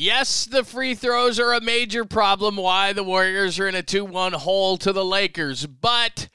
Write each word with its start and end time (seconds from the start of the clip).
Yes, 0.00 0.46
the 0.46 0.64
free 0.64 0.94
throws 0.94 1.38
are 1.38 1.52
a 1.52 1.60
major 1.60 2.06
problem 2.06 2.56
why 2.56 2.94
the 2.94 3.04
Warriors 3.04 3.58
are 3.58 3.68
in 3.68 3.74
a 3.74 3.82
2 3.82 4.02
1 4.06 4.32
hole 4.32 4.78
to 4.78 4.94
the 4.94 5.04
Lakers. 5.04 5.66
But 5.66 6.28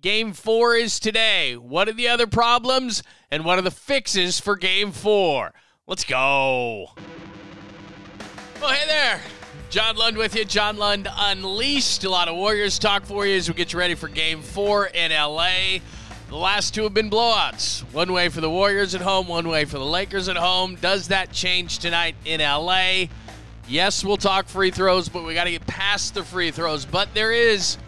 game 0.00 0.32
four 0.32 0.74
is 0.74 0.98
today. 0.98 1.56
What 1.56 1.88
are 1.88 1.92
the 1.92 2.08
other 2.08 2.26
problems? 2.26 3.04
And 3.30 3.44
what 3.44 3.56
are 3.56 3.62
the 3.62 3.70
fixes 3.70 4.40
for 4.40 4.56
game 4.56 4.90
four? 4.90 5.54
Let's 5.86 6.02
go. 6.02 6.88
Oh, 8.60 8.68
hey 8.68 8.84
there. 8.88 9.20
John 9.70 9.94
Lund 9.94 10.16
with 10.16 10.34
you. 10.34 10.44
John 10.44 10.76
Lund 10.76 11.06
Unleashed. 11.08 12.02
A 12.02 12.10
lot 12.10 12.26
of 12.26 12.34
Warriors 12.34 12.80
talk 12.80 13.04
for 13.04 13.24
you 13.24 13.36
as 13.36 13.48
we 13.48 13.54
get 13.54 13.72
you 13.72 13.78
ready 13.78 13.94
for 13.94 14.08
game 14.08 14.42
four 14.42 14.86
in 14.86 15.12
LA. 15.12 15.78
The 16.34 16.40
last 16.40 16.74
two 16.74 16.82
have 16.82 16.92
been 16.92 17.10
blowouts. 17.10 17.82
One 17.92 18.12
way 18.12 18.28
for 18.28 18.40
the 18.40 18.50
Warriors 18.50 18.96
at 18.96 19.00
home, 19.00 19.28
one 19.28 19.46
way 19.46 19.66
for 19.66 19.78
the 19.78 19.84
Lakers 19.84 20.28
at 20.28 20.36
home. 20.36 20.74
Does 20.74 21.06
that 21.06 21.30
change 21.30 21.78
tonight 21.78 22.16
in 22.24 22.40
LA? 22.40 23.04
Yes, 23.68 24.04
we'll 24.04 24.16
talk 24.16 24.48
free 24.48 24.72
throws, 24.72 25.08
but 25.08 25.24
we 25.24 25.32
got 25.32 25.44
to 25.44 25.52
get 25.52 25.64
past 25.68 26.14
the 26.14 26.24
free 26.24 26.50
throws. 26.50 26.86
But 26.86 27.14
there 27.14 27.30
is 27.30 27.78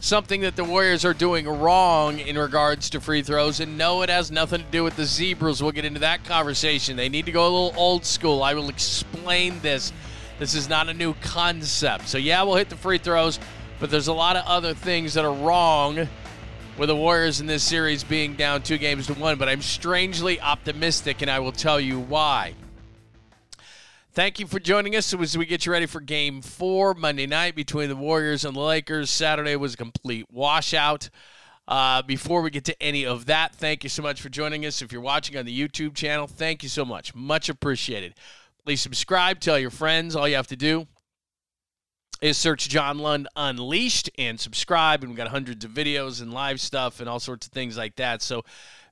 something 0.00 0.42
that 0.42 0.56
the 0.56 0.64
Warriors 0.64 1.06
are 1.06 1.14
doing 1.14 1.48
wrong 1.48 2.18
in 2.18 2.36
regards 2.36 2.90
to 2.90 3.00
free 3.00 3.22
throws. 3.22 3.60
And 3.60 3.78
no, 3.78 4.02
it 4.02 4.10
has 4.10 4.30
nothing 4.30 4.60
to 4.60 4.70
do 4.70 4.84
with 4.84 4.96
the 4.96 5.06
Zebras. 5.06 5.62
We'll 5.62 5.72
get 5.72 5.86
into 5.86 6.00
that 6.00 6.22
conversation. 6.22 6.98
They 6.98 7.08
need 7.08 7.24
to 7.24 7.32
go 7.32 7.44
a 7.44 7.48
little 7.48 7.80
old 7.80 8.04
school. 8.04 8.42
I 8.42 8.52
will 8.52 8.68
explain 8.68 9.58
this. 9.60 9.90
This 10.38 10.54
is 10.54 10.68
not 10.68 10.90
a 10.90 10.92
new 10.92 11.14
concept. 11.22 12.08
So, 12.10 12.18
yeah, 12.18 12.42
we'll 12.42 12.56
hit 12.56 12.68
the 12.68 12.76
free 12.76 12.98
throws, 12.98 13.40
but 13.80 13.90
there's 13.90 14.08
a 14.08 14.12
lot 14.12 14.36
of 14.36 14.44
other 14.44 14.74
things 14.74 15.14
that 15.14 15.24
are 15.24 15.32
wrong 15.32 16.06
with 16.78 16.88
the 16.88 16.96
Warriors 16.96 17.40
in 17.40 17.46
this 17.46 17.62
series 17.62 18.04
being 18.04 18.34
down 18.34 18.62
two 18.62 18.76
games 18.76 19.06
to 19.06 19.14
one, 19.14 19.38
but 19.38 19.48
I'm 19.48 19.62
strangely 19.62 20.40
optimistic, 20.40 21.22
and 21.22 21.30
I 21.30 21.38
will 21.38 21.52
tell 21.52 21.80
you 21.80 21.98
why. 21.98 22.54
Thank 24.12 24.38
you 24.38 24.46
for 24.46 24.58
joining 24.58 24.94
us 24.94 25.12
as 25.14 25.38
we 25.38 25.46
get 25.46 25.64
you 25.64 25.72
ready 25.72 25.86
for 25.86 26.00
game 26.00 26.42
four 26.42 26.94
Monday 26.94 27.26
night 27.26 27.54
between 27.54 27.88
the 27.88 27.96
Warriors 27.96 28.44
and 28.44 28.54
the 28.54 28.60
Lakers. 28.60 29.10
Saturday 29.10 29.56
was 29.56 29.74
a 29.74 29.76
complete 29.76 30.26
washout. 30.30 31.08
Uh, 31.66 32.02
before 32.02 32.42
we 32.42 32.50
get 32.50 32.64
to 32.64 32.82
any 32.82 33.06
of 33.06 33.26
that, 33.26 33.54
thank 33.54 33.82
you 33.82 33.90
so 33.90 34.02
much 34.02 34.20
for 34.20 34.28
joining 34.28 34.64
us. 34.66 34.82
If 34.82 34.92
you're 34.92 35.00
watching 35.00 35.36
on 35.36 35.46
the 35.46 35.58
YouTube 35.58 35.94
channel, 35.94 36.26
thank 36.26 36.62
you 36.62 36.68
so 36.68 36.84
much. 36.84 37.14
Much 37.14 37.48
appreciated. 37.48 38.14
Please 38.64 38.80
subscribe, 38.80 39.40
tell 39.40 39.58
your 39.58 39.70
friends. 39.70 40.14
All 40.14 40.28
you 40.28 40.36
have 40.36 40.46
to 40.48 40.56
do 40.56 40.86
is 42.20 42.36
search 42.36 42.68
John 42.68 42.98
Lund 42.98 43.28
Unleashed 43.36 44.10
and 44.18 44.38
subscribe. 44.40 45.02
And 45.02 45.10
we've 45.10 45.16
got 45.16 45.28
hundreds 45.28 45.64
of 45.64 45.70
videos 45.70 46.22
and 46.22 46.32
live 46.32 46.60
stuff 46.60 47.00
and 47.00 47.08
all 47.08 47.20
sorts 47.20 47.46
of 47.46 47.52
things 47.52 47.76
like 47.76 47.96
that. 47.96 48.22
So 48.22 48.44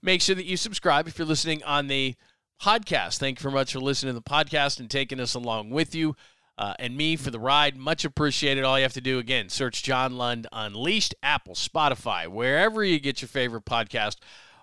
make 0.02 0.20
sure 0.20 0.34
that 0.34 0.44
you 0.44 0.56
subscribe 0.56 1.08
if 1.08 1.18
you're 1.18 1.26
listening 1.26 1.62
on 1.64 1.86
the 1.86 2.14
podcast. 2.62 3.18
Thank 3.18 3.38
you 3.38 3.42
very 3.42 3.54
much 3.54 3.72
for 3.72 3.80
listening 3.80 4.14
to 4.14 4.20
the 4.20 4.22
podcast 4.22 4.80
and 4.80 4.90
taking 4.90 5.20
us 5.20 5.34
along 5.34 5.70
with 5.70 5.94
you. 5.94 6.16
Uh, 6.56 6.72
and 6.78 6.96
me 6.96 7.16
for 7.16 7.32
the 7.32 7.40
ride. 7.40 7.76
Much 7.76 8.04
appreciated. 8.04 8.62
All 8.62 8.78
you 8.78 8.84
have 8.84 8.92
to 8.92 9.00
do, 9.00 9.18
again, 9.18 9.48
search 9.48 9.82
John 9.82 10.16
Lund 10.16 10.46
Unleashed, 10.52 11.12
Apple, 11.20 11.54
Spotify, 11.54 12.28
wherever 12.28 12.84
you 12.84 13.00
get 13.00 13.20
your 13.20 13.28
favorite 13.28 13.64
podcast. 13.64 14.18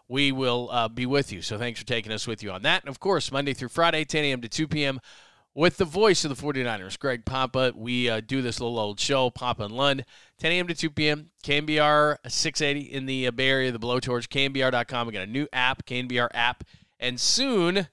We 0.08 0.32
will 0.32 0.70
uh, 0.72 0.88
be 0.88 1.06
with 1.06 1.34
you. 1.34 1.42
So 1.42 1.58
thanks 1.58 1.82
for 1.82 1.86
taking 1.86 2.14
us 2.14 2.28
with 2.28 2.44
you 2.44 2.52
on 2.52 2.62
that. 2.62 2.84
And 2.84 2.90
of 2.90 3.02
course, 3.02 3.30
Monday 3.30 3.54
through 3.54 3.70
Friday, 3.70 4.06
10 4.06 4.24
a.m. 4.24 4.42
to 4.42 4.48
2 4.48 4.70
p.m 4.70 5.02
with 5.54 5.78
the 5.78 5.86
voice 5.86 6.24
of 6.24 6.36
the 6.36 6.42
49ers, 6.42 6.98
Greg 6.98 7.26
Papa. 7.26 7.74
We 7.76 8.10
uh, 8.10 8.22
do 8.22 8.42
this 8.42 8.60
little 8.60 8.80
old 8.80 9.00
show, 9.00 9.30
Papa 9.30 9.64
and 9.64 9.74
Lund, 9.74 10.06
10 10.40 10.52
a.m. 10.52 10.68
to 10.68 10.76
2 10.76 10.90
p.m. 10.92 11.32
KNBR 11.44 12.18
680 12.28 12.92
in 12.92 13.06
the 13.06 13.28
uh, 13.28 13.32
Bay 13.32 13.50
Area, 13.50 13.72
the 13.72 13.80
Blowtorch, 13.80 14.28
KNBR.com. 14.28 15.08
We 15.08 15.14
got 15.14 15.24
a 15.24 15.28
new 15.28 15.48
app, 15.52 15.86
KNBR 15.86 16.30
app. 16.34 16.64
And 17.00 17.20
soon 17.20 17.88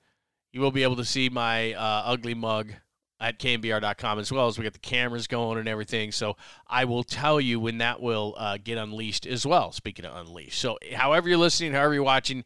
you 0.52 0.60
will 0.60 0.70
be 0.70 0.82
able 0.82 0.96
to 0.96 1.04
see 1.04 1.28
my 1.28 1.72
uh, 1.74 2.02
ugly 2.04 2.34
mug 2.34 2.72
at 3.20 3.40
KNBR.com 3.40 4.20
as 4.20 4.30
well 4.30 4.46
as 4.46 4.58
we 4.58 4.64
got 4.64 4.74
the 4.74 4.78
cameras 4.78 5.26
going 5.26 5.58
and 5.58 5.68
everything. 5.68 6.12
So 6.12 6.36
I 6.68 6.84
will 6.84 7.02
tell 7.02 7.40
you 7.40 7.58
when 7.58 7.78
that 7.78 8.00
will 8.00 8.34
uh, 8.38 8.58
get 8.62 8.78
unleashed 8.78 9.26
as 9.26 9.44
well, 9.44 9.72
speaking 9.72 10.04
of 10.04 10.14
unleashed. 10.14 10.60
So 10.60 10.78
however 10.94 11.28
you're 11.28 11.38
listening, 11.38 11.72
however 11.72 11.94
you're 11.94 12.04
watching, 12.04 12.44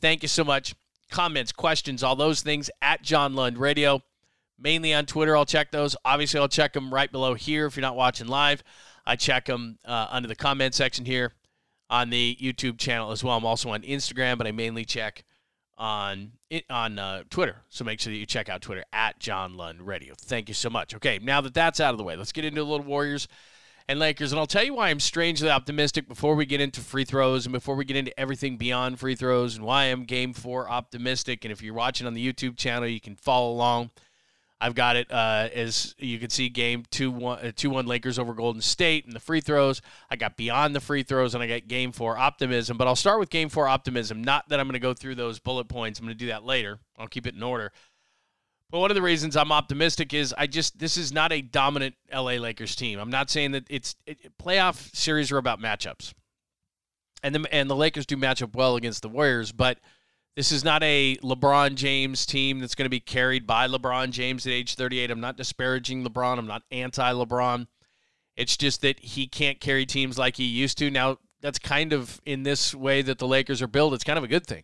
thank 0.00 0.22
you 0.22 0.28
so 0.28 0.44
much. 0.44 0.74
Comments, 1.10 1.50
questions, 1.50 2.02
all 2.02 2.16
those 2.16 2.40
things 2.40 2.70
at 2.80 3.02
John 3.02 3.34
Lund 3.34 3.58
Radio 3.58 4.02
mainly 4.62 4.94
on 4.94 5.06
Twitter. 5.06 5.36
I'll 5.36 5.44
check 5.44 5.70
those. 5.70 5.96
Obviously, 6.04 6.40
I'll 6.40 6.48
check 6.48 6.72
them 6.72 6.92
right 6.92 7.10
below 7.10 7.34
here 7.34 7.66
if 7.66 7.76
you're 7.76 7.82
not 7.82 7.96
watching 7.96 8.28
live. 8.28 8.62
I 9.04 9.16
check 9.16 9.46
them 9.46 9.78
uh, 9.84 10.08
under 10.10 10.28
the 10.28 10.36
comment 10.36 10.74
section 10.74 11.04
here 11.04 11.32
on 11.90 12.10
the 12.10 12.36
YouTube 12.40 12.78
channel 12.78 13.10
as 13.10 13.22
well. 13.22 13.36
I'm 13.36 13.44
also 13.44 13.70
on 13.70 13.82
Instagram, 13.82 14.38
but 14.38 14.46
I 14.46 14.52
mainly 14.52 14.84
check 14.84 15.24
on 15.76 16.32
it 16.48 16.64
on 16.70 16.98
uh, 16.98 17.24
Twitter. 17.28 17.56
So 17.68 17.84
make 17.84 18.00
sure 18.00 18.12
that 18.12 18.18
you 18.18 18.26
check 18.26 18.48
out 18.48 18.62
Twitter 18.62 18.84
at 18.92 19.18
John 19.18 19.56
Lund 19.56 19.86
Radio. 19.86 20.14
Thank 20.16 20.48
you 20.48 20.54
so 20.54 20.70
much. 20.70 20.94
Okay, 20.94 21.18
now 21.20 21.40
that 21.40 21.54
that's 21.54 21.80
out 21.80 21.92
of 21.92 21.98
the 21.98 22.04
way, 22.04 22.16
let's 22.16 22.32
get 22.32 22.44
into 22.44 22.62
a 22.62 22.64
little 22.64 22.86
Warriors 22.86 23.26
and 23.88 23.98
Lakers. 23.98 24.32
And 24.32 24.38
I'll 24.38 24.46
tell 24.46 24.64
you 24.64 24.74
why 24.74 24.90
I'm 24.90 25.00
strangely 25.00 25.50
optimistic 25.50 26.08
before 26.08 26.34
we 26.34 26.46
get 26.46 26.60
into 26.60 26.80
free 26.80 27.04
throws 27.04 27.46
and 27.46 27.52
before 27.52 27.74
we 27.74 27.84
get 27.84 27.96
into 27.96 28.18
everything 28.18 28.56
beyond 28.56 29.00
free 29.00 29.16
throws 29.16 29.56
and 29.56 29.64
why 29.64 29.84
I'm 29.84 30.04
game 30.04 30.32
four 30.32 30.70
optimistic. 30.70 31.44
And 31.44 31.52
if 31.52 31.62
you're 31.62 31.74
watching 31.74 32.06
on 32.06 32.14
the 32.14 32.32
YouTube 32.32 32.56
channel, 32.56 32.88
you 32.88 33.00
can 33.00 33.16
follow 33.16 33.50
along. 33.50 33.90
I've 34.62 34.76
got 34.76 34.94
it 34.94 35.10
uh, 35.10 35.48
as 35.52 35.96
you 35.98 36.20
can 36.20 36.30
see, 36.30 36.48
game 36.48 36.84
two 36.88 37.10
one, 37.10 37.40
uh, 37.40 37.50
two 37.54 37.68
one 37.68 37.86
Lakers 37.86 38.16
over 38.16 38.32
Golden 38.32 38.62
State 38.62 39.04
and 39.06 39.12
the 39.12 39.18
free 39.18 39.40
throws. 39.40 39.82
I 40.08 40.14
got 40.14 40.36
beyond 40.36 40.76
the 40.76 40.80
free 40.80 41.02
throws 41.02 41.34
and 41.34 41.42
I 41.42 41.48
got 41.48 41.66
game 41.66 41.90
four 41.90 42.16
optimism. 42.16 42.78
But 42.78 42.86
I'll 42.86 42.94
start 42.94 43.18
with 43.18 43.28
game 43.28 43.48
four 43.48 43.66
optimism. 43.66 44.22
Not 44.22 44.48
that 44.50 44.60
I'm 44.60 44.66
going 44.66 44.74
to 44.74 44.78
go 44.78 44.94
through 44.94 45.16
those 45.16 45.40
bullet 45.40 45.66
points. 45.66 45.98
I'm 45.98 46.06
going 46.06 46.16
to 46.16 46.24
do 46.24 46.28
that 46.28 46.44
later. 46.44 46.78
I'll 46.96 47.08
keep 47.08 47.26
it 47.26 47.34
in 47.34 47.42
order. 47.42 47.72
But 48.70 48.78
one 48.78 48.92
of 48.92 48.94
the 48.94 49.02
reasons 49.02 49.36
I'm 49.36 49.50
optimistic 49.50 50.14
is 50.14 50.32
I 50.38 50.46
just 50.46 50.78
this 50.78 50.96
is 50.96 51.12
not 51.12 51.32
a 51.32 51.42
dominant 51.42 51.96
LA 52.12 52.34
Lakers 52.34 52.76
team. 52.76 53.00
I'm 53.00 53.10
not 53.10 53.30
saying 53.30 53.50
that 53.52 53.64
it's 53.68 53.96
it, 54.06 54.38
playoff 54.38 54.94
series 54.94 55.32
are 55.32 55.38
about 55.38 55.60
matchups, 55.60 56.14
and 57.24 57.34
the 57.34 57.52
and 57.52 57.68
the 57.68 57.76
Lakers 57.76 58.06
do 58.06 58.16
match 58.16 58.40
up 58.42 58.54
well 58.54 58.76
against 58.76 59.02
the 59.02 59.08
Warriors, 59.08 59.50
but 59.50 59.78
this 60.36 60.50
is 60.50 60.64
not 60.64 60.82
a 60.82 61.16
LeBron 61.16 61.74
James 61.74 62.24
team 62.24 62.60
that's 62.60 62.74
going 62.74 62.86
to 62.86 62.90
be 62.90 63.00
carried 63.00 63.46
by 63.46 63.68
LeBron 63.68 64.10
James 64.10 64.46
at 64.46 64.52
age 64.52 64.74
38. 64.74 65.10
I'm 65.10 65.20
not 65.20 65.36
disparaging 65.36 66.04
LeBron. 66.04 66.38
I'm 66.38 66.46
not 66.46 66.62
anti 66.70 67.12
LeBron. 67.12 67.66
It's 68.36 68.56
just 68.56 68.80
that 68.80 68.98
he 69.00 69.26
can't 69.26 69.60
carry 69.60 69.84
teams 69.84 70.18
like 70.18 70.36
he 70.36 70.44
used 70.44 70.78
to. 70.78 70.90
Now, 70.90 71.18
that's 71.42 71.58
kind 71.58 71.92
of 71.92 72.20
in 72.24 72.44
this 72.44 72.74
way 72.74 73.02
that 73.02 73.18
the 73.18 73.26
Lakers 73.26 73.60
are 73.60 73.66
built. 73.66 73.92
It's 73.92 74.04
kind 74.04 74.16
of 74.16 74.24
a 74.24 74.28
good 74.28 74.46
thing 74.46 74.62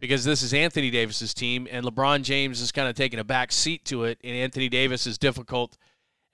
because 0.00 0.24
this 0.24 0.42
is 0.42 0.52
Anthony 0.52 0.90
Davis's 0.90 1.32
team, 1.32 1.68
and 1.70 1.86
LeBron 1.86 2.22
James 2.22 2.60
is 2.60 2.72
kind 2.72 2.88
of 2.88 2.96
taking 2.96 3.20
a 3.20 3.24
back 3.24 3.52
seat 3.52 3.84
to 3.86 4.04
it. 4.04 4.18
And 4.24 4.34
Anthony 4.34 4.68
Davis 4.68 5.06
is 5.06 5.18
difficult 5.18 5.78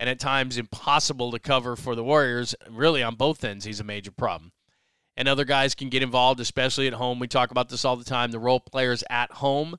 and 0.01 0.09
at 0.09 0.19
times 0.19 0.57
impossible 0.57 1.31
to 1.33 1.39
cover 1.39 1.77
for 1.77 1.95
the 1.95 2.03
Warriors. 2.03 2.55
Really, 2.71 3.03
on 3.03 3.17
both 3.17 3.45
ends, 3.45 3.67
he's 3.67 3.81
a 3.81 3.85
major 3.85 4.13
problem 4.13 4.53
and 5.17 5.29
other 5.29 5.45
guys 5.45 5.75
can 5.75 5.89
get 5.89 6.03
involved, 6.03 6.41
especially 6.41 6.87
at 6.87 6.95
home. 6.95 7.19
We 7.19 7.29
talk 7.29 7.51
about 7.51 7.69
this 7.69 7.85
all 7.85 7.97
the 7.97 8.05
time. 8.05 8.31
The 8.31 8.39
role 8.39 8.61
players 8.61 9.05
at 9.11 9.31
home 9.31 9.77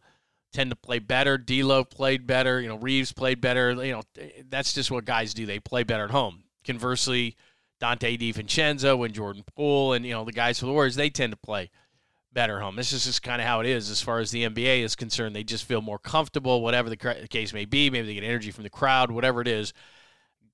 tend 0.52 0.70
to 0.70 0.76
play 0.76 1.00
better. 1.00 1.38
D'Lo 1.38 1.84
played 1.84 2.28
better. 2.28 2.62
You 2.62 2.70
know, 2.70 2.78
Reeves 2.78 3.12
played 3.12 3.42
better. 3.42 3.72
You 3.72 3.94
know, 3.94 4.02
that's 4.50 4.74
just 4.74 4.92
what 4.92 5.06
guys 5.06 5.34
do. 5.34 5.46
They 5.46 5.60
play 5.60 5.84
better 5.84 6.06
at 6.06 6.12
home. 6.12 6.44
Conversely, 6.64 7.36
Donte 7.82 8.18
DiVincenzo 8.20 9.04
and 9.04 9.14
Jordan 9.14 9.44
Poole 9.56 9.94
and 9.94 10.06
you 10.06 10.14
know 10.14 10.24
the 10.24 10.32
guys 10.32 10.60
for 10.60 10.68
the 10.68 10.72
Warriors, 10.72 10.96
they 10.96 11.10
tend 11.10 11.32
to 11.34 11.38
play 11.38 11.70
better 12.32 12.58
at 12.58 12.64
home. 12.64 12.76
This 12.76 12.94
is 12.94 13.04
just 13.04 13.22
kind 13.22 13.42
of 13.42 13.48
how 13.48 13.60
it 13.60 13.66
is 13.66 13.90
as 13.90 14.02
far 14.02 14.20
as 14.20 14.32
the 14.32 14.46
NBA 14.46 14.84
is 14.84 14.96
concerned. 14.96 15.36
They 15.36 15.44
just 15.44 15.66
feel 15.66 15.82
more 15.82 16.00
comfortable, 16.00 16.62
whatever 16.62 16.90
the 16.90 16.98
case 16.98 17.54
may 17.54 17.66
be. 17.66 17.90
Maybe 17.90 18.08
they 18.08 18.14
get 18.14 18.24
energy 18.24 18.52
from 18.52 18.64
the 18.64 18.70
crowd, 18.70 19.12
whatever 19.12 19.42
it 19.42 19.48
is. 19.48 19.74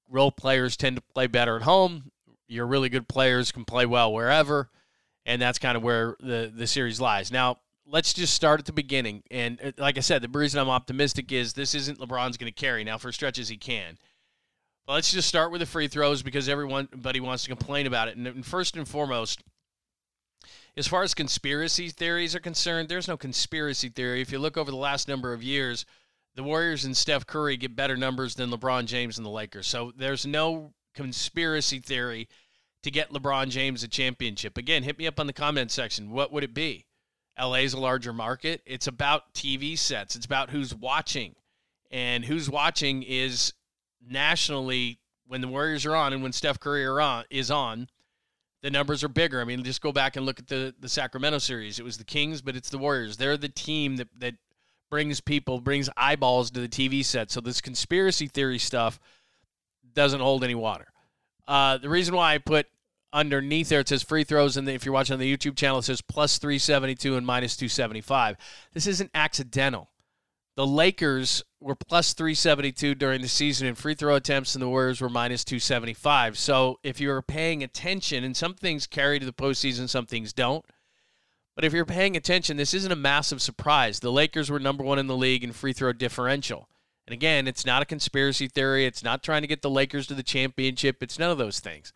Role 0.10 0.32
players 0.32 0.76
tend 0.76 0.96
to 0.96 1.04
play 1.14 1.28
better 1.28 1.56
at 1.56 1.62
home 1.62 2.12
your 2.50 2.68
really 2.68 2.90
good 2.90 3.08
players 3.08 3.52
can 3.52 3.66
play 3.66 3.86
well 3.86 4.12
wherever, 4.12 4.70
and 5.26 5.42
that's 5.42 5.60
kind 5.60 5.78
of 5.78 5.84
where 5.84 6.16
the 6.20 6.52
the 6.54 6.68
series 6.68 7.00
lies. 7.00 7.32
Now, 7.32 7.60
let's 7.86 8.14
just 8.14 8.34
start 8.34 8.60
at 8.60 8.66
the 8.66 8.74
beginning. 8.74 9.24
And 9.32 9.60
uh, 9.64 9.72
like 9.78 9.98
I 9.98 10.02
said, 10.02 10.22
the 10.22 10.30
reason 10.30 10.60
I'm 10.60 10.70
optimistic 10.70 11.32
is 11.32 11.54
this 11.54 11.76
isn't 11.76 12.00
LeBron's 12.00 12.38
going 12.38 12.52
to 12.52 12.60
carry. 12.60 12.84
Now, 12.84 12.98
for 12.98 13.12
stretches, 13.12 13.50
he 13.50 13.58
can. 13.58 13.98
But 14.86 14.94
let's 14.94 15.12
just 15.12 15.28
start 15.28 15.52
with 15.52 15.62
the 15.62 15.68
free 15.68 15.88
throws 15.88 16.24
because 16.24 16.50
everybody 16.50 17.20
wants 17.20 17.44
to 17.44 17.50
complain 17.50 17.86
about 17.86 18.08
it. 18.08 18.18
And 18.18 18.46
first 18.46 18.76
and 18.76 18.88
foremost, 18.88 19.44
as 20.76 20.88
far 20.88 21.04
as 21.04 21.14
conspiracy 21.14 21.90
theories 21.90 22.36
are 22.36 22.40
concerned, 22.40 22.90
there's 22.90 23.08
no 23.08 23.18
conspiracy 23.18 23.90
theory. 23.90 24.22
If 24.22 24.32
you 24.32 24.40
look 24.40 24.58
over 24.58 24.72
the 24.72 24.78
last 24.78 25.08
number 25.08 25.34
of 25.34 25.44
years, 25.44 25.86
the 26.36 26.44
Warriors 26.44 26.86
and 26.86 26.96
Steph 26.96 27.28
Curry 27.28 27.58
get 27.58 27.76
better 27.76 27.98
numbers 27.98 28.36
than 28.36 28.50
LeBron 28.50 28.86
James 28.86 29.18
and 29.18 29.26
the 29.26 29.32
Lakers. 29.32 29.68
So 29.68 29.92
there's 29.96 30.26
no 30.26 30.74
conspiracy 30.94 31.80
theory 31.80 32.28
to 32.84 32.92
get 32.92 33.12
LeBron 33.12 33.50
James 33.50 33.84
a 33.84 33.88
championship? 33.88 34.58
Again, 34.58 34.84
hit 34.84 34.98
me 34.98 35.08
up 35.08 35.20
on 35.20 35.28
the 35.28 35.34
comment 35.34 35.72
section. 35.72 36.12
What 36.12 36.32
would 36.32 36.44
it 36.44 36.54
be? 36.54 36.86
LA 37.40 37.56
is 37.56 37.74
a 37.74 37.80
larger 37.80 38.14
market. 38.14 38.62
It's 38.66 38.88
about 38.88 39.34
TV 39.34 39.78
sets. 39.78 40.16
It's 40.16 40.26
about 40.26 40.50
who's 40.50 40.76
watching. 40.76 41.36
And 41.92 42.26
who's 42.26 42.50
watching 42.50 43.04
is 43.04 43.54
nationally 44.06 45.00
when 45.28 45.42
the 45.42 45.48
Warriors 45.48 45.86
are 45.86 45.96
on 45.96 46.14
and 46.14 46.22
when 46.22 46.34
Steph 46.34 46.60
Curry 46.60 46.86
on, 46.86 47.24
is 47.30 47.50
on, 47.50 47.88
the 48.62 48.70
numbers 48.70 49.04
are 49.04 49.10
bigger. 49.10 49.40
I 49.40 49.46
mean, 49.46 49.64
just 49.64 49.82
go 49.82 49.92
back 49.92 50.16
and 50.16 50.26
look 50.26 50.40
at 50.40 50.48
the, 50.48 50.76
the 50.80 50.90
Sacramento 50.90 51.38
series. 51.38 51.80
It 51.80 51.84
was 51.84 51.98
the 51.98 52.04
Kings, 52.04 52.42
but 52.42 52.56
it's 52.56 52.70
the 52.70 52.78
Warriors. 52.78 53.18
They're 53.18 53.38
the 53.38 53.48
team 53.48 53.96
that, 53.98 54.08
that 54.20 54.36
brings 54.90 55.22
people, 55.22 55.62
brings 55.62 55.90
eyeballs 55.96 56.52
to 56.52 56.60
the 56.60 56.68
TV 56.68 57.06
set. 57.06 57.32
So 57.32 57.42
this 57.42 57.62
conspiracy 57.62 58.28
theory 58.28 58.60
stuff 58.60 59.00
doesn't 59.94 60.20
hold 60.20 60.44
any 60.44 60.56
water. 60.56 60.88
Uh, 61.48 61.78
the 61.78 61.90
reason 61.90 62.16
why 62.16 62.34
I 62.34 62.38
put 62.38 62.68
underneath 63.12 63.70
there 63.70 63.80
it 63.80 63.90
says 63.90 64.04
free 64.04 64.24
throws, 64.24 64.58
and 64.58 64.70
if 64.70 64.86
you're 64.86 64.94
watching 64.94 65.14
on 65.14 65.20
the 65.20 65.38
YouTube 65.38 65.56
channel, 65.56 65.80
it 65.80 65.84
says 65.84 66.02
plus 66.02 66.38
372 66.38 67.16
and 67.16 67.26
minus 67.26 67.56
275. 67.58 68.38
This 68.74 68.88
isn't 68.88 69.12
accidental. 69.14 69.90
The 70.56 70.68
Lakers 70.68 71.44
were 71.62 71.76
plus 71.76 72.14
372 72.14 72.94
during 72.96 73.22
the 73.22 73.28
season 73.28 73.68
in 73.68 73.76
free 73.76 73.96
throw 73.96 74.16
attempts, 74.16 74.56
and 74.56 74.62
the 74.62 74.70
Warriors 74.70 75.00
were 75.00 75.10
minus 75.10 75.44
275. 75.44 76.38
So 76.38 76.80
if 76.84 77.00
you're 77.00 77.22
paying 77.22 77.64
attention, 77.64 78.24
and 78.24 78.36
some 78.36 78.54
things 78.54 78.86
carry 78.86 79.20
to 79.20 79.26
the 79.26 79.34
postseason, 79.34 79.88
some 79.88 80.06
things 80.06 80.34
don't. 80.34 80.66
But 81.56 81.66
if 81.66 81.74
you're 81.74 81.86
paying 81.86 82.16
attention, 82.16 82.58
this 82.58 82.74
isn't 82.74 82.92
a 82.92 82.96
massive 82.96 83.42
surprise. 83.42 84.00
The 84.00 84.12
Lakers 84.12 84.50
were 84.50 84.60
number 84.60 84.84
one 84.84 85.00
in 85.00 85.08
the 85.08 85.18
league 85.18 85.44
in 85.44 85.52
free 85.52 85.74
throw 85.74 85.94
differential. 85.94 86.70
And 87.10 87.16
again, 87.16 87.48
it's 87.48 87.66
not 87.66 87.82
a 87.82 87.86
conspiracy 87.86 88.48
theory. 88.48 88.86
It's 88.86 89.04
not 89.04 89.24
trying 89.24 89.42
to 89.42 89.48
get 89.48 89.64
the 89.64 89.70
Lakers 89.70 90.06
to 90.08 90.14
the 90.14 90.22
championship. 90.22 91.02
It's 91.02 91.18
none 91.18 91.32
of 91.32 91.40
those 91.40 91.60
things. 91.60 91.92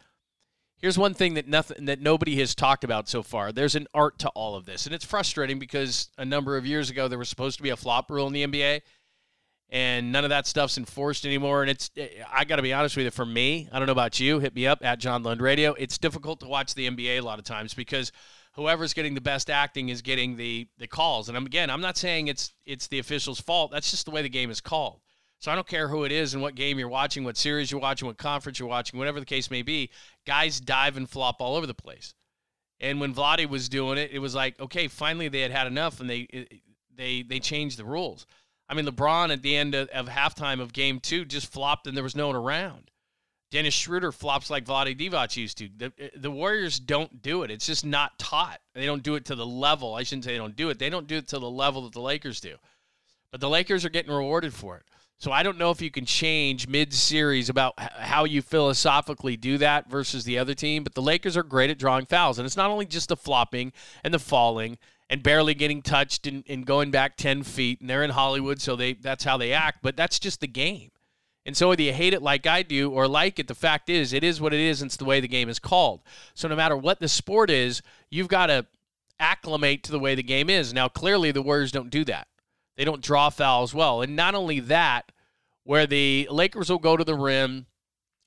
Here's 0.77 0.97
one 0.97 1.13
thing 1.13 1.35
that 1.35 1.47
nothing 1.47 1.85
that 1.85 2.01
nobody 2.01 2.35
has 2.37 2.55
talked 2.55 2.83
about 2.83 3.07
so 3.07 3.21
far. 3.21 3.51
There's 3.51 3.75
an 3.75 3.85
art 3.93 4.17
to 4.19 4.29
all 4.29 4.55
of 4.55 4.65
this, 4.65 4.87
and 4.87 4.95
it's 4.95 5.05
frustrating 5.05 5.59
because 5.59 6.09
a 6.17 6.25
number 6.25 6.57
of 6.57 6.65
years 6.65 6.89
ago 6.89 7.07
there 7.07 7.19
was 7.19 7.29
supposed 7.29 7.57
to 7.57 7.63
be 7.63 7.69
a 7.69 7.77
flop 7.77 8.09
rule 8.09 8.25
in 8.25 8.33
the 8.33 8.43
NBA, 8.43 8.81
and 9.69 10.11
none 10.11 10.23
of 10.23 10.31
that 10.31 10.47
stuff's 10.47 10.79
enforced 10.79 11.27
anymore. 11.27 11.61
And 11.61 11.69
it's 11.69 11.91
I 12.31 12.43
got 12.43 12.55
to 12.55 12.63
be 12.63 12.73
honest 12.73 12.97
with 12.97 13.05
you. 13.05 13.11
For 13.11 13.25
me, 13.25 13.69
I 13.71 13.77
don't 13.77 13.85
know 13.85 13.91
about 13.91 14.19
you. 14.19 14.39
Hit 14.39 14.55
me 14.55 14.65
up 14.65 14.83
at 14.83 14.97
John 14.97 15.21
Lund 15.21 15.41
Radio. 15.41 15.73
It's 15.73 15.99
difficult 15.99 16.39
to 16.39 16.47
watch 16.47 16.73
the 16.73 16.89
NBA 16.89 17.19
a 17.19 17.21
lot 17.21 17.37
of 17.37 17.45
times 17.45 17.75
because 17.75 18.11
whoever's 18.53 18.93
getting 18.93 19.13
the 19.13 19.21
best 19.21 19.51
acting 19.51 19.89
is 19.89 20.01
getting 20.01 20.37
the 20.37 20.67
the 20.79 20.87
calls. 20.87 21.29
And 21.29 21.37
I'm, 21.37 21.45
again, 21.45 21.69
I'm 21.69 21.81
not 21.81 21.97
saying 21.97 22.27
it's 22.27 22.51
it's 22.65 22.87
the 22.87 22.99
official's 22.99 23.39
fault. 23.39 23.71
That's 23.71 23.91
just 23.91 24.05
the 24.05 24.11
way 24.11 24.21
the 24.21 24.29
game 24.29 24.49
is 24.49 24.59
called. 24.61 24.99
So 25.43 25.51
I 25.51 25.55
don't 25.55 25.67
care 25.67 25.89
who 25.89 26.05
it 26.05 26.13
is 26.13 26.33
and 26.33 26.41
what 26.41 26.55
game 26.55 26.79
you're 26.79 26.87
watching, 26.87 27.25
what 27.25 27.35
series 27.35 27.69
you're 27.69 27.81
watching, 27.81 28.05
what 28.07 28.17
conference 28.17 28.59
you're 28.59 28.69
watching, 28.69 28.97
whatever 28.97 29.19
the 29.19 29.25
case 29.25 29.51
may 29.51 29.61
be. 29.61 29.89
Guys 30.25 30.61
dive 30.61 30.95
and 30.95 31.09
flop 31.09 31.41
all 31.41 31.57
over 31.57 31.67
the 31.67 31.73
place. 31.73 32.13
And 32.79 33.01
when 33.01 33.13
Vlade 33.13 33.49
was 33.49 33.67
doing 33.67 33.97
it, 33.97 34.11
it 34.13 34.19
was 34.19 34.33
like, 34.33 34.57
okay, 34.61 34.87
finally 34.87 35.27
they 35.27 35.41
had 35.41 35.51
had 35.51 35.67
enough, 35.67 35.99
and 35.99 36.09
they 36.09 36.47
they 36.95 37.23
they 37.23 37.41
changed 37.41 37.77
the 37.77 37.83
rules. 37.83 38.25
I 38.69 38.73
mean, 38.73 38.85
LeBron 38.85 39.33
at 39.33 39.41
the 39.41 39.57
end 39.57 39.75
of, 39.75 39.89
of 39.89 40.07
halftime 40.07 40.61
of 40.61 40.71
Game 40.71 41.01
Two 41.01 41.25
just 41.25 41.51
flopped, 41.51 41.87
and 41.87 41.97
there 41.97 42.05
was 42.05 42.15
no 42.15 42.27
one 42.27 42.37
around. 42.37 42.89
Dennis 43.51 43.73
Schroeder 43.73 44.13
flops 44.13 44.49
like 44.49 44.63
Vlade 44.63 44.97
Divac 44.97 45.35
used 45.35 45.57
to. 45.57 45.67
The, 45.75 45.91
the 46.15 46.31
Warriors 46.31 46.79
don't 46.79 47.21
do 47.21 47.43
it. 47.43 47.51
It's 47.51 47.67
just 47.67 47.85
not 47.85 48.17
taught. 48.17 48.61
They 48.75 48.85
don't 48.85 49.03
do 49.03 49.15
it 49.15 49.25
to 49.25 49.35
the 49.35 49.45
level. 49.45 49.93
I 49.93 50.03
shouldn't 50.03 50.23
say 50.23 50.31
they 50.31 50.37
don't 50.37 50.55
do 50.55 50.69
it. 50.69 50.79
They 50.79 50.89
don't 50.89 51.05
do 51.05 51.17
it 51.17 51.27
to 51.27 51.39
the 51.39 51.51
level 51.51 51.81
that 51.81 51.91
the 51.91 51.99
Lakers 51.99 52.39
do. 52.39 52.55
But 53.29 53.41
the 53.41 53.49
Lakers 53.49 53.83
are 53.83 53.89
getting 53.89 54.13
rewarded 54.13 54.53
for 54.53 54.77
it. 54.77 54.83
So 55.23 55.31
I 55.31 55.41
don't 55.41 55.57
know 55.57 55.71
if 55.71 55.81
you 55.81 55.89
can 55.89 56.05
change 56.05 56.67
mid-series 56.67 57.47
about 57.47 57.75
how 57.79 58.25
you 58.25 58.41
philosophically 58.41 59.37
do 59.37 59.57
that 59.57 59.89
versus 59.89 60.25
the 60.25 60.37
other 60.37 60.53
team, 60.53 60.83
but 60.83 60.95
the 60.95 61.01
Lakers 61.01 61.37
are 61.37 61.43
great 61.43 61.69
at 61.69 61.79
drawing 61.79 62.05
fouls, 62.07 62.37
and 62.37 62.45
it's 62.45 62.57
not 62.57 62.69
only 62.69 62.85
just 62.85 63.07
the 63.07 63.15
flopping 63.15 63.71
and 64.03 64.13
the 64.13 64.19
falling 64.19 64.77
and 65.09 65.23
barely 65.23 65.53
getting 65.53 65.81
touched 65.81 66.27
and, 66.27 66.43
and 66.49 66.65
going 66.65 66.91
back 66.91 67.15
10 67.15 67.43
feet, 67.43 67.79
and 67.79 67.89
they're 67.89 68.03
in 68.03 68.09
Hollywood, 68.09 68.59
so 68.59 68.75
they 68.75 68.91
that's 68.91 69.23
how 69.23 69.37
they 69.37 69.53
act, 69.53 69.79
but 69.81 69.95
that's 69.95 70.19
just 70.19 70.41
the 70.41 70.47
game. 70.47 70.91
And 71.45 71.55
so 71.55 71.69
whether 71.69 71.83
you 71.83 71.93
hate 71.93 72.13
it 72.13 72.21
like 72.21 72.45
I 72.45 72.61
do 72.61 72.91
or 72.91 73.07
like 73.07 73.39
it, 73.39 73.47
the 73.47 73.55
fact 73.55 73.89
is 73.89 74.11
it 74.11 74.25
is 74.25 74.41
what 74.41 74.53
it 74.53 74.59
is, 74.59 74.81
and 74.81 74.89
it's 74.89 74.97
the 74.97 75.05
way 75.05 75.21
the 75.21 75.29
game 75.29 75.47
is 75.47 75.57
called. 75.57 76.01
So 76.33 76.49
no 76.49 76.57
matter 76.57 76.75
what 76.75 76.99
the 76.99 77.07
sport 77.07 77.49
is, 77.49 77.81
you've 78.09 78.27
got 78.27 78.47
to 78.47 78.65
acclimate 79.21 79.83
to 79.83 79.93
the 79.93 79.99
way 79.99 80.15
the 80.15 80.21
game 80.21 80.49
is. 80.49 80.73
Now, 80.73 80.89
clearly 80.89 81.31
the 81.31 81.41
Warriors 81.41 81.71
don't 81.71 81.89
do 81.89 82.03
that. 82.03 82.27
They 82.75 82.83
don't 82.83 83.01
draw 83.01 83.29
fouls 83.29 83.73
well. 83.73 84.01
And 84.01 84.17
not 84.17 84.35
only 84.35 84.59
that, 84.59 85.12
where 85.63 85.85
the 85.87 86.27
Lakers 86.29 86.69
will 86.69 86.79
go 86.79 86.97
to 86.97 87.03
the 87.03 87.15
rim, 87.15 87.67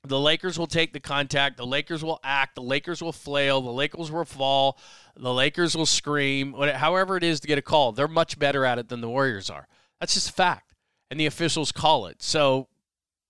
the 0.04 0.20
Lakers 0.20 0.58
will 0.58 0.66
take 0.66 0.92
the 0.92 1.00
contact, 1.00 1.56
the 1.56 1.66
Lakers 1.66 2.04
will 2.04 2.20
act, 2.22 2.54
the 2.54 2.62
Lakers 2.62 3.02
will 3.02 3.12
flail, 3.12 3.60
the 3.60 3.72
Lakers 3.72 4.10
will 4.10 4.24
fall, 4.24 4.78
the 5.16 5.32
Lakers 5.32 5.76
will 5.76 5.86
scream, 5.86 6.52
however 6.52 7.16
it 7.16 7.24
is 7.24 7.40
to 7.40 7.48
get 7.48 7.58
a 7.58 7.62
call. 7.62 7.92
They're 7.92 8.08
much 8.08 8.38
better 8.38 8.64
at 8.64 8.78
it 8.78 8.88
than 8.88 9.00
the 9.00 9.08
Warriors 9.08 9.50
are. 9.50 9.66
That's 10.00 10.14
just 10.14 10.30
a 10.30 10.32
fact. 10.32 10.74
And 11.10 11.18
the 11.18 11.26
officials 11.26 11.72
call 11.72 12.06
it. 12.06 12.22
So 12.22 12.68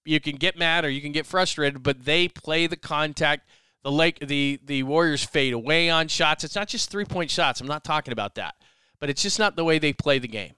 you 0.05 0.21
can 0.21 0.37
get 0.37 0.57
mad 0.57 0.85
or 0.85 0.89
you 0.89 1.01
can 1.01 1.13
get 1.13 1.27
frustrated, 1.27 1.83
but 1.83 2.05
they 2.05 2.29
play 2.29 2.67
the 2.67 2.77
contact. 2.77 3.49
The 3.83 3.93
Lake 3.93 4.19
the 4.21 4.59
the 4.65 4.83
Warriors 4.83 5.23
fade 5.23 5.53
away 5.53 5.91
on 5.91 6.09
shots. 6.09 6.43
It's 6.43 6.57
not 6.57 6.69
just 6.69 6.91
three-point 6.91 7.31
shots. 7.31 7.61
I'm 7.61 7.67
not 7.67 7.85
talking 7.85 8.13
about 8.13 8.35
that. 8.37 8.55
But 8.99 9.11
it's 9.11 9.23
just 9.23 9.39
not 9.39 9.57
the 9.57 9.65
way 9.65 9.79
they 9.79 9.93
play 9.93 10.19
the 10.19 10.27
game. 10.27 10.55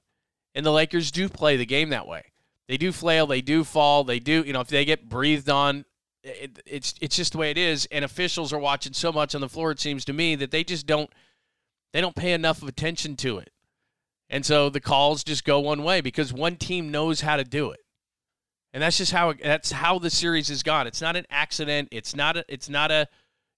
And 0.55 0.65
the 0.65 0.73
Lakers 0.73 1.11
do 1.11 1.29
play 1.29 1.57
the 1.57 1.67
game 1.67 1.91
that 1.91 2.07
way. 2.07 2.33
They 2.69 2.77
do 2.77 2.93
flail, 2.93 3.27
they 3.27 3.41
do 3.41 3.65
fall, 3.65 4.05
they 4.05 4.19
do, 4.19 4.45
you 4.47 4.53
know, 4.53 4.61
if 4.61 4.69
they 4.69 4.85
get 4.85 5.09
breathed 5.09 5.49
on, 5.49 5.87
it, 6.23 6.61
it's 6.67 6.95
it's 7.01 7.17
just 7.17 7.33
the 7.33 7.39
way 7.39 7.51
it 7.51 7.59
is. 7.59 7.89
And 7.91 8.05
officials 8.05 8.53
are 8.53 8.59
watching 8.59 8.93
so 8.93 9.11
much 9.11 9.35
on 9.35 9.41
the 9.41 9.49
floor, 9.49 9.71
it 9.71 9.81
seems 9.81 10.05
to 10.07 10.13
me, 10.13 10.35
that 10.37 10.51
they 10.51 10.65
just 10.65 10.87
don't 10.87 11.11
they 11.93 12.01
don't 12.01 12.17
pay 12.17 12.33
enough 12.33 12.63
of 12.63 12.69
attention 12.69 13.17
to 13.17 13.39
it. 13.39 13.51
And 14.29 14.45
so 14.45 14.69
the 14.69 14.81
calls 14.81 15.25
just 15.25 15.45
go 15.45 15.59
one 15.59 15.83
way 15.83 16.03
because 16.03 16.33
one 16.33 16.57
team 16.57 16.91
knows 16.91 17.23
how 17.23 17.37
to 17.37 17.45
do 17.45 17.71
it. 17.71 17.81
And 18.75 18.83
that's 18.83 18.99
just 18.99 19.13
how 19.13 19.33
that's 19.33 19.73
how 19.73 19.99
the 19.99 20.11
series 20.11 20.49
has 20.49 20.63
gone. 20.63 20.87
It's 20.87 21.01
not 21.01 21.17
an 21.17 21.25
accident. 21.31 21.89
It's 21.91 22.15
not 22.15 22.37
a 22.37 22.45
it's 22.49 22.69
not 22.69 22.91
a 22.91 23.09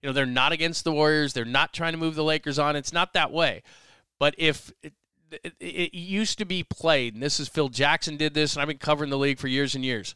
you 0.02 0.08
know, 0.08 0.12
they're 0.12 0.26
not 0.26 0.52
against 0.52 0.84
the 0.84 0.92
Warriors. 0.92 1.32
They're 1.32 1.44
not 1.44 1.74
trying 1.74 1.92
to 1.92 1.98
move 1.98 2.14
the 2.14 2.24
Lakers 2.24 2.58
on. 2.58 2.76
It's 2.76 2.92
not 2.92 3.12
that 3.14 3.32
way. 3.32 3.62
But 4.18 4.34
if 4.38 4.72
it, 5.32 5.54
it 5.60 5.94
used 5.94 6.38
to 6.38 6.44
be 6.44 6.62
played, 6.62 7.14
and 7.14 7.22
this 7.22 7.40
is 7.40 7.48
Phil 7.48 7.68
Jackson 7.68 8.16
did 8.16 8.34
this, 8.34 8.54
and 8.54 8.62
I've 8.62 8.68
been 8.68 8.78
covering 8.78 9.10
the 9.10 9.18
league 9.18 9.38
for 9.38 9.48
years 9.48 9.74
and 9.74 9.84
years. 9.84 10.14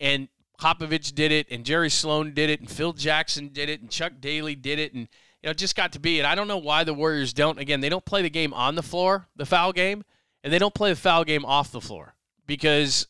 And 0.00 0.28
Popovich 0.60 1.14
did 1.14 1.32
it, 1.32 1.46
and 1.50 1.64
Jerry 1.64 1.90
Sloan 1.90 2.34
did 2.34 2.50
it, 2.50 2.60
and 2.60 2.70
Phil 2.70 2.92
Jackson 2.92 3.48
did 3.48 3.68
it, 3.68 3.80
and 3.80 3.90
Chuck 3.90 4.14
Daly 4.20 4.54
did 4.54 4.78
it, 4.78 4.92
and 4.92 5.08
you 5.42 5.46
know, 5.46 5.50
it 5.50 5.58
just 5.58 5.76
got 5.76 5.92
to 5.92 6.00
be. 6.00 6.18
And 6.18 6.26
I 6.26 6.34
don't 6.34 6.48
know 6.48 6.58
why 6.58 6.84
the 6.84 6.94
Warriors 6.94 7.32
don't. 7.32 7.58
Again, 7.58 7.80
they 7.80 7.88
don't 7.88 8.04
play 8.04 8.22
the 8.22 8.30
game 8.30 8.52
on 8.52 8.74
the 8.74 8.82
floor, 8.82 9.28
the 9.36 9.46
foul 9.46 9.72
game, 9.72 10.04
and 10.42 10.52
they 10.52 10.58
don't 10.58 10.74
play 10.74 10.90
the 10.90 10.96
foul 10.96 11.24
game 11.24 11.44
off 11.44 11.70
the 11.70 11.80
floor 11.80 12.14
because 12.46 13.06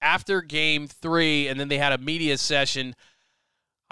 after 0.00 0.40
game 0.42 0.86
three, 0.86 1.48
and 1.48 1.58
then 1.58 1.68
they 1.68 1.78
had 1.78 1.92
a 1.92 1.98
media 1.98 2.38
session 2.38 2.94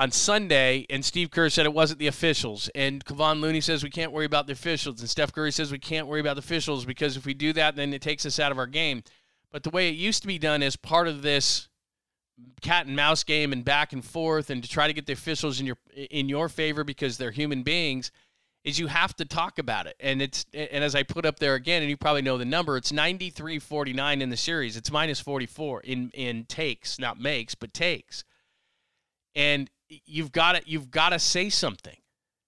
on 0.03 0.11
Sunday, 0.11 0.85
and 0.91 1.05
Steve 1.05 1.31
Kerr 1.31 1.49
said 1.49 1.65
it 1.65 1.73
wasn't 1.73 2.01
the 2.01 2.09
officials. 2.09 2.69
And 2.75 3.05
Kevon 3.05 3.41
Looney 3.41 3.61
says 3.61 3.85
we 3.85 3.91
can't 3.91 4.11
worry 4.11 4.25
about 4.25 4.49
the 4.49 4.53
officials. 4.53 4.99
And 4.99 5.09
Steph 5.09 5.33
Curry 5.33 5.53
says 5.53 5.71
we 5.71 5.79
can't 5.79 6.09
worry 6.09 6.19
about 6.19 6.35
the 6.35 6.41
officials 6.41 6.85
because 6.85 7.17
if 7.17 7.25
we 7.25 7.35
do 7.35 7.53
that, 7.53 7.77
then 7.77 7.95
it 7.95 8.03
takes 8.03 8.27
us 8.27 8.41
out 8.41 8.51
of 8.51 8.59
our 8.59 8.67
game. 8.67 9.05
But 9.53 9.63
the 9.63 9.71
way 9.71 9.89
it 9.89 9.95
used 9.95 10.21
to 10.23 10.27
be 10.27 10.41
done 10.41 10.61
as 10.61 10.75
part 10.75 11.07
of 11.07 11.23
this 11.23 11.69
cat 12.63 12.87
and 12.87 12.97
mouse 12.97 13.23
game 13.23 13.53
and 13.53 13.65
back 13.65 13.93
and 13.93 14.05
forth 14.05 14.51
and 14.51 14.61
to 14.65 14.69
try 14.69 14.89
to 14.89 14.93
get 14.93 15.07
the 15.07 15.13
officials 15.13 15.61
in 15.61 15.67
your 15.67 15.77
in 15.95 16.29
your 16.29 16.49
favor 16.49 16.83
because 16.83 17.17
they're 17.17 17.31
human 17.31 17.63
beings 17.63 18.11
is 18.65 18.81
you 18.81 18.89
have 18.89 19.15
to 19.17 19.25
talk 19.25 19.61
about 19.61 19.87
it. 19.87 19.95
And 20.01 20.21
it's 20.21 20.47
and 20.53 20.83
as 20.83 20.97
I 20.97 21.05
put 21.05 21.25
up 21.25 21.39
there 21.39 21.55
again, 21.55 21.81
and 21.81 21.89
you 21.89 21.97
probably 21.97 22.23
know 22.23 22.39
the 22.39 22.45
number, 22.45 22.77
it's 22.77 22.91
93-49 22.91 24.21
in 24.21 24.31
the 24.31 24.37
series. 24.37 24.77
It's 24.77 24.91
minus 24.91 25.21
44 25.21 25.83
in 25.83 26.11
in 26.13 26.45
takes, 26.47 26.99
not 26.99 27.21
makes, 27.21 27.55
but 27.55 27.73
takes. 27.73 28.25
And 29.37 29.71
you've 30.07 30.33
got 30.33 30.53
to 30.53 30.63
you've 30.67 30.91
got 30.91 31.11
to 31.11 31.19
say 31.19 31.49
something. 31.49 31.97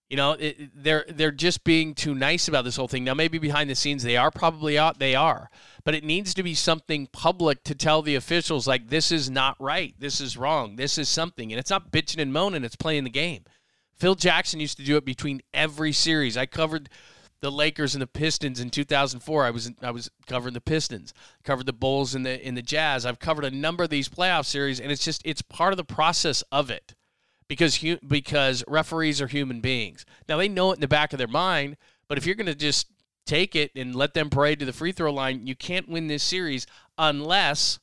You 0.09 0.19
know, 0.19 0.33
it, 0.33 0.71
they're 0.75 1.05
they're 1.09 1.31
just 1.31 1.65
being 1.65 1.95
too 1.95 2.15
nice 2.15 2.47
about 2.47 2.65
this 2.65 2.77
whole 2.77 2.89
thing. 2.89 3.05
Now, 3.05 3.15
maybe 3.15 3.39
behind 3.39 3.71
the 3.71 3.75
scenes 3.75 4.03
they 4.03 4.17
are 4.17 4.31
probably 4.31 4.79
out. 4.79 4.99
They 4.99 5.15
are, 5.15 5.51
but 5.83 5.95
it 5.95 6.05
needs 6.05 6.35
to 6.35 6.43
be 6.43 6.55
something 6.55 7.09
public 7.11 7.65
to 7.65 7.75
tell 7.75 8.03
the 8.03 8.15
officials 8.15 8.69
like 8.69 8.89
this 8.89 9.11
is 9.11 9.31
not 9.31 9.57
right, 9.59 9.95
this 9.99 10.21
is 10.21 10.37
wrong, 10.37 10.77
this 10.77 10.99
is 10.99 11.09
something, 11.09 11.53
and 11.53 11.59
it's 11.59 11.71
not 11.71 11.91
bitching 11.91 12.21
and 12.21 12.33
moaning. 12.33 12.65
It's 12.65 12.77
playing 12.77 13.05
the 13.05 13.11
game. 13.11 13.45
Phil 13.97 14.15
Jackson 14.15 14.61
used 14.61 14.77
to 14.77 14.85
do 14.85 14.97
it 14.97 15.05
between 15.05 15.41
every 15.55 15.93
series. 15.93 16.37
I 16.37 16.47
covered 16.47 16.91
the 17.41 17.51
Lakers 17.51 17.95
and 17.95 18.03
the 18.03 18.07
Pistons 18.07 18.61
in 18.61 18.71
2004. 18.71 19.45
I 19.45 19.51
was 19.51 19.73
I 19.83 19.91
was 19.91 20.11
covering 20.27 20.55
the 20.55 20.61
Pistons, 20.61 21.15
covered 21.45 21.67
the 21.67 21.73
Bulls 21.73 22.15
and 22.15 22.27
the 22.27 22.47
in 22.47 22.55
the 22.55 22.63
Jazz. 22.63 23.07
I've 23.07 23.19
covered 23.19 23.45
a 23.45 23.51
number 23.51 23.85
of 23.85 23.91
these 23.91 24.09
playoff 24.09 24.45
series, 24.45 24.81
and 24.81 24.93
it's 24.93 25.05
just 25.05 25.23
it's 25.25 25.43
part 25.43 25.73
of 25.73 25.77
the 25.77 25.85
process 25.85 26.43
of 26.53 26.71
it 26.71 26.95
because 27.49 27.79
because 28.07 28.65
referees 28.67 29.21
are 29.21 29.27
human 29.27 29.61
beings. 29.61 30.05
Now 30.29 30.39
they 30.39 30.49
know 30.49 30.73
it 30.73 30.77
in 30.77 30.81
the 30.81 30.89
back 30.89 31.13
of 31.13 31.19
their 31.19 31.29
mind, 31.29 31.77
but 32.09 32.19
if 32.19 32.27
you're 32.27 32.35
going 32.35 32.47
to 32.47 32.55
just 32.55 32.89
take 33.27 33.57
it 33.57 33.71
and 33.75 33.95
let 33.95 34.15
them 34.15 34.31
parade 34.31 34.59
to 34.61 34.67
the 34.67 34.73
free 34.73 34.93
throw 34.93 35.13
line, 35.13 35.47
you 35.47 35.55
can't 35.55 35.89
win 35.89 36.07
this 36.07 36.23
series 36.23 36.67
unless 36.99 37.79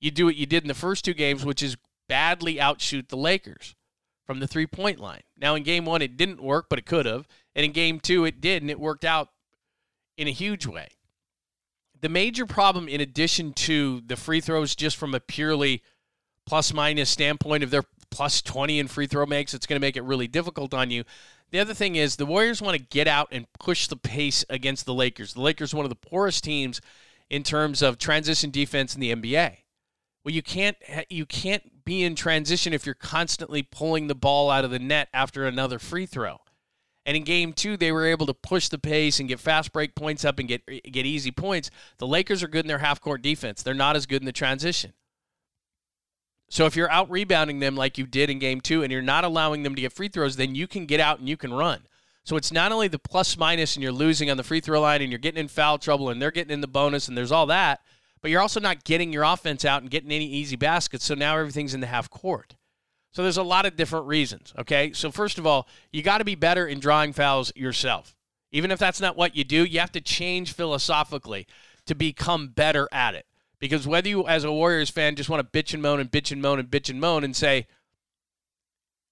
you 0.00 0.10
do 0.10 0.26
what 0.26 0.36
you 0.36 0.46
did 0.46 0.62
in 0.62 0.68
the 0.68 0.74
first 0.74 1.04
two 1.04 1.14
games, 1.14 1.44
which 1.44 1.62
is 1.62 1.76
badly 2.08 2.60
outshoot 2.60 3.08
the 3.08 3.16
Lakers 3.16 3.74
from 4.26 4.40
the 4.40 4.46
three 4.46 4.66
point 4.66 5.00
line. 5.00 5.22
Now 5.36 5.54
in 5.54 5.62
game 5.62 5.84
1 5.84 6.02
it 6.02 6.16
didn't 6.16 6.42
work, 6.42 6.66
but 6.68 6.78
it 6.78 6.86
could 6.86 7.06
have, 7.06 7.26
and 7.54 7.64
in 7.64 7.72
game 7.72 8.00
2 8.00 8.24
it 8.24 8.40
did 8.40 8.62
and 8.62 8.70
it 8.70 8.80
worked 8.80 9.04
out 9.04 9.28
in 10.16 10.28
a 10.28 10.32
huge 10.32 10.66
way. 10.66 10.88
The 12.00 12.08
major 12.08 12.46
problem 12.46 12.88
in 12.88 13.00
addition 13.00 13.52
to 13.54 14.02
the 14.06 14.16
free 14.16 14.40
throws 14.40 14.76
just 14.76 14.96
from 14.96 15.14
a 15.14 15.20
purely 15.20 15.82
plus 16.46 16.72
minus 16.72 17.10
standpoint 17.10 17.64
of 17.64 17.70
their 17.70 17.84
plus 18.10 18.42
20 18.42 18.78
in 18.78 18.88
free 18.88 19.06
throw 19.06 19.26
makes, 19.26 19.54
it's 19.54 19.66
going 19.66 19.80
to 19.80 19.84
make 19.84 19.96
it 19.96 20.02
really 20.04 20.26
difficult 20.26 20.74
on 20.74 20.90
you. 20.90 21.04
The 21.50 21.60
other 21.60 21.74
thing 21.74 21.96
is 21.96 22.16
the 22.16 22.26
Warriors 22.26 22.60
want 22.60 22.76
to 22.76 22.82
get 22.82 23.08
out 23.08 23.28
and 23.32 23.46
push 23.58 23.86
the 23.86 23.96
pace 23.96 24.44
against 24.50 24.86
the 24.86 24.94
Lakers. 24.94 25.34
The 25.34 25.40
Lakers 25.40 25.74
one 25.74 25.84
of 25.84 25.90
the 25.90 25.96
poorest 25.96 26.44
teams 26.44 26.80
in 27.30 27.42
terms 27.42 27.82
of 27.82 27.98
transition 27.98 28.50
defense 28.50 28.94
in 28.94 29.00
the 29.00 29.14
NBA. 29.14 29.58
Well, 30.24 30.34
you 30.34 30.42
can't 30.42 30.76
you 31.08 31.24
can't 31.24 31.84
be 31.84 32.02
in 32.02 32.14
transition 32.14 32.74
if 32.74 32.84
you're 32.84 32.94
constantly 32.94 33.62
pulling 33.62 34.08
the 34.08 34.14
ball 34.14 34.50
out 34.50 34.64
of 34.64 34.70
the 34.70 34.78
net 34.78 35.08
after 35.14 35.46
another 35.46 35.78
free 35.78 36.04
throw. 36.04 36.38
And 37.06 37.16
in 37.16 37.24
game 37.24 37.54
two, 37.54 37.78
they 37.78 37.90
were 37.90 38.04
able 38.04 38.26
to 38.26 38.34
push 38.34 38.68
the 38.68 38.76
pace 38.76 39.18
and 39.18 39.28
get 39.28 39.40
fast 39.40 39.72
break 39.72 39.94
points 39.94 40.26
up 40.26 40.38
and 40.38 40.46
get 40.46 40.66
get 40.66 41.06
easy 41.06 41.30
points. 41.30 41.70
The 41.96 42.06
Lakers 42.06 42.42
are 42.42 42.48
good 42.48 42.64
in 42.64 42.68
their 42.68 42.78
half 42.78 43.00
court 43.00 43.22
defense. 43.22 43.62
They're 43.62 43.72
not 43.72 43.96
as 43.96 44.04
good 44.04 44.20
in 44.20 44.26
the 44.26 44.32
transition. 44.32 44.92
So 46.48 46.66
if 46.66 46.76
you're 46.76 46.90
out 46.90 47.10
rebounding 47.10 47.60
them 47.60 47.76
like 47.76 47.98
you 47.98 48.06
did 48.06 48.30
in 48.30 48.38
game 48.38 48.60
two 48.60 48.82
and 48.82 48.90
you're 48.90 49.02
not 49.02 49.24
allowing 49.24 49.62
them 49.62 49.74
to 49.74 49.80
get 49.80 49.92
free 49.92 50.08
throws, 50.08 50.36
then 50.36 50.54
you 50.54 50.66
can 50.66 50.86
get 50.86 51.00
out 51.00 51.18
and 51.18 51.28
you 51.28 51.36
can 51.36 51.52
run. 51.52 51.82
So 52.24 52.36
it's 52.36 52.52
not 52.52 52.72
only 52.72 52.88
the 52.88 52.98
plus 52.98 53.36
minus 53.36 53.76
and 53.76 53.82
you're 53.82 53.92
losing 53.92 54.30
on 54.30 54.36
the 54.36 54.42
free 54.42 54.60
throw 54.60 54.80
line 54.80 55.02
and 55.02 55.10
you're 55.10 55.18
getting 55.18 55.40
in 55.40 55.48
foul 55.48 55.78
trouble 55.78 56.10
and 56.10 56.20
they're 56.20 56.30
getting 56.30 56.52
in 56.52 56.60
the 56.60 56.66
bonus 56.66 57.08
and 57.08 57.16
there's 57.16 57.32
all 57.32 57.46
that, 57.46 57.80
but 58.20 58.30
you're 58.30 58.40
also 58.40 58.60
not 58.60 58.84
getting 58.84 59.12
your 59.12 59.22
offense 59.22 59.64
out 59.64 59.82
and 59.82 59.90
getting 59.90 60.10
any 60.10 60.26
easy 60.26 60.56
baskets. 60.56 61.04
So 61.04 61.14
now 61.14 61.38
everything's 61.38 61.74
in 61.74 61.80
the 61.80 61.86
half 61.86 62.10
court. 62.10 62.56
So 63.12 63.22
there's 63.22 63.38
a 63.38 63.42
lot 63.42 63.64
of 63.64 63.76
different 63.76 64.06
reasons, 64.06 64.52
okay? 64.58 64.92
So 64.92 65.10
first 65.10 65.38
of 65.38 65.46
all, 65.46 65.66
you 65.92 66.02
got 66.02 66.18
to 66.18 66.24
be 66.24 66.34
better 66.34 66.66
in 66.66 66.80
drawing 66.80 67.12
fouls 67.12 67.52
yourself. 67.56 68.14
Even 68.52 68.70
if 68.70 68.78
that's 68.78 69.00
not 69.00 69.16
what 69.16 69.36
you 69.36 69.44
do, 69.44 69.64
you 69.64 69.80
have 69.80 69.92
to 69.92 70.00
change 70.00 70.52
philosophically 70.52 71.46
to 71.86 71.94
become 71.94 72.48
better 72.48 72.88
at 72.92 73.14
it. 73.14 73.24
Because 73.60 73.86
whether 73.86 74.08
you 74.08 74.26
as 74.26 74.44
a 74.44 74.52
Warriors 74.52 74.90
fan 74.90 75.16
just 75.16 75.28
want 75.28 75.40
to 75.40 75.62
bitch 75.62 75.74
and 75.74 75.82
moan 75.82 76.00
and 76.00 76.10
bitch 76.10 76.30
and 76.30 76.40
moan 76.40 76.58
and 76.58 76.68
bitch 76.68 76.88
and 76.88 77.00
moan 77.00 77.24
and 77.24 77.34
say 77.34 77.66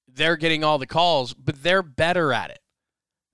they're 0.07 0.37
getting 0.37 0.63
all 0.63 0.79
the 0.79 0.87
calls, 0.87 1.35
but 1.35 1.63
they're 1.63 1.83
better 1.83 2.33
at 2.33 2.51
it. 2.51 2.61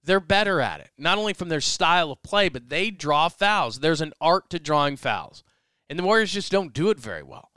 They're 0.04 0.20
better 0.20 0.60
at 0.60 0.80
it. 0.80 0.90
Not 0.98 1.18
only 1.18 1.32
from 1.32 1.48
their 1.48 1.60
style 1.60 2.10
of 2.10 2.22
play, 2.22 2.48
but 2.48 2.68
they 2.70 2.90
draw 2.90 3.28
fouls. 3.28 3.80
There's 3.80 4.00
an 4.00 4.12
art 4.20 4.50
to 4.50 4.58
drawing 4.58 4.96
fouls. 4.96 5.44
And 5.88 5.98
the 5.98 6.02
Warriors 6.02 6.32
just 6.32 6.50
don't 6.50 6.72
do 6.72 6.90
it 6.90 6.98
very 6.98 7.22
well. 7.22 7.50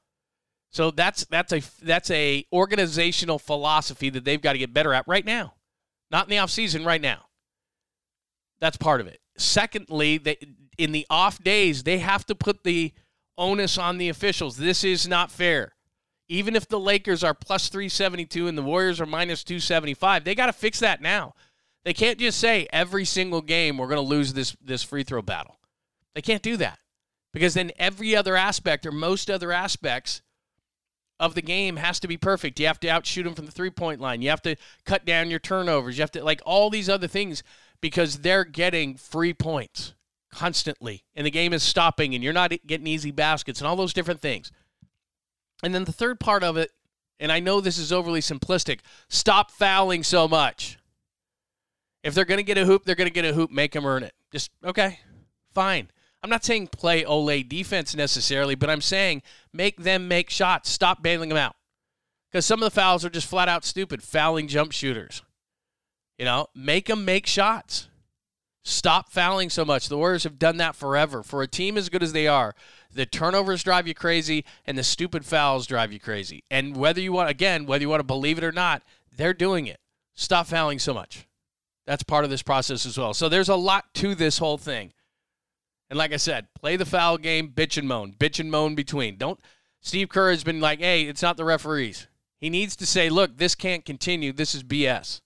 So 0.72 0.92
that's 0.92 1.26
that's 1.26 1.54
a 1.54 1.62
that's 1.82 2.12
a 2.12 2.46
organizational 2.52 3.40
philosophy 3.40 4.10
that 4.10 4.26
they've 4.26 4.42
got 4.42 4.54
to 4.54 4.60
get 4.60 4.74
better 4.74 4.94
at 4.94 5.08
right 5.08 5.26
now. 5.26 5.54
Not 6.12 6.26
in 6.26 6.32
the 6.32 6.44
offseason, 6.44 6.86
right 6.86 7.02
now. 7.02 7.28
That's 8.60 8.78
part 8.78 9.02
of 9.02 9.08
it. 9.08 9.20
Secondly, 9.38 10.18
they, 10.18 10.38
in 10.78 10.92
the 10.92 11.08
off 11.10 11.42
days, 11.42 11.84
they 11.84 12.00
have 12.00 12.26
to 12.26 12.36
put 12.36 12.64
the 12.64 12.94
onus 13.38 13.78
on 13.78 13.98
the 13.98 14.10
officials. 14.10 14.58
This 14.58 14.84
is 14.84 15.08
not 15.08 15.32
fair. 15.32 15.74
Even 16.28 16.56
if 16.56 16.68
the 16.68 16.80
Lakers 16.80 17.24
are 17.24 17.34
plus 17.34 17.70
372 17.70 18.48
and 18.48 18.58
the 18.58 18.64
Warriors 18.64 19.00
are 19.00 19.06
minus 19.06 19.44
275, 19.44 20.24
they 20.24 20.34
got 20.34 20.48
to 20.48 20.54
fix 20.54 20.80
that 20.80 21.02
now. 21.02 21.34
They 21.84 21.94
can't 21.94 22.18
just 22.18 22.40
say 22.40 22.68
every 22.74 23.06
single 23.06 23.42
game 23.42 23.78
we're 23.78 23.88
going 23.88 24.02
to 24.02 24.02
lose 24.02 24.34
this 24.34 24.56
this 24.62 24.82
free 24.82 25.04
throw 25.04 25.22
battle. 25.22 25.60
They 26.16 26.22
can't 26.22 26.42
do 26.42 26.58
that. 26.58 26.80
Because 27.32 27.54
then 27.54 27.72
every 27.78 28.16
other 28.16 28.38
aspect 28.38 28.86
or 28.86 28.92
most 28.92 29.30
other 29.30 29.52
aspects 29.52 30.22
of 31.20 31.36
the 31.36 31.42
game 31.42 31.76
has 31.76 32.00
to 32.00 32.08
be 32.08 32.16
perfect. 32.16 32.60
You 32.60 32.68
have 32.68 32.80
to 32.80 32.88
outshoot 32.88 33.26
them 33.26 33.36
from 33.36 33.46
the 33.46 33.52
three 33.52 33.70
point 33.70 34.00
line. 34.00 34.22
You 34.22 34.30
have 34.30 34.42
to 34.44 34.56
cut 34.86 35.06
down 35.06 35.30
your 35.30 35.40
turnovers. 35.40 35.98
You 35.98 36.04
have 36.04 36.12
to, 36.12 36.24
like, 36.24 36.42
all 36.46 36.70
these 36.70 36.90
other 36.90 37.08
things 37.08 37.44
because 37.82 38.20
they're 38.20 38.46
getting 38.46 38.96
free 38.96 39.34
points 39.34 39.95
constantly. 40.36 41.04
And 41.16 41.26
the 41.26 41.32
game 41.32 41.54
is 41.54 41.64
stopping 41.64 42.14
and 42.14 42.24
you're 42.24 42.34
not 42.34 42.52
getting 42.68 42.88
easy 42.88 43.12
baskets 43.12 43.60
and 43.60 43.68
all 43.68 43.76
those 43.76 43.94
different 43.94 44.22
things. 44.22 44.52
And 45.64 45.74
then 45.74 45.86
the 45.86 45.92
third 45.92 46.20
part 46.20 46.44
of 46.44 46.58
it, 46.58 46.72
and 47.20 47.32
I 47.32 47.40
know 47.40 47.62
this 47.62 47.78
is 47.78 47.94
overly 47.94 48.20
simplistic 48.20 48.80
stop 49.10 49.52
fouling 49.52 50.04
so 50.04 50.28
much. 50.28 50.78
If 52.04 52.14
they're 52.14 52.26
going 52.26 52.38
to 52.38 52.44
get 52.44 52.58
a 52.58 52.66
hoop, 52.66 52.86
they're 52.86 52.96
going 52.96 53.08
to 53.08 53.14
get 53.14 53.26
a 53.26 53.34
hoop. 53.34 53.50
Make 53.50 53.72
them 53.72 53.86
earn 53.86 54.04
it. 54.04 54.14
Just, 54.32 54.52
okay, 54.64 55.00
fine. 55.54 55.90
I'm 56.22 56.30
not 56.30 56.44
saying 56.44 56.68
play 56.68 57.04
Olé 57.04 57.48
defense 57.48 57.96
necessarily, 57.96 58.56
but 58.56 58.70
I'm 58.70 58.82
saying 58.82 59.22
make 59.54 59.78
them 59.78 60.08
make 60.08 60.30
shots. 60.30 60.70
Stop 60.70 61.02
bailing 61.02 61.30
them 61.30 61.38
out. 61.38 61.56
Because 62.30 62.46
some 62.46 62.62
of 62.62 62.66
the 62.66 62.76
fouls 62.76 63.06
are 63.06 63.10
just 63.10 63.28
flat 63.28 63.48
out 63.48 63.64
stupid, 63.64 64.04
fouling 64.04 64.48
jump 64.48 64.72
shooters. 64.72 65.24
You 66.18 66.26
know, 66.26 66.48
make 66.54 66.88
them 66.88 67.06
make 67.06 67.28
shots. 67.28 67.90
Stop 68.68 69.12
fouling 69.12 69.52
so 69.52 69.64
much. 69.64 69.88
The 69.90 69.98
Warriors 69.98 70.24
have 70.24 70.40
done 70.40 70.58
that 70.58 70.76
forever. 70.76 71.22
For 71.22 71.44
a 71.44 71.48
team 71.48 71.78
as 71.78 71.88
good 71.88 72.02
as 72.02 72.14
they 72.14 72.28
are, 72.28 72.56
the 72.92 73.06
turnovers 73.06 73.64
drive 73.64 73.88
you 73.88 73.94
crazy 73.94 74.44
and 74.66 74.76
the 74.76 74.84
stupid 74.84 75.24
fouls 75.24 75.68
drive 75.68 75.94
you 75.94 76.00
crazy. 76.00 76.44
And 76.50 76.76
whether 76.76 77.00
you 77.00 77.14
want, 77.14 77.30
again, 77.30 77.68
whether 77.68 77.84
you 77.84 77.90
want 77.90 78.00
to 78.00 78.06
believe 78.06 78.40
it 78.40 78.44
or 78.44 78.52
not, 78.52 78.82
they're 79.16 79.36
doing 79.36 79.68
it. 79.68 79.80
Stop 80.16 80.48
fouling 80.48 80.80
so 80.80 80.96
much. 80.96 81.28
That's 81.86 82.02
part 82.02 82.24
of 82.24 82.32
this 82.32 82.42
process 82.42 82.88
as 82.88 82.98
well. 82.98 83.14
So 83.14 83.30
there's 83.30 83.50
a 83.50 83.56
lot 83.56 83.94
to 83.96 84.16
this 84.16 84.40
whole 84.40 84.58
thing. 84.58 84.94
And 85.92 86.00
like 86.00 86.12
I 86.12 86.18
said, 86.18 86.48
play 86.56 86.76
the 86.76 86.86
foul 86.86 87.20
game, 87.20 87.50
bitch 87.50 87.78
and 87.78 87.88
moan, 87.88 88.14
bitch 88.14 88.40
and 88.40 88.50
moan 88.50 88.74
between. 88.74 89.18
Don't. 89.18 89.40
Steve 89.80 90.10
Kerr 90.10 90.32
has 90.32 90.44
been 90.44 90.60
like, 90.60 90.80
hey, 90.80 91.04
it's 91.04 91.22
not 91.22 91.38
the 91.38 91.46
referees. 91.46 92.08
He 92.40 92.50
needs 92.50 92.76
to 92.78 92.88
say, 92.88 93.10
look, 93.10 93.38
this 93.38 93.54
can't 93.54 93.86
continue. 93.86 94.34
This 94.34 94.56
is 94.56 94.64
BS. 94.64 95.22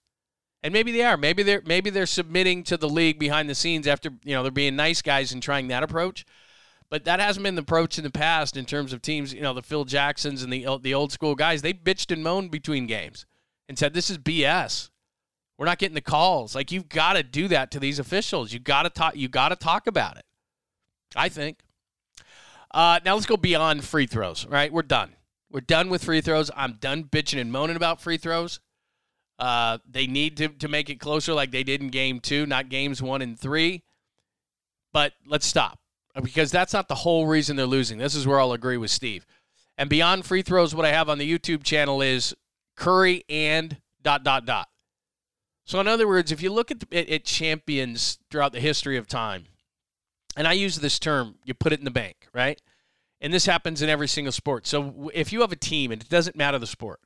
And 0.62 0.74
maybe 0.74 0.92
they 0.92 1.04
are. 1.04 1.16
Maybe 1.16 1.44
they're 1.44 1.62
maybe 1.66 1.90
they're 1.90 2.06
submitting 2.06 2.64
to 2.64 2.78
the 2.78 2.90
league 2.90 3.18
behind 3.18 3.50
the 3.50 3.56
scenes 3.56 3.88
after 3.88 4.10
you 4.24 4.34
know 4.34 4.44
they're 4.44 4.52
being 4.52 4.76
nice 4.76 5.02
guys 5.02 5.32
and 5.32 5.42
trying 5.42 5.70
that 5.70 5.84
approach. 5.84 6.26
But 6.90 7.06
that 7.06 7.20
hasn't 7.20 7.44
been 7.44 7.56
the 7.56 7.62
approach 7.62 7.98
in 7.98 8.04
the 8.04 8.10
past 8.10 8.58
in 8.58 8.66
terms 8.66 8.94
of 8.94 9.02
teams. 9.02 9.34
You 9.34 9.42
know, 9.42 9.54
the 9.54 9.62
Phil 9.62 9.86
Jacksons 9.86 10.44
and 10.44 10.52
the 10.52 10.80
the 10.82 10.94
old 10.94 11.12
school 11.12 11.36
guys. 11.36 11.62
They 11.62 11.74
bitched 11.74 12.12
and 12.12 12.24
moaned 12.24 12.52
between 12.52 12.88
games 12.88 13.26
and 13.70 13.78
said 13.78 13.94
this 13.94 14.10
is 14.10 14.18
BS. 14.18 14.90
We're 15.58 15.66
not 15.66 15.78
getting 15.78 15.96
the 15.96 16.02
calls. 16.02 16.56
Like 16.56 16.72
you've 16.72 16.90
got 16.90 17.14
to 17.14 17.24
do 17.24 17.48
that 17.50 17.72
to 17.72 17.80
these 17.80 18.00
officials. 18.00 18.52
You 18.52 18.60
got 18.60 18.84
to 18.84 18.90
talk. 18.90 19.16
You 19.16 19.30
got 19.30 19.50
to 19.50 19.56
talk 19.56 19.88
about 19.88 20.18
it. 20.18 20.26
I 21.16 21.30
think. 21.30 21.60
Uh, 22.72 23.00
now 23.06 23.16
let's 23.16 23.26
go 23.26 23.38
beyond 23.38 23.84
free 23.84 24.06
throws. 24.08 24.46
Right, 24.46 24.72
we're 24.72 24.82
done. 24.82 25.16
We're 25.52 25.62
done 25.62 25.90
with 25.90 26.04
free 26.04 26.22
throws. 26.22 26.52
I'm 26.56 26.74
done 26.74 27.06
bitching 27.06 27.42
and 27.42 27.52
moaning 27.52 27.76
about 27.76 28.02
free 28.02 28.18
throws. 28.18 28.60
Uh, 29.40 29.78
they 29.90 30.06
need 30.06 30.38
to, 30.38 30.50
to 30.50 30.68
make 30.68 30.90
it 30.90 31.00
closer 31.00 31.34
like 31.34 31.52
they 31.52 31.64
did 31.64 31.82
in 31.82 31.88
game 31.88 32.20
two, 32.20 32.46
not 32.46 32.70
games 32.70 33.02
one 33.02 33.22
and 33.22 33.40
three. 33.40 33.84
But 34.92 35.14
let's 35.26 35.46
stop 35.46 35.80
because 36.22 36.52
that's 36.52 36.74
not 36.74 36.88
the 36.88 36.96
whole 36.96 37.26
reason 37.26 37.56
they're 37.56 37.66
losing. 37.66 37.98
This 37.98 38.16
is 38.16 38.28
where 38.28 38.40
I'll 38.40 38.54
agree 38.54 38.78
with 38.78 38.92
Steve. 38.92 39.26
And 39.78 39.90
beyond 39.90 40.26
free 40.26 40.42
throws, 40.42 40.76
what 40.76 40.86
I 40.86 40.92
have 40.92 41.08
on 41.08 41.20
the 41.20 41.40
YouTube 41.40 41.64
channel 41.64 42.02
is 42.02 42.36
Curry 42.76 43.24
and 43.30 43.78
dot, 44.04 44.24
dot, 44.24 44.46
dot. 44.46 44.68
So, 45.64 45.80
in 45.80 45.88
other 45.88 46.08
words, 46.08 46.32
if 46.32 46.42
you 46.42 46.52
look 46.52 46.72
at, 46.72 46.80
the, 46.82 46.98
at, 46.98 47.10
at 47.10 47.24
champions 47.26 48.18
throughout 48.30 48.52
the 48.52 48.60
history 48.60 48.98
of 48.98 49.08
time, 49.08 49.46
and 50.36 50.48
I 50.48 50.54
use 50.54 50.78
this 50.78 51.00
term, 51.00 51.36
you 51.46 51.54
put 51.54 51.72
it 51.72 51.80
in 51.80 51.86
the 51.86 51.92
bank, 51.92 52.28
right? 52.34 52.60
And 53.22 53.34
this 53.34 53.46
happens 53.46 53.82
in 53.82 53.90
every 53.90 54.08
single 54.08 54.32
sport. 54.32 54.66
So 54.66 55.12
if 55.14 55.32
you 55.32 55.42
have 55.42 55.52
a 55.52 55.58
team, 55.58 55.92
and 55.92 56.02
it 56.02 56.10
doesn't 56.10 56.36
matter 56.36 56.58
the 56.58 56.68
sport, 56.68 57.00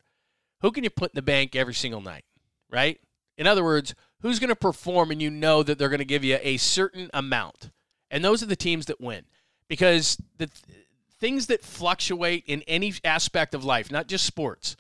who 0.64 0.72
can 0.72 0.84
you 0.84 0.90
put 0.90 1.12
in 1.12 1.16
the 1.16 1.22
bank 1.22 1.56
every 1.56 1.76
single 1.76 2.02
night, 2.02 2.24
right? 2.72 3.00
In 3.38 3.46
other 3.46 3.64
words, 3.64 3.94
who's 4.22 4.40
going 4.40 4.50
to 4.50 4.56
perform 4.56 5.12
and 5.12 5.22
you 5.22 5.30
know 5.30 5.62
that 5.62 5.78
they're 5.78 5.90
going 5.90 6.00
to 6.00 6.06
give 6.06 6.24
you 6.24 6.40
a 6.42 6.58
certain 6.58 7.12
amount? 7.14 7.70
And 8.10 8.24
those 8.24 8.42
are 8.42 8.48
the 8.48 8.56
teams 8.56 8.88
that 8.88 9.02
win. 9.02 9.26
Because 9.68 10.18
the 10.38 10.48
th- 10.48 10.88
things 11.20 11.48
that 11.48 11.64
fluctuate 11.64 12.44
in 12.48 12.64
any 12.68 12.94
aspect 13.04 13.54
of 13.54 13.66
life, 13.66 13.92
not 13.92 14.08
just 14.08 14.26
sports, 14.26 14.76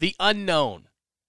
the 0.00 0.16
unknown, 0.18 0.88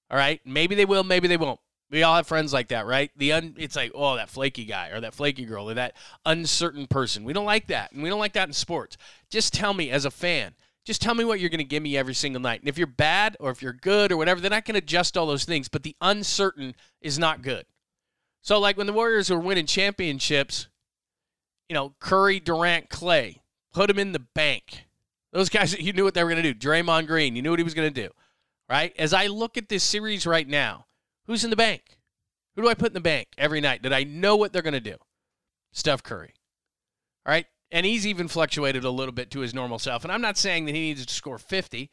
all 0.09 0.17
right? 0.17 0.39
Maybe 0.45 0.75
they 0.75 0.85
will, 0.85 1.03
maybe 1.03 1.27
they 1.27 1.37
won't. 1.37 1.59
We 1.89 2.03
all 2.03 2.15
have 2.15 2.27
friends 2.27 2.53
like 2.53 2.69
that, 2.69 2.85
right? 2.85 3.11
The 3.17 3.33
un, 3.33 3.55
it's 3.57 3.75
like, 3.75 3.91
oh, 3.93 4.15
that 4.15 4.29
flaky 4.29 4.65
guy 4.65 4.89
or 4.89 5.01
that 5.01 5.13
flaky 5.13 5.45
girl 5.45 5.69
or 5.69 5.73
that 5.73 5.95
uncertain 6.25 6.87
person. 6.87 7.23
We 7.23 7.33
don't 7.33 7.45
like 7.45 7.67
that, 7.67 7.91
and 7.91 8.03
we 8.03 8.09
don't 8.09 8.19
like 8.19 8.33
that 8.33 8.47
in 8.47 8.53
sports. 8.53 8.97
Just 9.29 9.53
tell 9.53 9.73
me 9.73 9.89
as 9.89 10.05
a 10.05 10.11
fan. 10.11 10.53
Just 10.88 11.01
tell 11.01 11.13
me 11.13 11.24
what 11.24 11.39
you're 11.39 11.50
going 11.50 11.60
to 11.60 11.63
give 11.63 11.84
me 11.84 11.98
every 11.98 12.15
single 12.15 12.41
night. 12.41 12.62
And 12.62 12.70
if 12.70 12.77
you're 12.77 12.88
bad 12.88 13.38
or 13.39 13.51
if 13.51 13.62
you're 13.62 13.74
good 13.74 14.12
or 14.12 14.17
whatever, 14.17 14.41
then 14.41 14.53
I 14.53 14.62
can 14.62 14.75
adjust 14.75 15.17
all 15.17 15.27
those 15.27 15.46
things. 15.46 15.67
But 15.67 15.84
the 15.84 15.96
uncertain 16.01 16.75
is 17.01 17.20
not 17.20 17.41
good. 17.41 17.65
So, 18.41 18.60
like 18.60 18.77
when 18.77 18.88
the 18.88 18.94
Warriors 18.94 19.29
were 19.29 19.39
winning 19.39 19.65
championships, 19.65 20.67
you 21.70 21.74
know, 21.75 21.94
Curry, 22.00 22.39
Durant, 22.39 22.89
Klay, 22.89 23.41
put 23.74 23.88
them 23.88 24.00
in 24.00 24.13
the 24.13 24.25
bank. 24.34 24.88
Those 25.32 25.50
guys, 25.50 25.74
you 25.79 25.94
knew 25.94 26.03
what 26.06 26.15
they 26.15 26.24
were 26.24 26.32
going 26.32 26.41
to 26.41 26.53
do. 26.53 26.67
Draymond 26.67 27.06
Green, 27.06 27.36
you 27.36 27.44
knew 27.44 27.51
what 27.51 27.60
he 27.60 27.63
was 27.63 27.74
going 27.75 27.94
to 27.94 28.01
do, 28.01 28.10
right? 28.67 28.94
As 28.98 29.13
I 29.13 29.27
look 29.27 29.58
at 29.58 29.70
this 29.70 29.84
series 29.84 30.25
right 30.25 30.48
now, 30.48 30.88
Who's 31.27 31.44
in 31.44 31.50
the 31.50 31.58
bank? 31.58 32.00
Who 32.56 32.62
do 32.63 32.70
I 32.70 32.74
put 32.74 32.88
in 32.88 32.94
the 32.94 33.01
bank 33.01 33.27
every 33.38 33.62
night 33.62 33.84
that 33.84 33.94
I 33.94 34.03
know 34.03 34.36
what 34.36 34.53
they're 34.53 34.62
going 34.62 34.74
to 34.74 34.79
do? 34.79 34.96
Steph 35.74 36.01
Curry. 36.01 36.34
All 37.25 37.32
right. 37.32 37.46
And 37.71 37.86
he's 37.86 38.07
even 38.07 38.27
fluctuated 38.27 38.83
a 38.83 38.89
little 38.89 39.12
bit 39.12 39.29
to 39.31 39.41
his 39.41 39.53
normal 39.53 39.79
self. 39.79 40.03
And 40.03 40.12
I'm 40.12 40.21
not 40.21 40.38
saying 40.38 40.65
that 40.65 40.75
he 40.75 40.81
needs 40.81 41.05
to 41.05 41.13
score 41.13 41.38
50, 41.38 41.89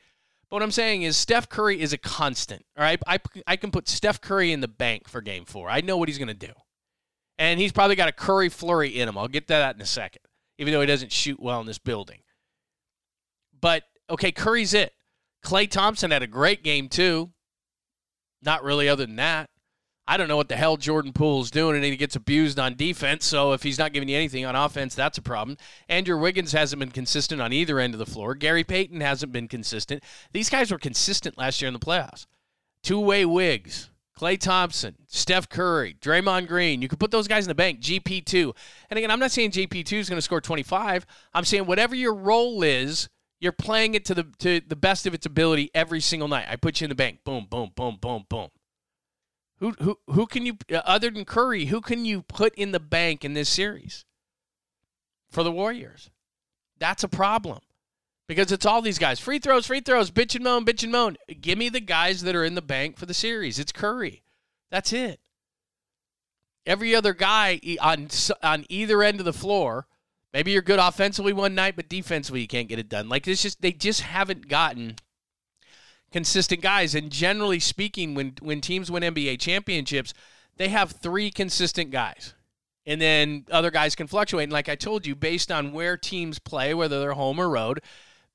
but 0.49 0.57
what 0.57 0.63
I'm 0.63 0.71
saying 0.71 1.03
is 1.03 1.17
Steph 1.17 1.49
Curry 1.49 1.81
is 1.81 1.93
a 1.93 1.99
constant. 1.99 2.65
All 2.77 2.85
right. 2.85 3.01
I, 3.07 3.19
I 3.47 3.57
can 3.57 3.71
put 3.71 3.89
Steph 3.89 4.21
Curry 4.21 4.53
in 4.53 4.61
the 4.61 4.69
bank 4.69 5.09
for 5.09 5.21
game 5.21 5.45
four. 5.45 5.69
I 5.69 5.81
know 5.81 5.97
what 5.97 6.09
he's 6.09 6.19
going 6.19 6.29
to 6.29 6.35
do. 6.35 6.53
And 7.39 7.59
he's 7.59 7.73
probably 7.73 7.97
got 7.97 8.09
a 8.09 8.13
Curry 8.13 8.49
flurry 8.49 8.89
in 8.89 9.09
him. 9.09 9.19
I'll 9.19 9.29
get 9.29 9.49
to 9.49 9.55
that 9.55 9.75
in 9.75 9.83
a 9.83 9.87
second, 9.87 10.23
even 10.59 10.73
though 10.73 10.81
he 10.81 10.87
doesn't 10.87 11.11
shoot 11.11 11.41
well 11.41 11.61
in 11.61 11.67
this 11.67 11.79
building. 11.79 12.21
But, 13.61 13.83
okay, 14.09 14.31
Curry's 14.31 14.75
it. 14.75 14.93
Klay 15.45 15.69
Thompson 15.69 16.13
had 16.13 16.23
a 16.23 16.29
great 16.29 16.63
game, 16.63 16.89
too. 16.89 17.33
Not 18.41 18.63
really, 18.63 18.89
other 18.89 19.07
than 19.07 19.17
that. 19.17 19.51
I 20.07 20.19
don't 20.19 20.29
know 20.29 20.37
what 20.37 20.49
the 20.49 20.57
hell 20.57 20.77
Jordan 20.77 21.13
Poole's 21.13 21.51
doing, 21.51 21.77
and 21.77 21.85
he 21.85 21.97
gets 21.97 22.15
abused 22.15 22.59
on 22.59 22.75
defense. 22.75 23.25
So 23.25 23.53
if 23.53 23.63
he's 23.63 23.79
not 23.79 23.93
giving 23.95 24.09
you 24.09 24.17
anything 24.17 24.45
on 24.45 24.55
offense, 24.55 24.95
that's 24.95 25.17
a 25.17 25.23
problem. 25.23 25.57
Andrew 25.89 26.19
Wiggins 26.19 26.53
hasn't 26.53 26.81
been 26.81 26.91
consistent 26.91 27.41
on 27.41 27.53
either 27.53 27.79
end 27.79 27.95
of 27.95 27.99
the 27.99 28.07
floor. 28.07 28.35
Gary 28.35 28.65
Payton 28.65 29.01
hasn't 29.01 29.33
been 29.33 29.49
consistent. 29.49 30.03
These 30.33 30.51
guys 30.51 30.71
were 30.71 30.79
consistent 30.79 31.39
last 31.39 31.63
year 31.63 31.69
in 31.69 31.75
the 31.75 31.81
playoffs. 31.81 32.27
Two 32.83 33.01
way 33.01 33.25
Wigs, 33.25 33.89
Klay 34.19 34.39
Thompson, 34.39 34.95
Steph 35.07 35.49
Curry, 35.49 35.97
Draymond 36.01 36.49
Green. 36.49 36.83
You 36.83 36.89
could 36.89 37.01
put 37.01 37.11
those 37.11 37.27
guys 37.27 37.45
in 37.45 37.49
the 37.49 37.55
bank. 37.55 37.81
GP2. 37.81 38.55
And 38.91 38.99
again, 38.99 39.11
I'm 39.11 39.19
not 39.19 39.33
saying 39.33 39.53
GP2 39.53 39.93
is 39.95 40.09
going 40.11 40.19
to 40.19 40.23
score 40.23 40.43
25. 40.43 41.07
I'm 41.33 41.47
saying 41.47 41.65
whatever 41.65 41.95
your 41.95 42.15
role 42.15 42.63
is, 42.63 43.09
you're 43.41 43.53
playing 43.53 43.95
it 43.95 44.05
to 44.07 44.15
the 44.15 44.25
to 44.39 44.61
the 44.67 44.77
best 44.77 45.07
of 45.07 45.15
its 45.15 45.25
ability 45.27 45.71
every 45.75 46.01
single 46.01 46.29
night. 46.29 46.47
I 46.49 46.57
put 46.57 46.81
you 46.81 46.87
in 46.87 46.91
the 46.91 46.95
bank. 46.95 47.21
Boom, 47.25 47.47
boom, 47.49 47.73
boom, 47.75 47.97
boom, 48.01 48.25
boom. 48.29 48.49
Who 49.65 49.75
who 49.81 49.99
who 50.09 50.27
can 50.27 50.45
you 50.45 50.59
uh, 50.71 50.83
other 50.85 51.09
than 51.09 51.25
Curry? 51.25 51.67
Who 51.67 51.81
can 51.81 52.05
you 52.05 52.21
put 52.21 52.55
in 52.55 52.73
the 52.73 52.81
bank 52.81 53.25
in 53.25 53.33
this 53.33 53.49
series 53.49 54.05
for 55.31 55.43
the 55.43 55.51
Warriors? 55.51 56.11
That's 56.79 57.03
a 57.03 57.09
problem 57.09 57.61
because 58.29 58.53
it's 58.53 58.67
all 58.67 58.83
these 58.83 58.99
guys. 58.99 59.21
Free 59.21 59.39
throws, 59.39 59.67
free 59.67 59.81
throws, 59.81 60.11
bitch 60.11 60.35
and 60.35 60.45
moan, 60.45 60.67
bitch 60.67 60.83
and 60.83 60.93
moan. 60.93 61.17
Give 61.41 61.57
me 61.57 61.71
the 61.71 61.81
guys 61.81 62.21
that 62.25 62.37
are 62.37 62.45
in 62.45 62.57
the 62.57 62.61
bank 62.61 62.99
for 62.99 63.07
the 63.07 63.15
series. 63.15 63.59
It's 63.59 63.73
Curry. 63.73 64.23
That's 64.71 64.93
it. 64.93 65.19
Every 66.67 66.95
other 66.95 67.15
guy 67.15 67.59
on 67.81 68.09
on 68.43 68.67
either 68.69 69.03
end 69.03 69.19
of 69.19 69.25
the 69.25 69.33
floor, 69.33 69.87
maybe 70.35 70.51
you're 70.51 70.61
good 70.61 70.79
offensively 70.79 71.33
one 71.33 71.55
night, 71.55 71.75
but 71.75 71.89
defensively 71.89 72.43
you 72.43 72.49
can't 72.49 72.69
get 72.69 72.79
it 72.79 72.91
done. 72.91 73.09
Like 73.09 73.27
it's 73.27 73.41
just 73.41 73.63
they 73.63 73.73
just 73.73 74.03
haven't 74.03 74.49
gotten 74.49 74.97
consistent 76.15 76.63
guys. 76.63 76.95
And 76.95 77.11
generally 77.11 77.59
speaking, 77.59 78.15
when 78.15 78.35
when 78.41 78.61
teams 78.61 78.89
win 78.89 79.03
NBA 79.03 79.41
championships, 79.41 80.15
they 80.57 80.69
have 80.69 80.93
three 80.93 81.29
consistent 81.29 81.91
guys. 81.91 82.35
And 82.87 83.01
then 83.01 83.47
other 83.51 83.73
guys 83.73 83.97
can 83.97 84.07
fluctuate. 84.07 84.45
And 84.45 84.53
like 84.53 84.69
I 84.69 84.77
told 84.77 85.07
you, 85.07 85.17
based 85.17 85.51
on 85.51 85.73
where 85.73 85.97
teams 85.97 86.39
play, 86.39 86.73
whether 86.73 87.01
they're 87.01 87.15
home 87.15 87.41
or 87.41 87.51
road, 87.51 87.81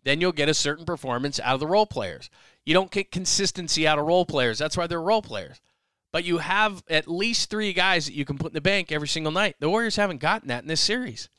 then 0.04 0.20
you'll 0.20 0.34
get 0.34 0.50
a 0.50 0.54
certain 0.54 0.86
performance 0.86 1.40
out 1.40 1.54
of 1.54 1.62
the 1.62 1.68
role 1.68 1.86
players. 1.86 2.30
You 2.66 2.74
don't 2.74 2.92
get 2.92 3.14
consistency 3.14 3.88
out 3.88 3.98
of 3.98 4.06
role 4.06 4.26
players. 4.26 4.60
That's 4.60 4.76
why 4.76 4.86
they're 4.86 5.02
role 5.02 5.22
players. 5.22 5.62
But 6.12 6.26
you 6.26 6.40
have 6.40 6.84
at 6.90 7.08
least 7.08 7.50
three 7.50 7.72
guys 7.72 8.08
that 8.08 8.14
you 8.14 8.26
can 8.26 8.38
put 8.38 8.52
in 8.52 8.56
the 8.56 8.62
bank 8.62 8.92
every 8.92 9.08
single 9.08 9.32
night. 9.32 9.56
The 9.62 9.70
Warriors 9.70 9.96
haven't 9.96 10.20
gotten 10.20 10.50
that 10.50 10.64
in 10.64 10.68
this 10.68 10.82
series. 10.82 11.30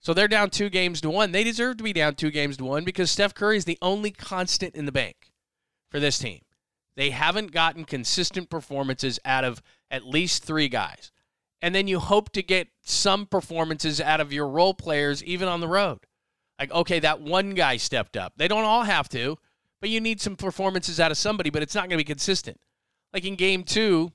So 0.00 0.12
they're 0.12 0.28
down 0.28 0.50
two 0.50 0.68
games 0.68 1.00
to 1.00 1.08
one. 1.08 1.32
They 1.32 1.44
deserve 1.44 1.78
to 1.78 1.84
be 1.84 1.94
down 1.94 2.16
two 2.16 2.30
games 2.30 2.58
to 2.58 2.64
one 2.64 2.84
because 2.84 3.10
Steph 3.10 3.32
Curry 3.32 3.56
is 3.56 3.64
the 3.64 3.78
only 3.80 4.10
constant 4.10 4.74
in 4.74 4.84
the 4.84 4.92
bank 4.92 5.23
for 5.94 6.00
this 6.00 6.18
team. 6.18 6.40
They 6.96 7.10
haven't 7.10 7.52
gotten 7.52 7.84
consistent 7.84 8.50
performances 8.50 9.20
out 9.24 9.44
of 9.44 9.62
at 9.92 10.04
least 10.04 10.42
three 10.42 10.68
guys. 10.68 11.12
And 11.62 11.72
then 11.72 11.86
you 11.86 12.00
hope 12.00 12.32
to 12.32 12.42
get 12.42 12.66
some 12.82 13.26
performances 13.26 14.00
out 14.00 14.20
of 14.20 14.32
your 14.32 14.48
role 14.48 14.74
players, 14.74 15.22
even 15.22 15.46
on 15.46 15.60
the 15.60 15.68
road. 15.68 16.00
Like, 16.58 16.72
okay, 16.72 16.98
that 16.98 17.20
one 17.20 17.50
guy 17.50 17.76
stepped 17.76 18.16
up. 18.16 18.32
They 18.36 18.48
don't 18.48 18.64
all 18.64 18.82
have 18.82 19.08
to, 19.10 19.38
but 19.80 19.88
you 19.88 20.00
need 20.00 20.20
some 20.20 20.34
performances 20.34 20.98
out 20.98 21.12
of 21.12 21.16
somebody, 21.16 21.48
but 21.48 21.62
it's 21.62 21.76
not 21.76 21.82
going 21.82 21.90
to 21.90 21.96
be 21.96 22.04
consistent. 22.04 22.58
Like 23.12 23.24
in 23.24 23.36
game 23.36 23.62
two, 23.62 24.10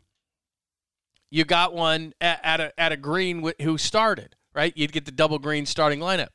you 1.31 1.45
got 1.45 1.73
one 1.73 2.11
at, 2.19 2.59
a, 2.59 2.77
at 2.77 2.91
a 2.91 2.97
green 2.97 3.53
who 3.61 3.77
started, 3.77 4.35
right? 4.53 4.73
You'd 4.75 4.91
get 4.91 5.05
the 5.05 5.11
double 5.13 5.39
green 5.39 5.65
starting 5.65 5.99
lineup 5.99 6.29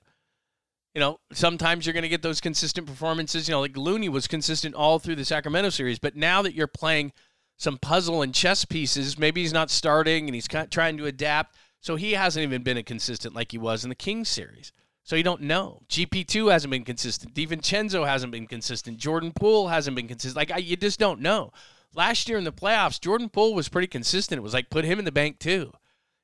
you 0.95 1.01
know, 1.01 1.19
sometimes 1.33 1.85
you're 1.85 1.93
going 1.93 2.03
to 2.03 2.09
get 2.09 2.23
those 2.23 2.41
consistent 2.41 2.87
performances. 2.87 3.49
You 3.49 3.53
know, 3.53 3.61
like 3.61 3.77
Looney 3.77 4.09
was 4.09 4.29
consistent 4.29 4.75
all 4.75 4.99
through 4.99 5.17
the 5.17 5.25
Sacramento 5.25 5.71
series, 5.71 5.99
but 5.99 6.17
now 6.17 6.43
that 6.43 6.55
you're 6.55 6.67
playing 6.67 7.13
some 7.57 7.79
puzzle 7.79 8.23
and 8.23 8.35
chess 8.35 8.65
pieces, 8.65 9.19
maybe 9.19 9.43
he's 9.43 9.53
not 9.53 9.71
starting 9.71 10.27
and 10.27 10.35
he's 10.35 10.49
trying 10.71 10.97
to 10.97 11.07
adapt. 11.07 11.57
So 11.81 11.97
he 11.97 12.13
hasn't 12.13 12.43
even 12.43 12.63
been 12.63 12.77
a 12.77 12.83
consistent 12.83 13.35
like 13.35 13.53
he 13.53 13.59
was 13.59 13.85
in 13.85 13.89
the 13.89 13.95
Kings 13.95 14.29
series. 14.29 14.73
So 15.03 15.17
you 15.17 15.23
don't 15.23 15.43
know. 15.43 15.83
GP2 15.91 16.51
hasn't 16.51 16.71
been 16.71 16.85
consistent. 16.85 17.35
DiVincenzo 17.35 18.07
hasn't 18.07 18.33
been 18.33 18.47
consistent. 18.47 18.97
Jordan 18.97 19.33
Poole 19.33 19.69
hasn't 19.69 19.95
been 19.95 20.09
consistent. 20.09 20.37
Like, 20.37 20.51
I, 20.51 20.59
you 20.59 20.77
just 20.77 20.99
don't 20.99 21.21
know. 21.21 21.53
Last 21.95 22.29
year 22.29 22.39
in 22.39 22.45
the 22.45 22.53
playoffs, 22.53 23.01
Jordan 23.01 23.29
Poole 23.29 23.55
was 23.55 23.69
pretty 23.69 23.87
consistent. 23.87 24.39
It 24.39 24.43
was 24.43 24.55
like 24.55 24.71
put 24.71 24.85
him 24.85 24.99
in 24.99 25.05
the 25.05 25.13
bank 25.13 25.39
too. 25.39 25.73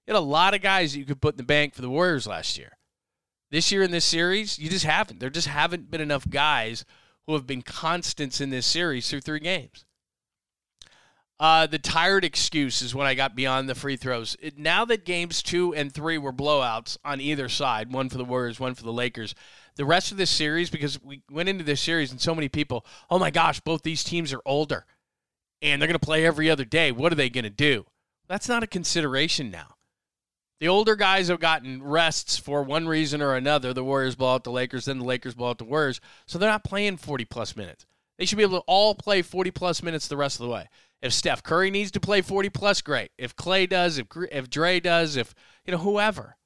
You 0.06 0.14
had 0.14 0.16
a 0.16 0.20
lot 0.20 0.54
of 0.54 0.62
guys 0.62 0.92
that 0.92 0.98
you 0.98 1.04
could 1.04 1.20
put 1.20 1.34
in 1.34 1.38
the 1.38 1.42
bank 1.42 1.74
for 1.74 1.82
the 1.82 1.90
Warriors 1.90 2.26
last 2.26 2.56
year. 2.56 2.72
This 3.50 3.72
year 3.72 3.82
in 3.82 3.90
this 3.90 4.04
series, 4.04 4.58
you 4.58 4.70
just 4.70 4.84
haven't. 4.84 5.18
There 5.18 5.30
just 5.30 5.48
haven't 5.48 5.90
been 5.90 6.00
enough 6.00 6.28
guys 6.28 6.84
who 7.26 7.34
have 7.34 7.46
been 7.46 7.62
constants 7.62 8.40
in 8.40 8.50
this 8.50 8.66
series 8.66 9.08
through 9.08 9.22
three 9.22 9.40
games. 9.40 9.84
Uh, 11.40 11.66
the 11.66 11.78
tired 11.78 12.24
excuse 12.24 12.82
is 12.82 12.94
when 12.94 13.06
I 13.06 13.14
got 13.14 13.34
beyond 13.34 13.68
the 13.68 13.74
free 13.74 13.96
throws. 13.96 14.36
It, 14.40 14.58
now 14.58 14.84
that 14.84 15.06
games 15.06 15.42
two 15.42 15.74
and 15.74 15.90
three 15.90 16.18
were 16.18 16.34
blowouts 16.34 16.98
on 17.02 17.18
either 17.20 17.48
side, 17.48 17.92
one 17.92 18.10
for 18.10 18.18
the 18.18 18.26
Warriors, 18.26 18.60
one 18.60 18.74
for 18.74 18.82
the 18.82 18.92
Lakers, 18.92 19.34
the 19.76 19.86
rest 19.86 20.12
of 20.12 20.18
this 20.18 20.30
series, 20.30 20.68
because 20.68 21.02
we 21.02 21.22
went 21.30 21.48
into 21.48 21.64
this 21.64 21.80
series 21.80 22.10
and 22.10 22.20
so 22.20 22.34
many 22.34 22.50
people, 22.50 22.84
oh 23.08 23.18
my 23.18 23.30
gosh, 23.30 23.58
both 23.60 23.82
these 23.82 24.04
teams 24.04 24.34
are 24.34 24.42
older 24.44 24.84
and 25.62 25.80
they're 25.80 25.88
going 25.88 25.98
to 25.98 26.06
play 26.06 26.26
every 26.26 26.50
other 26.50 26.66
day. 26.66 26.92
What 26.92 27.10
are 27.10 27.16
they 27.16 27.30
going 27.30 27.44
to 27.44 27.50
do? 27.50 27.86
That's 28.28 28.48
not 28.48 28.62
a 28.62 28.66
consideration 28.66 29.50
now. 29.50 29.76
The 30.60 30.68
older 30.68 30.94
guys 30.94 31.28
have 31.28 31.40
gotten 31.40 31.82
rests 31.82 32.36
for 32.36 32.62
one 32.62 32.86
reason 32.86 33.22
or 33.22 33.34
another. 33.34 33.72
The 33.72 33.82
Warriors 33.82 34.14
blow 34.14 34.34
out 34.34 34.44
the 34.44 34.52
Lakers, 34.52 34.84
then 34.84 34.98
the 34.98 35.06
Lakers 35.06 35.34
blow 35.34 35.50
out 35.50 35.58
the 35.58 35.64
Warriors. 35.64 36.00
So 36.26 36.38
they're 36.38 36.50
not 36.50 36.64
playing 36.64 36.98
40 36.98 37.24
plus 37.24 37.56
minutes. 37.56 37.86
They 38.18 38.26
should 38.26 38.36
be 38.36 38.44
able 38.44 38.58
to 38.58 38.64
all 38.66 38.94
play 38.94 39.22
40 39.22 39.50
plus 39.52 39.82
minutes 39.82 40.06
the 40.06 40.18
rest 40.18 40.38
of 40.38 40.44
the 40.44 40.52
way. 40.52 40.68
If 41.00 41.14
Steph 41.14 41.42
Curry 41.42 41.70
needs 41.70 41.90
to 41.92 42.00
play 42.00 42.20
40 42.20 42.50
plus, 42.50 42.82
great. 42.82 43.10
If 43.16 43.34
Klay 43.34 43.66
does, 43.66 43.96
if 43.96 44.06
if 44.30 44.50
Dre 44.50 44.80
does, 44.80 45.16
if 45.16 45.34
you 45.64 45.72
know 45.72 45.78
whoever, 45.78 46.36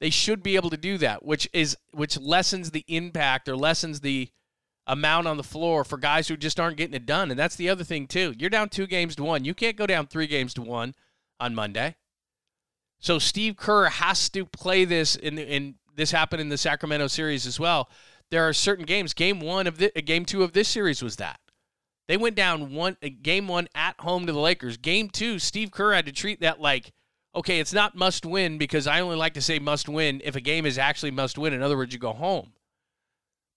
they 0.00 0.10
should 0.10 0.44
be 0.44 0.54
able 0.54 0.70
to 0.70 0.76
do 0.76 0.96
that, 0.98 1.24
which 1.24 1.48
is 1.52 1.76
which 1.90 2.20
lessens 2.20 2.70
the 2.70 2.84
impact 2.86 3.48
or 3.48 3.56
lessens 3.56 4.00
the 4.00 4.28
amount 4.86 5.26
on 5.26 5.36
the 5.36 5.42
floor 5.42 5.82
for 5.82 5.98
guys 5.98 6.28
who 6.28 6.36
just 6.36 6.60
aren't 6.60 6.76
getting 6.76 6.94
it 6.94 7.06
done. 7.06 7.32
And 7.32 7.38
that's 7.38 7.56
the 7.56 7.68
other 7.68 7.82
thing 7.82 8.06
too. 8.06 8.32
You're 8.38 8.48
down 8.48 8.68
two 8.68 8.86
games 8.86 9.16
to 9.16 9.24
one. 9.24 9.44
You 9.44 9.54
can't 9.54 9.76
go 9.76 9.88
down 9.88 10.06
three 10.06 10.28
games 10.28 10.54
to 10.54 10.62
one 10.62 10.94
on 11.40 11.56
Monday. 11.56 11.96
So 13.00 13.18
Steve 13.18 13.56
Kerr 13.56 13.86
has 13.86 14.28
to 14.30 14.44
play 14.44 14.84
this, 14.84 15.16
and 15.16 15.74
this 15.96 16.10
happened 16.10 16.40
in 16.40 16.50
the 16.50 16.58
Sacramento 16.58 17.08
series 17.08 17.46
as 17.46 17.58
well. 17.58 17.88
There 18.30 18.46
are 18.46 18.52
certain 18.52 18.84
games. 18.84 19.12
Game 19.14 19.40
one 19.40 19.66
of 19.66 19.78
the 19.78 19.90
uh, 19.96 20.02
game 20.04 20.24
two 20.24 20.42
of 20.42 20.52
this 20.52 20.68
series 20.68 21.02
was 21.02 21.16
that 21.16 21.40
they 22.06 22.16
went 22.16 22.36
down 22.36 22.72
one 22.72 22.96
uh, 23.02 23.08
game 23.22 23.48
one 23.48 23.68
at 23.74 23.98
home 24.00 24.26
to 24.26 24.32
the 24.32 24.38
Lakers. 24.38 24.76
Game 24.76 25.08
two, 25.08 25.38
Steve 25.38 25.72
Kerr 25.72 25.94
had 25.94 26.06
to 26.06 26.12
treat 26.12 26.40
that 26.40 26.60
like 26.60 26.92
okay, 27.34 27.60
it's 27.60 27.72
not 27.72 27.94
must 27.94 28.26
win 28.26 28.58
because 28.58 28.86
I 28.86 29.00
only 29.00 29.16
like 29.16 29.34
to 29.34 29.40
say 29.40 29.58
must 29.58 29.88
win 29.88 30.20
if 30.24 30.36
a 30.36 30.40
game 30.40 30.66
is 30.66 30.78
actually 30.78 31.12
must 31.12 31.38
win. 31.38 31.52
In 31.52 31.62
other 31.62 31.76
words, 31.76 31.92
you 31.92 31.98
go 31.98 32.12
home. 32.12 32.52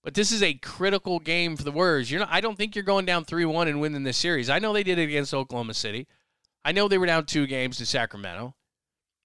But 0.04 0.14
this 0.14 0.32
is 0.32 0.44
a 0.44 0.56
critical 0.56 1.20
game 1.20 1.56
for 1.56 1.64
the 1.64 1.72
Warriors. 1.72 2.12
You're 2.12 2.20
not, 2.20 2.30
I 2.32 2.42
don't 2.42 2.58
think 2.58 2.76
you're 2.76 2.84
going 2.84 3.06
down 3.06 3.26
3 3.26 3.46
1 3.46 3.68
and 3.68 3.80
winning 3.80 4.04
this 4.04 4.18
series. 4.18 4.50
I 4.50 4.60
know 4.60 4.74
they 4.74 4.84
did 4.84 5.00
it 5.00 5.04
against 5.04 5.34
Oklahoma 5.34 5.74
City. 5.74 6.08
I 6.66 6.72
know 6.72 6.88
they 6.88 6.98
were 6.98 7.06
down 7.06 7.26
two 7.26 7.48
games 7.48 7.78
to 7.78 7.86
Sacramento. 7.86 8.56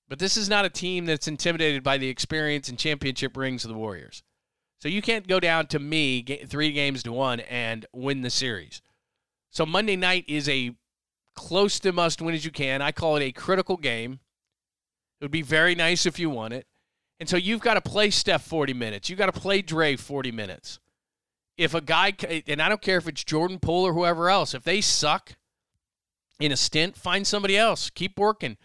But 0.09 0.19
this 0.19 0.37
is 0.37 0.49
not 0.49 0.65
a 0.65 0.71
team 0.71 1.05
that's 1.05 1.29
intimidated 1.29 1.83
by 1.83 1.99
the 1.99 2.09
experience 2.09 2.69
and 2.69 2.79
championship 2.79 3.37
rings 3.37 3.65
of 3.65 3.71
the 3.71 3.77
Warriors. 3.77 4.23
So 4.81 4.89
you 4.89 5.03
can't 5.03 5.29
go 5.29 5.41
down 5.41 5.67
to 5.69 5.79
me 5.79 6.23
three 6.23 6.73
games 6.73 7.03
to 7.03 7.13
one 7.13 7.41
and 7.41 7.85
win 7.93 8.23
the 8.23 8.31
series. 8.31 8.81
So 9.51 9.67
Monday 9.67 9.97
night 9.97 10.25
is 10.29 10.49
a 10.49 10.75
close 11.35 11.79
to 11.81 11.93
must 11.93 12.23
win 12.23 12.35
as 12.35 12.45
you 12.45 12.51
can. 12.51 12.81
I 12.81 12.93
call 12.93 13.17
it 13.17 13.25
a 13.25 13.33
critical 13.33 13.77
game. 13.77 14.21
It 15.21 15.25
would 15.25 15.31
be 15.31 15.43
very 15.43 15.75
nice 15.75 16.07
if 16.07 16.19
you 16.19 16.31
won 16.31 16.53
it. 16.53 16.67
And 17.21 17.29
so 17.29 17.37
you've 17.37 17.61
got 17.61 17.75
to 17.75 17.81
play 17.81 18.11
Steph 18.11 18.43
40 18.43 18.73
minutes. 18.75 19.11
You've 19.11 19.19
got 19.19 19.33
to 19.33 19.41
play 19.41 19.63
Dre 19.63 19.97
40 19.97 20.31
minutes. 20.31 20.79
If 21.57 21.75
a 21.75 21.81
guy, 21.81 22.15
and 22.47 22.63
I 22.63 22.69
don't 22.69 22.81
care 22.81 22.99
if 22.99 23.09
it's 23.09 23.25
Jordan 23.25 23.59
Poole 23.59 23.85
or 23.85 23.93
whoever 23.93 24.31
else, 24.31 24.55
if 24.55 24.63
they 24.63 24.81
suck 24.81 25.35
in 26.39 26.53
a 26.53 26.57
stint, 26.57 26.97
find 26.97 27.27
somebody 27.27 27.57
else. 27.57 27.91
Keep 27.91 28.17
working. 28.17 28.57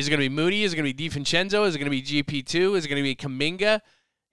Is 0.00 0.06
it 0.06 0.10
going 0.12 0.20
to 0.20 0.30
be 0.30 0.34
Moody? 0.34 0.64
Is 0.64 0.72
it 0.72 0.76
going 0.76 0.88
to 0.88 0.94
be 0.94 1.10
DiVincenzo? 1.10 1.66
Is 1.66 1.74
it 1.74 1.78
going 1.78 1.84
to 1.84 1.90
be 1.90 2.00
GP2? 2.02 2.74
Is 2.74 2.86
it 2.86 2.88
going 2.88 2.96
to 2.96 3.02
be 3.02 3.14
Kuminga? 3.14 3.82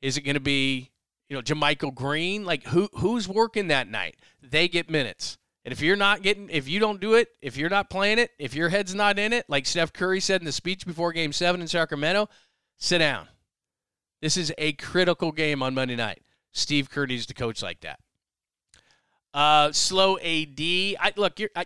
Is 0.01 0.15
it 0.15 0.21
going 0.21 0.35
to 0.35 0.39
be 0.39 0.91
you 1.27 1.35
know 1.35 1.41
JaMychal 1.41 1.93
Green? 1.93 2.45
Like 2.45 2.63
who 2.67 2.87
who's 2.93 3.27
working 3.27 3.67
that 3.67 3.89
night? 3.89 4.15
They 4.41 4.69
get 4.69 4.89
minutes. 4.89 5.37
And 5.65 5.73
if 5.73 5.81
you're 5.81 5.97
not 5.97 6.21
getting, 6.21 6.49
if 6.49 6.69
you 6.69 6.79
don't 6.79 7.01
do 7.01 7.15
it, 7.15 7.27
if 7.41 7.57
you're 7.57 7.69
not 7.69 7.89
playing 7.89 8.17
it, 8.17 8.31
if 8.39 8.55
your 8.55 8.69
head's 8.69 8.95
not 8.95 9.19
in 9.19 9.33
it, 9.33 9.43
like 9.49 9.65
Steph 9.65 9.91
Curry 9.91 10.21
said 10.21 10.39
in 10.39 10.45
the 10.45 10.53
speech 10.53 10.85
before 10.85 11.11
Game 11.11 11.33
Seven 11.33 11.59
in 11.59 11.67
Sacramento, 11.67 12.29
sit 12.77 12.99
down. 12.99 13.27
This 14.21 14.37
is 14.37 14.53
a 14.57 14.71
critical 14.71 15.33
game 15.33 15.61
on 15.61 15.73
Monday 15.73 15.97
night. 15.97 16.21
Steve 16.53 16.89
Kerr 16.89 17.07
needs 17.07 17.25
to 17.25 17.33
coach 17.33 17.61
like 17.61 17.81
that. 17.81 17.99
Uh, 19.33 19.73
slow 19.73 20.17
AD. 20.19 20.61
I 20.61 21.11
look. 21.17 21.41
I, 21.53 21.65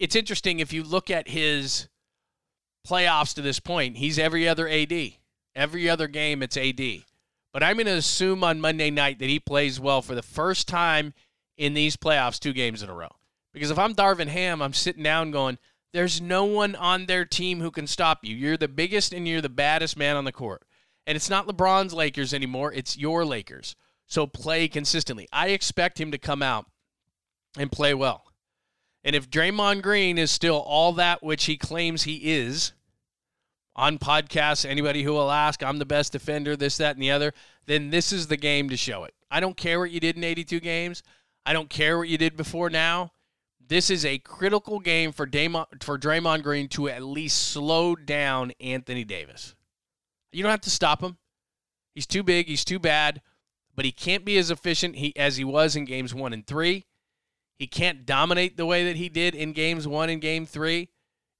it's 0.00 0.16
interesting 0.16 0.58
if 0.58 0.72
you 0.72 0.82
look 0.82 1.08
at 1.08 1.28
his 1.28 1.86
playoffs 2.86 3.34
to 3.34 3.42
this 3.42 3.60
point, 3.60 3.96
he's 3.96 4.18
every 4.18 4.48
other 4.48 4.68
AD. 4.68 4.92
Every 5.54 5.88
other 5.88 6.08
game, 6.08 6.42
it's 6.42 6.56
AD. 6.56 6.80
But 7.52 7.62
I'm 7.62 7.76
going 7.76 7.86
to 7.86 7.92
assume 7.92 8.42
on 8.42 8.60
Monday 8.60 8.90
night 8.90 9.18
that 9.18 9.28
he 9.28 9.38
plays 9.38 9.78
well 9.78 10.00
for 10.00 10.14
the 10.14 10.22
first 10.22 10.66
time 10.66 11.12
in 11.58 11.74
these 11.74 11.96
playoffs, 11.96 12.38
two 12.38 12.54
games 12.54 12.82
in 12.82 12.88
a 12.88 12.94
row. 12.94 13.10
Because 13.52 13.70
if 13.70 13.78
I'm 13.78 13.94
Darvin 13.94 14.28
Ham, 14.28 14.62
I'm 14.62 14.72
sitting 14.72 15.02
down 15.02 15.30
going, 15.30 15.58
There's 15.92 16.20
no 16.20 16.44
one 16.44 16.74
on 16.74 17.04
their 17.04 17.26
team 17.26 17.60
who 17.60 17.70
can 17.70 17.86
stop 17.86 18.24
you. 18.24 18.34
You're 18.34 18.56
the 18.56 18.68
biggest 18.68 19.12
and 19.12 19.28
you're 19.28 19.42
the 19.42 19.50
baddest 19.50 19.98
man 19.98 20.16
on 20.16 20.24
the 20.24 20.32
court. 20.32 20.62
And 21.06 21.16
it's 21.16 21.28
not 21.28 21.46
LeBron's 21.46 21.92
Lakers 21.92 22.32
anymore, 22.32 22.72
it's 22.72 22.96
your 22.96 23.24
Lakers. 23.24 23.76
So 24.06 24.26
play 24.26 24.68
consistently. 24.68 25.28
I 25.32 25.48
expect 25.48 26.00
him 26.00 26.10
to 26.12 26.18
come 26.18 26.42
out 26.42 26.66
and 27.58 27.70
play 27.70 27.94
well. 27.94 28.24
And 29.04 29.16
if 29.16 29.30
Draymond 29.30 29.82
Green 29.82 30.18
is 30.18 30.30
still 30.30 30.56
all 30.56 30.92
that 30.94 31.22
which 31.22 31.44
he 31.44 31.56
claims 31.56 32.04
he 32.04 32.32
is 32.32 32.72
on 33.74 33.98
podcasts, 33.98 34.68
anybody 34.68 35.02
who 35.02 35.12
will 35.12 35.30
ask, 35.30 35.62
I'm 35.62 35.78
the 35.78 35.84
best 35.84 36.12
defender, 36.12 36.56
this, 36.56 36.76
that, 36.76 36.94
and 36.94 37.02
the 37.02 37.10
other, 37.10 37.32
then 37.66 37.90
this 37.90 38.12
is 38.12 38.28
the 38.28 38.36
game 38.36 38.68
to 38.68 38.76
show 38.76 39.04
it. 39.04 39.14
I 39.30 39.40
don't 39.40 39.56
care 39.56 39.80
what 39.80 39.90
you 39.90 39.98
did 39.98 40.16
in 40.16 40.24
82 40.24 40.60
games. 40.60 41.02
I 41.44 41.52
don't 41.52 41.70
care 41.70 41.98
what 41.98 42.08
you 42.08 42.18
did 42.18 42.36
before 42.36 42.70
now. 42.70 43.12
This 43.66 43.90
is 43.90 44.04
a 44.04 44.18
critical 44.18 44.78
game 44.78 45.12
for 45.12 45.26
Draymond, 45.26 45.82
for 45.82 45.98
Draymond 45.98 46.42
Green 46.42 46.68
to 46.68 46.88
at 46.88 47.02
least 47.02 47.50
slow 47.50 47.96
down 47.96 48.52
Anthony 48.60 49.04
Davis. 49.04 49.54
You 50.30 50.42
don't 50.42 50.50
have 50.50 50.60
to 50.62 50.70
stop 50.70 51.02
him. 51.02 51.16
He's 51.94 52.06
too 52.06 52.22
big. 52.22 52.46
He's 52.46 52.64
too 52.64 52.78
bad. 52.78 53.22
But 53.74 53.84
he 53.84 53.92
can't 53.92 54.24
be 54.24 54.36
as 54.36 54.50
efficient 54.50 54.96
he, 54.96 55.16
as 55.16 55.36
he 55.36 55.44
was 55.44 55.74
in 55.76 55.84
games 55.84 56.14
one 56.14 56.32
and 56.32 56.46
three. 56.46 56.84
He 57.58 57.66
can't 57.66 58.04
dominate 58.06 58.56
the 58.56 58.66
way 58.66 58.84
that 58.84 58.96
he 58.96 59.08
did 59.08 59.34
in 59.34 59.52
games 59.52 59.86
one 59.86 60.10
and 60.10 60.20
game 60.20 60.46
three. 60.46 60.88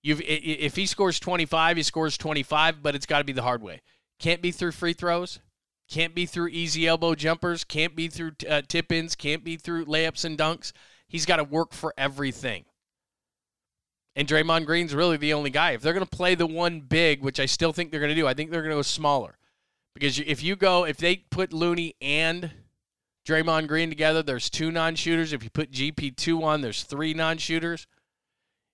You've, 0.03 0.21
if 0.23 0.77
he 0.77 0.87
scores 0.87 1.21
25, 1.21 1.77
he 1.77 1.83
scores 1.83 2.19
25, 2.19 2.83
but 2.83 2.95
it's 2.95 3.07
got 3.07 3.19
to 3.19 3.25
be 3.25 3.33
the 3.33 3.43
hard 3.43 3.63
way. 3.63 3.81
Can't 4.19 4.43
be 4.43 4.51
through 4.51 4.73
free 4.73 4.93
throws. 4.93 5.41
Can't 5.89 6.15
be 6.15 6.27
through 6.27 6.49
easy 6.49 6.87
elbow 6.87 7.15
jumpers. 7.15 7.65
Can't 7.65 7.95
be 7.95 8.09
through 8.09 8.33
uh, 8.49 8.63
tip 8.67 8.91
ins. 8.91 9.15
Can't 9.15 9.45
be 9.45 9.57
through 9.57 9.85
layups 9.85 10.25
and 10.25 10.39
dunks. 10.39 10.73
He's 11.09 11.27
got 11.27 11.37
to 11.37 11.45
work 11.45 11.73
for 11.73 11.93
everything. 11.99 12.65
And 14.17 14.29
Draymond 14.29 14.67
Green's 14.67 14.95
really 14.95 15.17
the 15.17 15.33
only 15.33 15.51
guy. 15.51 15.73
If 15.73 15.83
they're 15.83 15.93
going 15.93 16.05
to 16.05 16.17
play 16.17 16.35
the 16.35 16.47
one 16.47 16.81
big, 16.81 17.23
which 17.23 17.41
I 17.41 17.47
still 17.47 17.73
think 17.73 17.91
they're 17.91 18.01
going 18.01 18.15
to 18.15 18.21
do, 18.21 18.27
I 18.27 18.35
think 18.35 18.51
they're 18.51 18.63
going 18.63 18.73
to 18.73 18.79
go 18.79 18.83
smaller. 18.83 19.39
Because 19.95 20.19
if 20.19 20.43
you 20.43 20.57
go, 20.57 20.85
if 20.85 20.97
they 20.97 21.17
put 21.17 21.53
Looney 21.53 21.95
and 22.01 22.51
Draymond 23.27 23.69
Green 23.69 23.89
together, 23.89 24.23
there's 24.23 24.51
two 24.51 24.71
non 24.71 24.95
shooters. 24.95 25.33
If 25.33 25.45
you 25.45 25.51
put 25.51 25.71
GP2 25.71 26.43
on, 26.43 26.61
there's 26.61 26.83
three 26.83 27.15
non 27.15 27.39
shooters. 27.39 27.87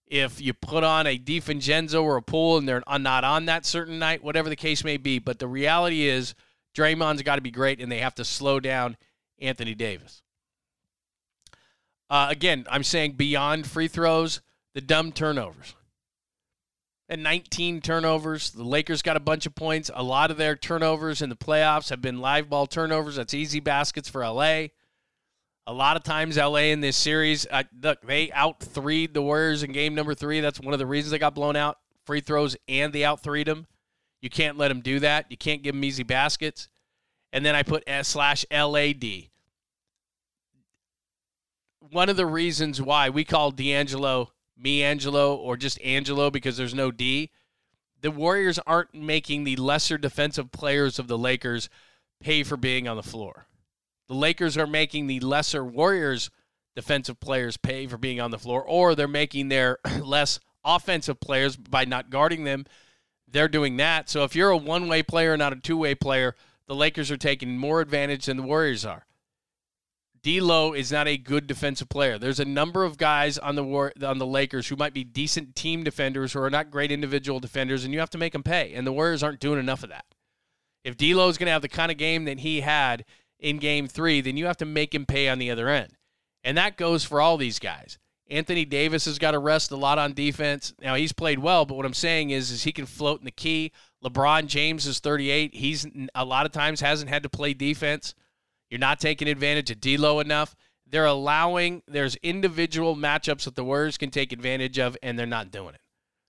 If 0.07 0.41
you 0.41 0.55
put 0.55 0.85
on 0.85 1.07
a 1.07 1.19
DiVincenzo 1.19 2.03
or 2.03 2.17
a 2.17 2.23
Poole 2.23 2.57
and 2.57 2.67
they're 2.67 2.83
not 2.99 3.25
on 3.25 3.45
that 3.45 3.67
certain 3.67 3.99
night, 3.99 4.25
whatever 4.25 4.49
the 4.49 4.57
case 4.57 4.83
may 4.83 4.97
be. 4.97 5.19
But 5.19 5.39
the 5.39 5.47
reality 5.47 6.09
is, 6.09 6.35
Draymond's 6.75 7.23
got 7.23 7.37
to 7.37 7.43
be 7.43 7.51
great, 7.51 7.81
and 7.81 7.93
they 7.93 7.99
have 7.99 8.15
to 8.15 8.25
slow 8.25 8.59
down 8.59 8.97
Anthony 9.39 9.75
Davis. 9.75 10.23
Uh, 12.09 12.29
again, 12.31 12.67
I'm 12.71 12.85
saying 12.85 13.13
beyond 13.13 13.67
free 13.67 13.89
throws, 13.89 14.41
the 14.75 14.81
dumb 14.81 15.13
turnovers. 15.13 15.75
And 17.09 17.23
19 17.23 17.81
turnovers. 17.81 18.51
The 18.51 18.65
Lakers 18.65 19.01
got 19.01 19.17
a 19.17 19.21
bunch 19.21 19.47
of 19.47 19.55
points. 19.55 19.91
A 19.95 20.03
lot 20.03 20.31
of 20.31 20.37
their 20.37 20.57
turnovers 20.57 21.23
in 21.23 21.31
the 21.31 21.37
playoffs 21.37 21.89
have 21.89 22.03
been 22.03 22.21
live 22.21 22.51
ball 22.51 22.67
turnovers. 22.67 23.17
That's 23.17 23.33
easy 23.33 23.61
baskets 23.61 24.09
for 24.09 24.27
LA. 24.27 24.67
A 25.67 25.73
lot 25.73 25.97
of 25.97 26.03
times, 26.03 26.39
LA 26.39 26.71
in 26.71 26.81
this 26.81 26.97
series, 26.97 27.47
uh, 27.51 27.63
look, 27.83 28.01
they 28.03 28.33
out 28.33 28.61
threed 28.61 29.13
the 29.13 29.21
Warriors 29.21 29.63
in 29.63 29.73
game 29.73 29.95
number 29.95 30.15
three. 30.15 30.41
That's 30.41 30.61
one 30.61 30.73
of 30.73 30.79
the 30.79 30.87
reasons 30.87 31.11
they 31.11 31.19
got 31.19 31.35
blown 31.35 31.57
out. 31.57 31.79
Free 32.07 32.21
throws 32.21 32.57
and 32.69 32.91
they 32.93 33.05
out 33.05 33.23
threed 33.23 33.47
them. 33.47 33.67
You 34.23 34.31
can't 34.31 34.57
let 34.57 34.69
them 34.69 34.81
do 34.81 35.01
that. 35.01 35.27
You 35.31 35.37
can't 35.37 35.63
give 35.63 35.75
them 35.75 35.85
easy 35.85 36.03
baskets. 36.03 36.69
And 37.33 37.45
then 37.45 37.55
I 37.55 37.63
put 37.63 37.85
S 37.87 38.09
slash 38.09 38.45
LAD. 38.51 39.05
One 41.91 42.09
of 42.09 42.17
the 42.17 42.27
reasons 42.27 42.81
why 42.81 43.11
we 43.11 43.25
call 43.25 43.51
D'Angelo 43.51 44.33
me 44.59 44.83
Angelo 44.83 45.35
or 45.35 45.57
just 45.57 45.81
Angelo 45.83 46.31
because 46.31 46.57
there's 46.57 46.75
no 46.75 46.91
D. 46.91 47.31
The 48.01 48.11
Warriors 48.11 48.59
aren't 48.67 48.95
making 48.95 49.45
the 49.45 49.57
lesser 49.57 49.99
defensive 49.99 50.53
players 50.53 50.99
of 50.99 51.09
the 51.09 51.19
Lakers 51.19 51.69
pay 52.21 52.43
for 52.43 52.57
being 52.57 52.87
on 52.87 52.97
the 52.97 53.03
floor. 53.03 53.47
The 54.09 54.15
Lakers 54.15 54.57
are 54.57 54.67
making 54.67 55.07
the 55.07 55.21
lesser 55.21 55.65
Warriors 55.65 56.31
defensive 56.75 57.19
players 57.19 57.57
pay 57.57 57.87
for 57.87 57.99
being 57.99 58.21
on 58.21 58.31
the 58.31 58.39
floor, 58.39 58.63
or 58.63 58.95
they're 58.95 59.09
making 59.09 59.49
their 59.49 59.79
less 60.01 60.39
offensive 60.65 61.21
players 61.21 61.57
by 61.57 61.85
not 61.85 62.11
guarding 62.11 62.45
them. 62.45 62.67
They're 63.27 63.49
doing 63.49 63.77
that. 63.79 64.09
So 64.09 64.25
if 64.25 64.35
you're 64.35 64.51
a 64.51 64.57
one 64.57 64.89
way 64.89 65.03
player, 65.03 65.37
not 65.37 65.53
a 65.53 65.57
two 65.57 65.77
way 65.77 65.95
player, 65.95 66.35
the 66.67 66.75
Lakers 66.75 67.11
are 67.11 67.17
taking 67.17 67.59
more 67.59 67.81
advantage 67.81 68.27
than 68.27 68.37
the 68.37 68.43
Warriors 68.43 68.85
are. 68.85 69.07
D'Lo 70.29 70.75
is 70.75 70.93
not 70.93 71.09
a 71.09 71.17
good 71.17 71.47
defensive 71.47 71.89
player. 71.89 72.19
There's 72.19 72.39
a 72.39 72.45
number 72.45 72.85
of 72.85 72.99
guys 72.99 73.39
on 73.39 73.55
the 73.55 73.65
war, 73.65 73.95
on 74.05 74.19
the 74.19 74.27
Lakers 74.27 74.69
who 74.69 74.77
might 74.77 74.93
be 74.93 75.03
decent 75.03 75.57
team 75.57 75.83
defenders 75.83 76.35
who 76.35 76.43
are 76.43 76.51
not 76.51 76.71
great 76.71 76.93
individual 76.93 77.41
defenders, 77.41 77.83
and 77.83 77.95
you 77.95 78.01
have 78.01 78.11
to 78.11 78.19
make 78.19 78.35
them 78.35 78.43
pay. 78.43 78.75
And 78.75 78.87
the 78.87 78.93
Warriors 78.93 79.23
aren't 79.23 79.41
doing 79.41 79.59
enough 79.59 79.83
of 79.83 79.89
that. 79.89 80.05
If 80.85 80.99
D'Lo 80.99 81.31
is 81.31 81.39
going 81.39 81.47
to 81.47 81.53
have 81.53 81.63
the 81.63 81.69
kind 81.69 81.91
of 81.91 81.97
game 81.97 82.27
that 82.27 82.41
he 82.41 82.61
had 82.61 83.07
in 83.39 83.57
Game 83.57 83.89
Three, 83.89 84.21
then 84.21 84.37
you 84.37 84.45
have 84.45 84.59
to 84.59 84.67
make 84.67 84.95
him 84.95 85.07
pay 85.07 85.31
on 85.31 85.39
the 85.39 85.51
other 85.51 85.67
end, 85.71 85.97
and 86.45 86.59
that 86.59 86.77
goes 86.77 87.05
for 87.05 87.23
all 87.23 87.39
these 87.39 87.59
guys. 87.59 87.99
Anthony 88.29 88.67
Davis 88.67 89.07
has 89.07 89.19
got 89.19 89.31
to 89.31 89.39
rest 89.39 89.71
a 89.71 89.77
lot 89.77 89.99
on 89.99 90.13
defense. 90.13 90.75
Now 90.79 90.95
he's 90.95 91.13
played 91.13 91.39
well, 91.39 91.65
but 91.65 91.79
what 91.79 91.87
I'm 91.87 91.95
saying 91.95 92.29
is, 92.29 92.51
is 92.51 92.65
he 92.65 92.73
can 92.73 92.85
float 92.85 93.21
in 93.21 93.25
the 93.25 93.31
key. 93.31 93.73
LeBron 94.05 94.47
James 94.47 94.87
is 94.87 95.01
38. 95.01 95.55
He's 95.55 95.87
a 96.15 96.27
lot 96.27 96.45
of 96.45 96.53
times 96.53 96.83
hasn't 96.83 97.09
had 97.09 97.23
to 97.23 97.31
play 97.31 97.55
defense. 97.55 98.15
You're 98.71 98.79
not 98.79 99.01
taking 99.01 99.29
advantage 99.29 99.71
of 99.71 99.81
D'Lo 99.81 100.21
enough. 100.21 100.55
They're 100.87 101.07
allowing 101.07 101.83
there's 101.87 102.17
individual 102.17 102.97
matchups 102.97 103.45
that 103.45 103.57
the 103.57 103.65
Warriors 103.65 103.99
can 103.99 104.11
take 104.11 104.33
advantage 104.33 104.79
of, 104.79 104.97
and 105.03 105.19
they're 105.19 105.27
not 105.27 105.51
doing 105.51 105.75
it. 105.75 105.81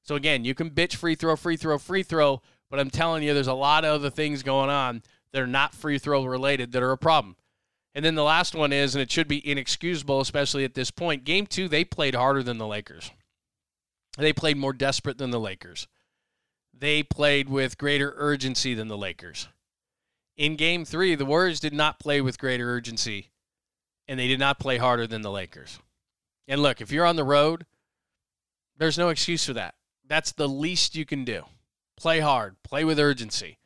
So 0.03 0.15
again, 0.15 0.43
you 0.43 0.55
can 0.55 0.71
bitch 0.71 0.95
free 0.95 1.15
throw, 1.15 1.35
free 1.35 1.57
throw, 1.57 1.77
free 1.77 2.03
throw, 2.03 2.41
but 2.69 2.79
I'm 2.79 2.89
telling 2.89 3.23
you, 3.23 3.33
there's 3.33 3.47
a 3.47 3.53
lot 3.53 3.85
of 3.85 3.93
other 3.93 4.09
things 4.09 4.43
going 4.43 4.69
on 4.69 5.03
that 5.31 5.41
are 5.41 5.47
not 5.47 5.75
free 5.75 5.99
throw 5.99 6.25
related 6.25 6.71
that 6.71 6.83
are 6.83 6.91
a 6.91 6.97
problem. 6.97 7.35
And 7.95 8.05
then 8.05 8.15
the 8.15 8.23
last 8.23 8.55
one 8.55 8.71
is, 8.71 8.95
and 8.95 9.01
it 9.01 9.11
should 9.11 9.27
be 9.27 9.47
inexcusable, 9.47 10.19
especially 10.21 10.63
at 10.63 10.73
this 10.73 10.91
point. 10.91 11.23
Game 11.23 11.45
two, 11.45 11.67
they 11.67 11.83
played 11.83 12.15
harder 12.15 12.43
than 12.43 12.57
the 12.57 12.67
Lakers. 12.67 13.11
They 14.17 14.33
played 14.33 14.57
more 14.57 14.73
desperate 14.73 15.17
than 15.17 15.31
the 15.31 15.39
Lakers. 15.39 15.87
They 16.73 17.03
played 17.03 17.49
with 17.49 17.77
greater 17.77 18.13
urgency 18.17 18.73
than 18.73 18.87
the 18.87 18.97
Lakers 18.97 19.47
in 20.39 20.55
game 20.55 20.85
three, 20.85 21.15
the 21.15 21.25
Warriors 21.25 21.59
did 21.59 21.73
not 21.73 21.99
play 21.99 22.21
with 22.21 22.39
greater 22.39 22.71
urgency 22.71 23.29
and 24.07 24.17
they 24.17 24.27
did 24.27 24.39
not 24.39 24.57
play 24.57 24.77
harder 24.77 25.05
than 25.05 25.21
the 25.21 25.29
Lakers. 25.29 25.79
And 26.47 26.63
look, 26.63 26.79
if 26.79 26.91
you're 26.93 27.05
on 27.05 27.17
the 27.17 27.25
road, 27.25 27.65
there's 28.77 28.97
no 28.97 29.09
excuse 29.09 29.45
for 29.45 29.53
that. 29.53 29.75
That's 30.07 30.31
the 30.31 30.47
least 30.47 30.95
you 30.95 31.05
can 31.05 31.25
do. 31.25 31.43
Play 31.97 32.21
hard, 32.21 32.55
play 32.63 32.85
with 32.85 32.99
urgency. 32.99 33.59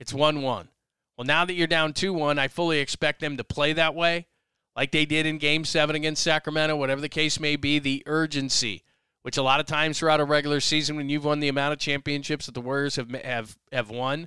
It's 0.00 0.14
1 0.14 0.40
1. 0.40 0.68
Well, 1.16 1.26
now 1.26 1.44
that 1.44 1.52
you're 1.52 1.66
down 1.66 1.92
2 1.92 2.14
1, 2.14 2.38
I 2.38 2.48
fully 2.48 2.78
expect 2.78 3.20
them 3.20 3.36
to 3.36 3.44
play 3.44 3.74
that 3.74 3.94
way, 3.94 4.26
like 4.74 4.92
they 4.92 5.04
did 5.04 5.26
in 5.26 5.36
game 5.36 5.66
seven 5.66 5.94
against 5.94 6.22
Sacramento, 6.22 6.74
whatever 6.74 7.02
the 7.02 7.08
case 7.10 7.38
may 7.38 7.56
be, 7.56 7.78
the 7.78 8.02
urgency, 8.06 8.82
which 9.22 9.36
a 9.36 9.42
lot 9.42 9.60
of 9.60 9.66
times 9.66 9.98
throughout 9.98 10.20
a 10.20 10.24
regular 10.24 10.60
season, 10.60 10.96
when 10.96 11.10
you've 11.10 11.26
won 11.26 11.40
the 11.40 11.48
amount 11.48 11.74
of 11.74 11.78
championships 11.78 12.46
that 12.46 12.52
the 12.52 12.62
Warriors 12.62 12.96
have, 12.96 13.10
have, 13.10 13.58
have 13.70 13.90
won, 13.90 14.26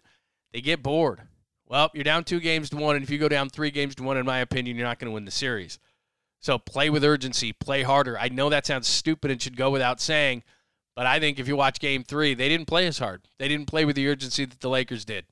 they 0.53 0.61
get 0.61 0.83
bored. 0.83 1.23
Well, 1.67 1.91
you're 1.93 2.03
down 2.03 2.23
two 2.23 2.39
games 2.39 2.69
to 2.69 2.77
one, 2.77 2.95
and 2.95 3.03
if 3.03 3.09
you 3.09 3.17
go 3.17 3.27
down 3.27 3.49
three 3.49 3.71
games 3.71 3.93
to 3.95 4.03
one, 4.03 4.17
in 4.17 4.25
my 4.25 4.39
opinion, 4.39 4.77
you're 4.77 4.87
not 4.87 4.99
going 4.99 5.09
to 5.09 5.13
win 5.13 5.25
the 5.25 5.31
series. 5.31 5.79
So 6.39 6.57
play 6.57 6.89
with 6.89 7.03
urgency, 7.03 7.51
play 7.51 7.83
harder. 7.83 8.17
I 8.17 8.29
know 8.29 8.49
that 8.49 8.65
sounds 8.65 8.87
stupid 8.87 9.31
and 9.31 9.41
should 9.41 9.57
go 9.57 9.69
without 9.69 9.99
saying, 9.99 10.43
but 10.95 11.05
I 11.05 11.19
think 11.19 11.39
if 11.39 11.47
you 11.47 11.57
watch 11.57 11.79
game 11.79 12.03
three, 12.03 12.33
they 12.33 12.47
didn't 12.47 12.67
play 12.67 12.87
as 12.87 12.99
hard. 12.99 13.27
They 13.37 13.47
didn't 13.47 13.67
play 13.67 13.85
with 13.85 13.95
the 13.95 14.07
urgency 14.07 14.45
that 14.45 14.61
the 14.61 14.69
Lakers 14.69 15.03
did. 15.03 15.25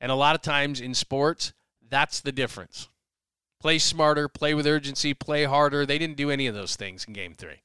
And 0.00 0.10
a 0.10 0.16
lot 0.16 0.34
of 0.34 0.42
times 0.42 0.80
in 0.80 0.92
sports, 0.94 1.52
that's 1.88 2.20
the 2.20 2.32
difference. 2.32 2.88
Play 3.60 3.78
smarter, 3.78 4.28
play 4.28 4.54
with 4.54 4.66
urgency, 4.66 5.14
play 5.14 5.44
harder. 5.44 5.86
They 5.86 5.98
didn't 5.98 6.16
do 6.16 6.30
any 6.30 6.46
of 6.46 6.54
those 6.54 6.76
things 6.76 7.04
in 7.04 7.12
game 7.12 7.34
three. 7.34 7.62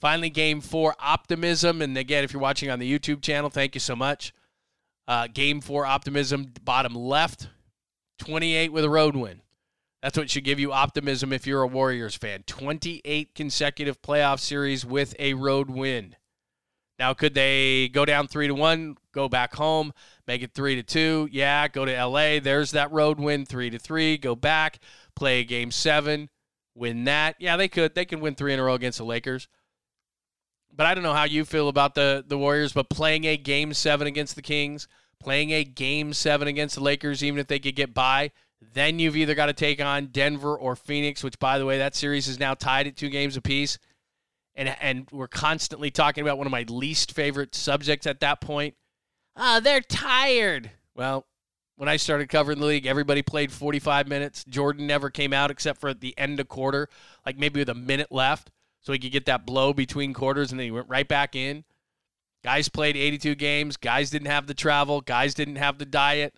Finally, 0.00 0.30
game 0.30 0.60
four, 0.60 0.94
optimism. 0.98 1.80
And 1.80 1.96
again, 1.96 2.24
if 2.24 2.32
you're 2.32 2.42
watching 2.42 2.70
on 2.70 2.78
the 2.78 2.98
YouTube 2.98 3.22
channel, 3.22 3.50
thank 3.50 3.74
you 3.74 3.80
so 3.80 3.94
much. 3.94 4.32
Uh, 5.06 5.26
game 5.26 5.60
four 5.60 5.84
optimism, 5.84 6.52
bottom 6.62 6.94
left, 6.94 7.48
28 8.18 8.72
with 8.72 8.84
a 8.84 8.90
road 8.90 9.16
win. 9.16 9.42
That's 10.02 10.18
what 10.18 10.28
should 10.30 10.44
give 10.44 10.60
you 10.60 10.72
optimism 10.72 11.32
if 11.32 11.46
you're 11.46 11.62
a 11.62 11.66
Warriors 11.66 12.14
fan. 12.14 12.42
28 12.46 13.34
consecutive 13.34 14.02
playoff 14.02 14.38
series 14.38 14.84
with 14.84 15.14
a 15.18 15.34
road 15.34 15.70
win. 15.70 16.16
Now, 16.98 17.12
could 17.14 17.34
they 17.34 17.88
go 17.88 18.04
down 18.04 18.28
three 18.28 18.46
to 18.46 18.54
one, 18.54 18.96
go 19.12 19.28
back 19.28 19.54
home, 19.54 19.92
make 20.26 20.42
it 20.42 20.52
three 20.52 20.76
to 20.76 20.82
two? 20.82 21.28
Yeah, 21.32 21.66
go 21.68 21.84
to 21.84 22.04
LA. 22.04 22.38
There's 22.38 22.70
that 22.72 22.92
road 22.92 23.18
win, 23.18 23.46
three 23.46 23.70
to 23.70 23.78
three. 23.78 24.16
Go 24.16 24.36
back, 24.36 24.78
play 25.16 25.42
game 25.42 25.70
seven, 25.70 26.28
win 26.74 27.04
that. 27.04 27.36
Yeah, 27.38 27.56
they 27.56 27.68
could. 27.68 27.94
They 27.94 28.04
can 28.04 28.20
win 28.20 28.34
three 28.34 28.52
in 28.52 28.60
a 28.60 28.62
row 28.62 28.74
against 28.74 28.98
the 28.98 29.04
Lakers. 29.04 29.48
But 30.76 30.86
I 30.86 30.94
don't 30.94 31.04
know 31.04 31.14
how 31.14 31.24
you 31.24 31.44
feel 31.44 31.68
about 31.68 31.94
the 31.94 32.24
the 32.26 32.38
Warriors, 32.38 32.72
but 32.72 32.88
playing 32.88 33.24
a 33.24 33.36
game 33.36 33.72
seven 33.74 34.06
against 34.06 34.34
the 34.34 34.42
Kings, 34.42 34.88
playing 35.20 35.52
a 35.52 35.64
game 35.64 36.12
seven 36.12 36.48
against 36.48 36.74
the 36.74 36.82
Lakers, 36.82 37.22
even 37.22 37.38
if 37.38 37.46
they 37.46 37.58
could 37.58 37.76
get 37.76 37.94
by, 37.94 38.32
then 38.72 38.98
you've 38.98 39.16
either 39.16 39.34
got 39.34 39.46
to 39.46 39.52
take 39.52 39.80
on 39.80 40.06
Denver 40.06 40.56
or 40.56 40.74
Phoenix, 40.74 41.22
which 41.22 41.38
by 41.38 41.58
the 41.58 41.66
way, 41.66 41.78
that 41.78 41.94
series 41.94 42.26
is 42.28 42.38
now 42.40 42.54
tied 42.54 42.86
at 42.86 42.96
two 42.96 43.08
games 43.08 43.36
apiece. 43.36 43.78
and 44.56 44.74
and 44.80 45.08
we're 45.12 45.28
constantly 45.28 45.90
talking 45.90 46.22
about 46.22 46.38
one 46.38 46.46
of 46.46 46.50
my 46.50 46.64
least 46.68 47.12
favorite 47.12 47.54
subjects 47.54 48.06
at 48.06 48.20
that 48.20 48.40
point. 48.40 48.74
Ah, 49.36 49.60
they're 49.60 49.80
tired. 49.80 50.70
Well, 50.94 51.26
when 51.76 51.88
I 51.88 51.96
started 51.96 52.28
covering 52.28 52.60
the 52.60 52.66
league, 52.66 52.86
everybody 52.86 53.22
played 53.22 53.50
45 53.50 54.06
minutes. 54.06 54.44
Jordan 54.44 54.86
never 54.86 55.10
came 55.10 55.32
out 55.32 55.50
except 55.50 55.80
for 55.80 55.88
at 55.88 56.00
the 56.00 56.16
end 56.16 56.38
of 56.38 56.48
quarter, 56.48 56.88
like 57.26 57.36
maybe 57.36 57.60
with 57.60 57.68
a 57.68 57.74
minute 57.74 58.12
left, 58.12 58.50
so 58.84 58.92
he 58.92 58.98
could 58.98 59.12
get 59.12 59.26
that 59.26 59.46
blow 59.46 59.72
between 59.72 60.12
quarters, 60.12 60.52
and 60.52 60.60
then 60.60 60.66
he 60.66 60.70
went 60.70 60.88
right 60.88 61.08
back 61.08 61.34
in. 61.34 61.64
Guys 62.44 62.68
played 62.68 62.96
82 62.96 63.34
games. 63.34 63.78
Guys 63.78 64.10
didn't 64.10 64.28
have 64.28 64.46
the 64.46 64.54
travel. 64.54 65.00
Guys 65.00 65.32
didn't 65.32 65.56
have 65.56 65.78
the 65.78 65.86
diet. 65.86 66.34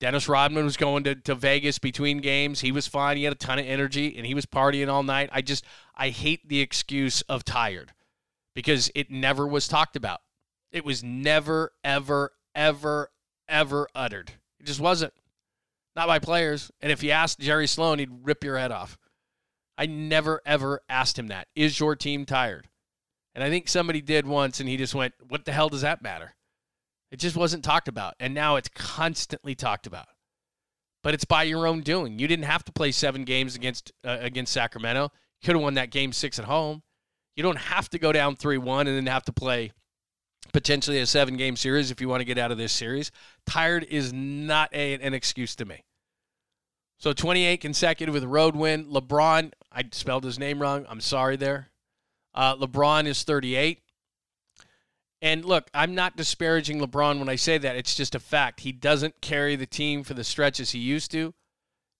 Dennis 0.00 0.28
Rodman 0.28 0.64
was 0.64 0.76
going 0.76 1.04
to, 1.04 1.14
to 1.14 1.34
Vegas 1.34 1.78
between 1.78 2.18
games. 2.18 2.60
He 2.60 2.72
was 2.72 2.86
fine. 2.86 3.16
He 3.16 3.24
had 3.24 3.32
a 3.32 3.36
ton 3.36 3.58
of 3.58 3.66
energy 3.66 4.16
and 4.16 4.26
he 4.26 4.34
was 4.34 4.46
partying 4.46 4.88
all 4.88 5.02
night. 5.02 5.30
I 5.32 5.40
just, 5.40 5.64
I 5.96 6.10
hate 6.10 6.48
the 6.48 6.60
excuse 6.60 7.22
of 7.22 7.44
tired 7.44 7.92
because 8.54 8.90
it 8.94 9.10
never 9.10 9.46
was 9.46 9.68
talked 9.68 9.96
about. 9.96 10.20
It 10.72 10.84
was 10.84 11.02
never, 11.02 11.72
ever, 11.82 12.32
ever, 12.54 13.10
ever 13.48 13.88
uttered. 13.94 14.32
It 14.60 14.66
just 14.66 14.80
wasn't. 14.80 15.14
Not 15.96 16.06
by 16.06 16.18
players. 16.20 16.70
And 16.80 16.92
if 16.92 17.02
you 17.02 17.10
asked 17.10 17.40
Jerry 17.40 17.66
Sloan, 17.66 17.98
he'd 17.98 18.24
rip 18.24 18.44
your 18.44 18.58
head 18.58 18.70
off. 18.70 18.98
I 19.78 19.86
never, 19.86 20.42
ever 20.44 20.82
asked 20.88 21.18
him 21.18 21.28
that. 21.28 21.46
Is 21.54 21.78
your 21.78 21.94
team 21.96 22.26
tired? 22.26 22.68
And 23.34 23.44
I 23.44 23.48
think 23.48 23.68
somebody 23.68 24.00
did 24.00 24.26
once 24.26 24.58
and 24.58 24.68
he 24.68 24.76
just 24.76 24.94
went, 24.94 25.14
What 25.28 25.44
the 25.44 25.52
hell 25.52 25.68
does 25.68 25.82
that 25.82 26.02
matter? 26.02 26.34
It 27.10 27.20
just 27.20 27.36
wasn't 27.36 27.64
talked 27.64 27.88
about. 27.88 28.14
And 28.18 28.34
now 28.34 28.56
it's 28.56 28.68
constantly 28.74 29.54
talked 29.54 29.86
about. 29.86 30.08
But 31.02 31.14
it's 31.14 31.24
by 31.24 31.44
your 31.44 31.66
own 31.66 31.80
doing. 31.82 32.18
You 32.18 32.26
didn't 32.26 32.46
have 32.46 32.64
to 32.64 32.72
play 32.72 32.90
seven 32.90 33.24
games 33.24 33.54
against 33.54 33.92
uh, 34.04 34.18
against 34.20 34.52
Sacramento. 34.52 35.04
You 35.40 35.46
could 35.46 35.54
have 35.54 35.62
won 35.62 35.74
that 35.74 35.90
game 35.90 36.12
six 36.12 36.38
at 36.38 36.44
home. 36.46 36.82
You 37.36 37.44
don't 37.44 37.58
have 37.58 37.88
to 37.90 38.00
go 38.00 38.10
down 38.10 38.34
3 38.34 38.58
1 38.58 38.88
and 38.88 38.96
then 38.96 39.06
have 39.06 39.24
to 39.26 39.32
play 39.32 39.70
potentially 40.52 40.98
a 40.98 41.06
seven 41.06 41.36
game 41.36 41.54
series 41.54 41.92
if 41.92 42.00
you 42.00 42.08
want 42.08 42.20
to 42.20 42.24
get 42.24 42.38
out 42.38 42.50
of 42.50 42.58
this 42.58 42.72
series. 42.72 43.12
Tired 43.46 43.86
is 43.88 44.12
not 44.12 44.70
a, 44.74 44.94
an 44.94 45.14
excuse 45.14 45.54
to 45.56 45.64
me. 45.64 45.84
So 46.98 47.12
28 47.12 47.60
consecutive 47.60 48.12
with 48.12 48.24
a 48.24 48.28
road 48.28 48.56
win. 48.56 48.86
LeBron, 48.86 49.52
I 49.72 49.84
spelled 49.92 50.24
his 50.24 50.38
name 50.38 50.60
wrong. 50.60 50.86
I'm 50.88 51.00
sorry 51.00 51.36
there. 51.36 51.70
Uh, 52.34 52.56
LeBron 52.56 53.06
is 53.06 53.22
38. 53.22 53.82
And 55.20 55.44
look, 55.44 55.68
I'm 55.74 55.94
not 55.94 56.16
disparaging 56.16 56.80
LeBron 56.80 57.18
when 57.18 57.28
I 57.28 57.36
say 57.36 57.58
that. 57.58 57.76
It's 57.76 57.94
just 57.94 58.14
a 58.14 58.20
fact. 58.20 58.60
He 58.60 58.72
doesn't 58.72 59.20
carry 59.20 59.56
the 59.56 59.66
team 59.66 60.04
for 60.04 60.14
the 60.14 60.24
stretches 60.24 60.70
he 60.70 60.78
used 60.78 61.10
to. 61.10 61.34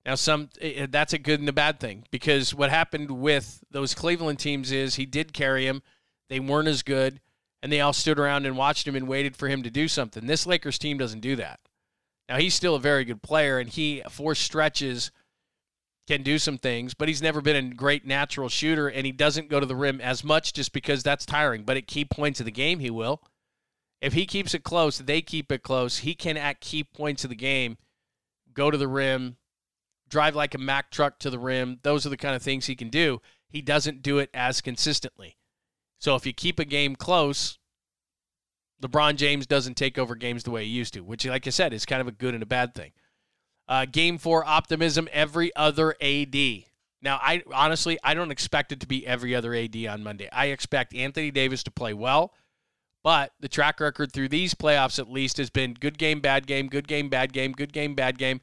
Now, 0.07 0.15
some 0.15 0.49
that's 0.89 1.13
a 1.13 1.19
good 1.19 1.41
and 1.41 1.49
a 1.49 1.53
bad 1.53 1.81
thing 1.81 2.05
because 2.11 2.55
what 2.55 2.71
happened 2.71 3.11
with 3.11 3.63
those 3.71 3.95
Cleveland 3.95 4.39
teams 4.39 4.73
is 4.73 4.95
he 4.95 5.05
did 5.05 5.33
carry 5.33 5.67
them. 5.67 5.83
They 6.29 6.41
weren't 6.41 6.69
as 6.69 6.83
good, 6.83 7.21
and 7.63 7.73
they 7.73 7.81
all 7.81 7.93
stood 7.93 8.19
around 8.19 8.47
and 8.47 8.57
watched 8.57 8.87
him 8.87 8.95
and 8.95 9.09
waited 9.09 9.37
for 9.37 9.49
him 9.49 9.63
to 9.65 9.71
do 9.71 9.89
something. 9.89 10.27
This 10.27 10.47
Lakers 10.47 10.79
team 10.79 10.97
doesn't 10.97 11.21
do 11.21 11.37
that. 11.37 11.61
Now, 12.29 12.37
he's 12.37 12.55
still 12.55 12.75
a 12.75 12.81
very 12.81 13.05
good 13.05 13.23
player, 13.23 13.59
and 13.59 13.69
he, 13.69 14.03
for 14.11 14.35
stretches, 14.35 15.11
can 16.09 16.23
do 16.23 16.39
some 16.39 16.57
things, 16.57 16.95
but 16.95 17.07
he's 17.07 17.21
never 17.21 17.43
been 17.43 17.55
a 17.55 17.75
great 17.75 18.07
natural 18.07 18.49
shooter, 18.49 18.89
and 18.89 19.05
he 19.05 19.13
doesn't 19.13 19.51
go 19.51 19.61
to 19.61 19.67
the 19.67 19.77
rim 19.77 20.01
as 20.01 20.25
much 20.25 20.55
just 20.55 20.73
because 20.73 21.03
that's 21.03 21.27
tiring. 21.27 21.65
But 21.65 21.77
at 21.77 21.87
key 21.87 22.07
points 22.07 22.41
of 22.41 22.47
the 22.47 22.51
game, 22.51 22.79
he 22.79 22.91
will. 22.91 23.23
If 24.01 24.15
he 24.15 24.25
keeps 24.25 24.55
it 24.55 24.65
close, 24.65 24.99
they 24.99 25.21
keep 25.21 25.53
it 25.53 25.63
close. 25.63 25.99
He 25.99 26.15
can, 26.15 26.39
at 26.39 26.61
key 26.61 26.83
points 26.83 27.25
of 27.25 27.31
the 27.31 27.37
game, 27.37 27.77
go 28.55 28.71
to 28.71 28.79
the 28.79 28.89
rim, 28.89 29.37
drive 30.09 30.35
like 30.35 30.55
a 30.55 30.59
Mack 30.59 30.91
truck 30.91 31.19
to 31.19 31.31
the 31.31 31.39
rim. 31.39 31.79
Those 31.83 32.07
are 32.07 32.11
the 32.11 32.17
kind 32.17 32.35
of 32.35 32.43
things 32.43 32.67
he 32.67 32.75
can 32.75 32.89
do. 32.89 33.21
He 33.51 33.61
doesn't 33.61 34.03
do 34.03 34.19
it 34.19 34.31
as 34.33 34.63
consistently. 34.63 35.37
So 35.99 36.15
if 36.15 36.25
you 36.25 36.33
keep 36.33 36.59
a 36.59 36.65
game 36.65 36.97
close, 36.97 37.59
LeBron 38.83 39.17
James 39.17 39.47
doesn't 39.47 39.75
take 39.75 39.99
over 39.99 40.15
games 40.15 40.45
the 40.45 40.53
way 40.53 40.65
he 40.65 40.71
used 40.71 40.95
to, 40.95 41.01
which, 41.01 41.27
like 41.27 41.47
I 41.47 41.51
said, 41.51 41.75
is 41.75 41.85
kind 41.85 42.01
of 42.01 42.09
a 42.09 42.13
good 42.13 42.33
and 42.33 42.43
a 42.43 42.47
bad 42.47 42.75
thing. 42.75 42.93
Uh, 43.69 43.85
game 43.85 44.17
four 44.17 44.45
optimism, 44.45 45.09
every 45.13 45.55
other 45.55 45.95
AD. 46.01 46.35
Now, 47.03 47.21
I 47.23 47.43
honestly, 47.53 47.99
I 48.03 48.15
don't 48.15 48.31
expect 48.31 48.73
it 48.73 48.81
to 48.81 48.87
be 48.87 49.07
every 49.07 49.35
other 49.35 49.55
AD 49.55 49.77
on 49.87 50.03
Monday. 50.03 50.29
I 50.33 50.47
expect 50.47 50.95
Anthony 50.95 51.31
Davis 51.31 51.63
to 51.65 51.71
play 51.71 51.95
well, 51.95 52.35
but 53.05 53.33
the 53.41 53.49
track 53.49 53.79
record 53.79 54.13
through 54.13 54.31
these 54.31 54.55
playoffs 54.55 54.99
at 54.99 55.11
least 55.11 55.37
has 55.37 55.51
been 55.51 55.75
good 55.75 55.99
game, 55.99 56.21
bad 56.21 56.47
game, 56.47 56.69
good 56.69 56.89
game, 56.89 57.09
bad 57.09 57.33
game, 57.33 57.53
good 57.53 57.73
game, 57.73 57.95
bad 57.95 58.19
game. 58.19 58.41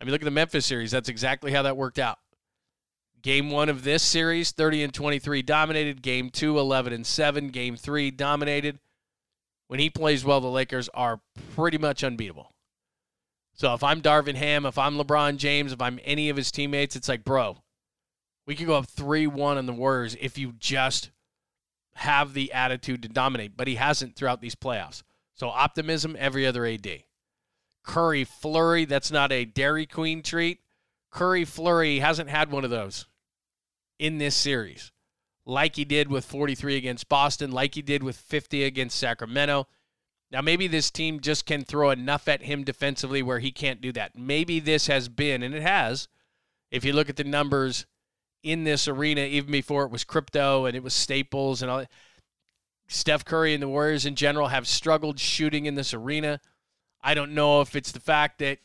I 0.00 0.04
mean, 0.04 0.12
look 0.12 0.22
at 0.22 0.24
the 0.24 0.32
Memphis 0.32 0.66
series. 0.66 0.90
That's 0.90 1.08
exactly 1.08 1.52
how 1.52 1.62
that 1.62 1.76
worked 1.76 1.98
out. 1.98 2.18
Game 3.22 3.50
one 3.50 3.68
of 3.68 3.84
this 3.84 4.02
series, 4.02 4.50
30 4.50 4.82
and 4.82 4.94
23 4.94 5.42
dominated. 5.42 6.02
Game 6.02 6.28
two, 6.28 6.58
11 6.58 6.92
and 6.92 7.06
7. 7.06 7.48
Game 7.50 7.76
three, 7.76 8.10
dominated. 8.10 8.80
When 9.68 9.78
he 9.78 9.90
plays 9.90 10.24
well, 10.24 10.40
the 10.40 10.48
Lakers 10.48 10.88
are 10.92 11.20
pretty 11.54 11.78
much 11.78 12.02
unbeatable. 12.02 12.51
So 13.54 13.74
if 13.74 13.84
I'm 13.84 14.00
Darvin 14.00 14.34
Ham, 14.34 14.66
if 14.66 14.78
I'm 14.78 14.96
LeBron 14.96 15.36
James, 15.36 15.72
if 15.72 15.80
I'm 15.80 16.00
any 16.04 16.28
of 16.28 16.36
his 16.36 16.50
teammates, 16.50 16.96
it's 16.96 17.08
like, 17.08 17.24
bro, 17.24 17.58
we 18.46 18.54
could 18.54 18.66
go 18.66 18.76
up 18.76 18.88
3 18.88 19.26
1 19.26 19.58
on 19.58 19.66
the 19.66 19.72
Warriors 19.72 20.16
if 20.20 20.38
you 20.38 20.54
just 20.58 21.10
have 21.94 22.32
the 22.32 22.52
attitude 22.52 23.02
to 23.02 23.08
dominate. 23.08 23.56
But 23.56 23.68
he 23.68 23.76
hasn't 23.76 24.16
throughout 24.16 24.40
these 24.40 24.54
playoffs. 24.54 25.02
So 25.34 25.48
optimism, 25.48 26.16
every 26.18 26.46
other 26.46 26.64
AD. 26.66 27.04
Curry 27.84 28.24
flurry, 28.24 28.84
that's 28.84 29.10
not 29.10 29.32
a 29.32 29.44
Dairy 29.44 29.86
Queen 29.86 30.22
treat. 30.22 30.60
Curry 31.10 31.44
flurry 31.44 31.98
hasn't 31.98 32.30
had 32.30 32.50
one 32.50 32.64
of 32.64 32.70
those 32.70 33.06
in 33.98 34.18
this 34.18 34.34
series, 34.34 34.90
like 35.44 35.76
he 35.76 35.84
did 35.84 36.08
with 36.10 36.24
43 36.24 36.76
against 36.76 37.08
Boston, 37.08 37.52
like 37.52 37.74
he 37.74 37.82
did 37.82 38.02
with 38.02 38.16
50 38.16 38.64
against 38.64 38.98
Sacramento. 38.98 39.66
Now, 40.32 40.40
maybe 40.40 40.66
this 40.66 40.90
team 40.90 41.20
just 41.20 41.44
can 41.44 41.62
throw 41.62 41.90
enough 41.90 42.26
at 42.26 42.42
him 42.42 42.64
defensively 42.64 43.22
where 43.22 43.38
he 43.38 43.52
can't 43.52 43.82
do 43.82 43.92
that. 43.92 44.16
Maybe 44.16 44.60
this 44.60 44.86
has 44.86 45.10
been, 45.10 45.42
and 45.42 45.54
it 45.54 45.62
has, 45.62 46.08
if 46.70 46.86
you 46.86 46.94
look 46.94 47.10
at 47.10 47.16
the 47.16 47.24
numbers 47.24 47.84
in 48.42 48.64
this 48.64 48.88
arena, 48.88 49.20
even 49.20 49.52
before 49.52 49.84
it 49.84 49.90
was 49.90 50.04
crypto 50.04 50.64
and 50.64 50.74
it 50.74 50.82
was 50.82 50.94
Staples 50.94 51.60
and 51.60 51.70
all 51.70 51.78
that. 51.80 51.90
Steph 52.88 53.24
Curry 53.24 53.54
and 53.54 53.62
the 53.62 53.68
Warriors 53.68 54.06
in 54.06 54.16
general 54.16 54.48
have 54.48 54.66
struggled 54.66 55.18
shooting 55.20 55.66
in 55.66 55.74
this 55.74 55.94
arena. 55.94 56.40
I 57.02 57.14
don't 57.14 57.32
know 57.32 57.60
if 57.60 57.76
it's 57.76 57.92
the 57.92 58.00
fact 58.00 58.38
that 58.38 58.58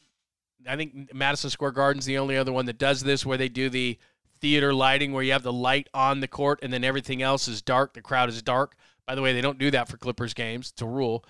I 0.67 0.75
think 0.75 1.13
Madison 1.13 1.49
Square 1.49 1.71
Garden's 1.71 2.05
the 2.05 2.17
only 2.17 2.37
other 2.37 2.51
one 2.51 2.65
that 2.65 2.77
does 2.77 3.01
this 3.01 3.25
where 3.25 3.37
they 3.37 3.49
do 3.49 3.69
the 3.69 3.97
theater 4.39 4.73
lighting 4.73 5.11
where 5.11 5.23
you 5.23 5.33
have 5.33 5.43
the 5.43 5.53
light 5.53 5.89
on 5.93 6.21
the 6.21 6.27
court 6.27 6.59
and 6.61 6.71
then 6.71 6.83
everything 6.83 7.21
else 7.21 7.47
is 7.47 7.61
dark. 7.61 7.93
The 7.93 8.01
crowd 8.01 8.29
is 8.29 8.41
dark. 8.41 8.75
By 9.05 9.15
the 9.15 9.21
way, 9.21 9.33
they 9.33 9.41
don't 9.41 9.59
do 9.59 9.71
that 9.71 9.87
for 9.87 9.97
Clippers 9.97 10.33
games. 10.33 10.71
It's 10.71 10.81
a 10.81 10.85
rule. 10.85 11.23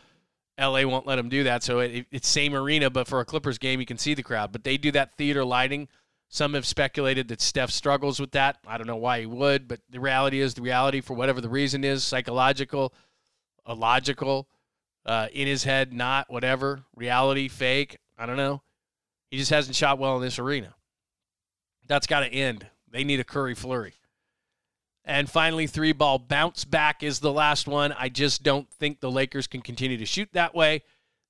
LA 0.60 0.84
won't 0.84 1.06
let 1.06 1.18
them 1.18 1.30
do 1.30 1.44
that. 1.44 1.64
So 1.64 1.80
it, 1.80 2.08
it's 2.12 2.28
same 2.28 2.54
arena, 2.54 2.90
but 2.90 3.08
for 3.08 3.20
a 3.20 3.26
Clippers 3.26 3.58
game, 3.58 3.80
you 3.80 3.86
can 3.86 3.98
see 3.98 4.14
the 4.14 4.24
crowd. 4.24 4.52
But 4.52 4.64
they 4.64 4.78
do 4.78 4.92
that 4.92 5.16
theater 5.18 5.46
lighting. 5.46 5.88
Some 6.30 6.56
have 6.56 6.66
speculated 6.66 7.28
that 7.30 7.42
Steph 7.42 7.72
struggles 7.72 8.20
with 8.20 8.32
that. 8.32 8.58
I 8.68 8.78
don't 8.78 8.88
know 8.88 8.98
why 8.98 9.22
he 9.22 9.26
would, 9.26 9.68
but 9.68 9.80
the 9.90 10.00
reality 10.00 10.42
is 10.42 10.56
the 10.56 10.62
reality 10.62 11.00
for 11.00 11.14
whatever 11.14 11.40
the 11.40 11.50
reason 11.50 11.84
is 11.84 12.04
psychological, 12.04 12.94
illogical, 13.68 14.48
uh, 15.06 15.28
in 15.32 15.48
his 15.48 15.64
head, 15.64 15.94
not 15.94 16.30
whatever, 16.30 16.84
reality, 16.96 17.48
fake. 17.48 17.98
I 18.18 18.26
don't 18.26 18.36
know. 18.36 18.62
He 19.32 19.38
just 19.38 19.52
hasn't 19.52 19.76
shot 19.76 20.00
well 20.00 20.18
in 20.18 20.22
this 20.22 20.38
arena. 20.38 20.76
That's 21.88 22.08
got 22.08 22.22
to 22.22 22.28
end. 22.28 22.68
They 22.92 23.04
need 23.04 23.20
a 23.20 23.24
Curry 23.24 23.56
flurry. 23.56 23.94
And 25.08 25.30
finally, 25.30 25.68
three 25.68 25.94
ball 25.94 26.20
bounce 26.20 26.66
back 26.66 27.02
is 27.02 27.20
the 27.20 27.32
last 27.32 27.66
one. 27.66 27.94
I 27.98 28.10
just 28.10 28.44
don't 28.44 28.70
think 28.70 29.00
the 29.00 29.10
Lakers 29.10 29.48
can 29.48 29.62
continue 29.62 29.98
to 29.98 30.06
shoot 30.06 30.28
that 30.34 30.54
way. 30.54 30.84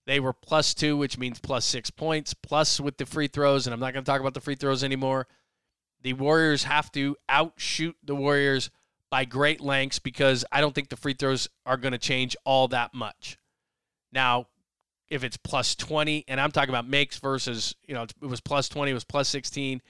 They 0.07 0.19
were 0.19 0.33
plus 0.33 0.73
two, 0.73 0.97
which 0.97 1.19
means 1.19 1.37
plus 1.37 1.63
six 1.63 1.91
points, 1.91 2.33
plus 2.33 2.79
with 2.79 2.97
the 2.97 3.05
free 3.05 3.27
throws. 3.27 3.67
And 3.67 3.75
I'm 3.75 3.79
not 3.79 3.93
going 3.93 4.03
to 4.03 4.11
talk 4.11 4.19
about 4.19 4.33
the 4.33 4.41
free 4.41 4.55
throws 4.55 4.83
anymore. 4.83 5.27
The 6.01 6.13
Warriors 6.13 6.63
have 6.63 6.91
to 6.93 7.17
outshoot 7.29 7.95
the 8.03 8.15
Warriors 8.15 8.71
by 9.11 9.25
great 9.25 9.61
lengths 9.61 9.99
because 9.99 10.43
I 10.51 10.59
don't 10.59 10.73
think 10.73 10.89
the 10.89 10.97
free 10.97 11.13
throws 11.13 11.47
are 11.63 11.77
going 11.77 11.91
to 11.91 11.99
change 11.99 12.35
all 12.45 12.67
that 12.69 12.95
much. 12.95 13.37
Now, 14.11 14.47
if 15.07 15.23
it's 15.23 15.37
plus 15.37 15.75
20, 15.75 16.25
and 16.27 16.41
I'm 16.41 16.51
talking 16.51 16.69
about 16.69 16.87
makes 16.87 17.19
versus, 17.19 17.75
you 17.87 17.93
know, 17.93 18.03
it 18.03 18.25
was 18.25 18.41
plus 18.41 18.69
20, 18.69 18.89
it 18.89 18.93
was 18.95 19.03
plus 19.03 19.29
16 19.29 19.83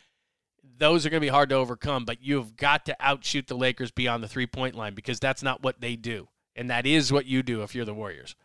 those 0.77 1.05
are 1.05 1.09
going 1.09 1.21
to 1.21 1.25
be 1.25 1.31
hard 1.31 1.49
to 1.49 1.55
overcome, 1.55 2.05
but 2.05 2.21
you've 2.21 2.55
got 2.55 2.85
to 2.85 2.95
outshoot 2.99 3.47
the 3.47 3.57
Lakers 3.57 3.91
beyond 3.91 4.23
the 4.23 4.27
three 4.27 4.47
point 4.47 4.75
line 4.75 4.93
because 4.93 5.19
that's 5.19 5.43
not 5.43 5.63
what 5.63 5.81
they 5.81 5.95
do. 5.95 6.27
And 6.55 6.69
that 6.69 6.85
is 6.85 7.11
what 7.11 7.25
you 7.25 7.43
do 7.43 7.63
if 7.63 7.75
you're 7.75 7.85
the 7.85 7.93
Warriors. 7.93 8.35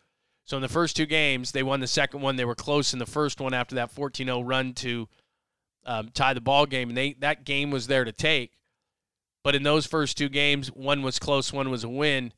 So 0.44 0.56
in 0.56 0.62
the 0.62 0.68
first 0.68 0.96
two 0.96 1.06
games, 1.06 1.52
they 1.52 1.62
won 1.62 1.80
the 1.80 1.86
second 1.86 2.20
one. 2.20 2.36
They 2.36 2.44
were 2.44 2.54
close 2.54 2.92
in 2.92 2.98
the 2.98 3.06
first 3.06 3.40
one 3.40 3.54
after 3.54 3.76
that 3.76 3.90
14 3.90 4.26
0 4.26 4.40
run 4.42 4.74
to 4.74 5.08
um, 5.86 6.10
tie 6.12 6.34
the 6.34 6.40
ball 6.40 6.66
game. 6.66 6.88
And 6.88 6.96
they, 6.96 7.14
that 7.20 7.44
game 7.44 7.70
was 7.70 7.86
there 7.86 8.04
to 8.04 8.12
take. 8.12 8.52
But 9.44 9.54
in 9.54 9.62
those 9.62 9.86
first 9.86 10.16
two 10.16 10.28
games, 10.28 10.68
one 10.68 11.02
was 11.02 11.18
close, 11.18 11.52
one 11.52 11.70
was 11.70 11.84
a 11.84 11.88
win. 11.88 12.32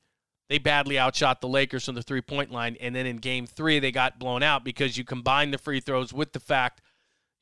They 0.48 0.58
badly 0.58 0.98
outshot 0.98 1.40
the 1.40 1.48
Lakers 1.48 1.86
from 1.86 1.94
the 1.94 2.02
three 2.02 2.20
point 2.20 2.50
line. 2.50 2.76
And 2.80 2.94
then 2.94 3.06
in 3.06 3.16
game 3.16 3.46
three, 3.46 3.78
they 3.78 3.90
got 3.90 4.18
blown 4.18 4.42
out 4.42 4.64
because 4.64 4.96
you 4.96 5.04
combine 5.04 5.50
the 5.50 5.58
free 5.58 5.80
throws 5.80 6.12
with 6.12 6.32
the 6.32 6.40
fact 6.40 6.82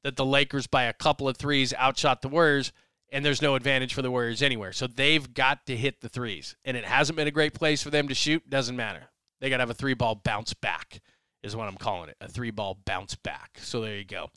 that 0.04 0.16
the 0.16 0.24
Lakers 0.24 0.66
by 0.66 0.84
a 0.84 0.92
couple 0.92 1.28
of 1.28 1.36
threes 1.36 1.72
outshot 1.74 2.22
the 2.22 2.28
Warriors, 2.28 2.72
and 3.10 3.24
there's 3.24 3.42
no 3.42 3.54
advantage 3.54 3.94
for 3.94 4.02
the 4.02 4.10
Warriors 4.10 4.42
anywhere. 4.42 4.72
So 4.72 4.86
they've 4.86 5.32
got 5.32 5.66
to 5.66 5.76
hit 5.76 6.00
the 6.00 6.08
threes. 6.08 6.56
And 6.64 6.76
it 6.76 6.84
hasn't 6.84 7.16
been 7.16 7.28
a 7.28 7.32
great 7.32 7.54
place 7.54 7.82
for 7.82 7.90
them 7.90 8.08
to 8.08 8.14
shoot. 8.14 8.48
Doesn't 8.48 8.76
matter. 8.76 9.10
They 9.40 9.50
got 9.50 9.58
to 9.58 9.62
have 9.62 9.70
a 9.70 9.74
three 9.74 9.94
ball 9.94 10.14
bounce 10.14 10.54
back, 10.54 11.00
is 11.42 11.54
what 11.54 11.68
I'm 11.68 11.76
calling 11.76 12.08
it. 12.08 12.16
A 12.20 12.28
three 12.28 12.50
ball 12.50 12.78
bounce 12.84 13.14
back. 13.14 13.58
So 13.60 13.80
there 13.80 13.96
you 13.96 14.04
go. 14.04 14.30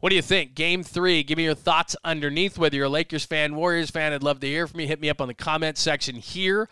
What 0.00 0.10
do 0.10 0.16
you 0.16 0.22
think? 0.22 0.54
Game 0.54 0.82
three. 0.82 1.22
Give 1.22 1.38
me 1.38 1.44
your 1.44 1.54
thoughts 1.54 1.96
underneath. 2.04 2.58
Whether 2.58 2.76
you're 2.76 2.86
a 2.86 2.90
Lakers 2.90 3.24
fan, 3.24 3.54
Warriors 3.54 3.90
fan, 3.90 4.12
I'd 4.12 4.22
love 4.22 4.40
to 4.40 4.46
hear 4.46 4.66
from 4.66 4.80
you. 4.80 4.86
Hit 4.86 5.00
me 5.00 5.08
up 5.08 5.20
on 5.20 5.28
the 5.28 5.34
comment 5.34 5.78
section 5.78 6.16
here. 6.16 6.68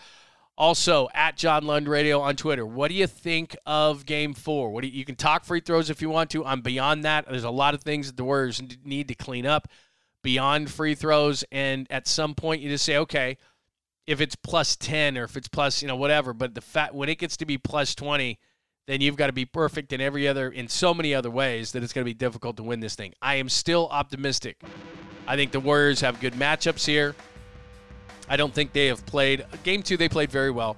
Also, 0.58 1.08
at 1.12 1.36
John 1.36 1.66
Lund 1.66 1.86
Radio 1.86 2.20
on 2.20 2.34
Twitter. 2.34 2.64
What 2.64 2.88
do 2.88 2.94
you 2.94 3.06
think 3.06 3.56
of 3.66 4.06
game 4.06 4.32
four? 4.32 4.70
What 4.70 4.84
you, 4.84 4.90
you 4.90 5.04
can 5.04 5.14
talk 5.14 5.44
free 5.44 5.60
throws 5.60 5.90
if 5.90 6.00
you 6.00 6.08
want 6.08 6.30
to. 6.30 6.44
I'm 6.46 6.62
beyond 6.62 7.04
that. 7.04 7.26
There's 7.28 7.44
a 7.44 7.50
lot 7.50 7.74
of 7.74 7.82
things 7.82 8.06
that 8.06 8.16
the 8.16 8.24
Warriors 8.24 8.62
need 8.84 9.08
to 9.08 9.14
clean 9.14 9.44
up 9.44 9.68
beyond 10.22 10.70
free 10.70 10.94
throws. 10.94 11.44
And 11.52 11.86
at 11.90 12.08
some 12.08 12.34
point, 12.34 12.62
you 12.62 12.70
just 12.70 12.84
say, 12.86 12.96
okay, 12.96 13.36
if 14.06 14.20
it's 14.20 14.34
plus 14.34 14.76
10 14.76 15.18
or 15.18 15.24
if 15.24 15.36
it's 15.36 15.48
plus, 15.48 15.82
you 15.82 15.88
know, 15.88 15.96
whatever. 15.96 16.32
But 16.32 16.54
the 16.54 16.60
fact 16.60 16.94
when 16.94 17.08
it 17.08 17.18
gets 17.18 17.36
to 17.38 17.46
be 17.46 17.58
plus 17.58 17.94
20, 17.94 18.38
then 18.86 19.00
you've 19.00 19.16
got 19.16 19.26
to 19.26 19.32
be 19.32 19.44
perfect 19.44 19.92
in 19.92 20.00
every 20.00 20.26
other, 20.26 20.48
in 20.48 20.68
so 20.68 20.94
many 20.94 21.14
other 21.14 21.30
ways 21.30 21.72
that 21.72 21.82
it's 21.82 21.92
going 21.92 22.04
to 22.04 22.08
be 22.08 22.14
difficult 22.14 22.56
to 22.56 22.62
win 22.62 22.80
this 22.80 22.94
thing. 22.94 23.12
I 23.20 23.34
am 23.34 23.48
still 23.48 23.88
optimistic. 23.90 24.62
I 25.26 25.36
think 25.36 25.50
the 25.50 25.60
Warriors 25.60 26.00
have 26.00 26.20
good 26.20 26.34
matchups 26.34 26.86
here. 26.86 27.14
I 28.28 28.36
don't 28.36 28.52
think 28.52 28.72
they 28.72 28.86
have 28.86 29.04
played. 29.06 29.44
Game 29.62 29.82
two, 29.82 29.96
they 29.96 30.08
played 30.08 30.30
very 30.30 30.50
well. 30.50 30.76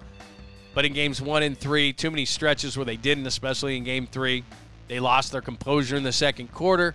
But 0.75 0.85
in 0.85 0.93
games 0.93 1.21
one 1.21 1.43
and 1.43 1.57
three, 1.59 1.93
too 1.93 2.11
many 2.11 2.25
stretches 2.25 2.77
where 2.77 2.85
they 2.85 2.97
didn't, 2.97 3.27
especially 3.27 3.77
in 3.77 3.85
game 3.85 4.07
three. 4.07 4.45
They 4.87 5.01
lost 5.01 5.33
their 5.33 5.41
composure 5.41 5.97
in 5.97 6.03
the 6.03 6.13
second 6.13 6.53
quarter 6.53 6.95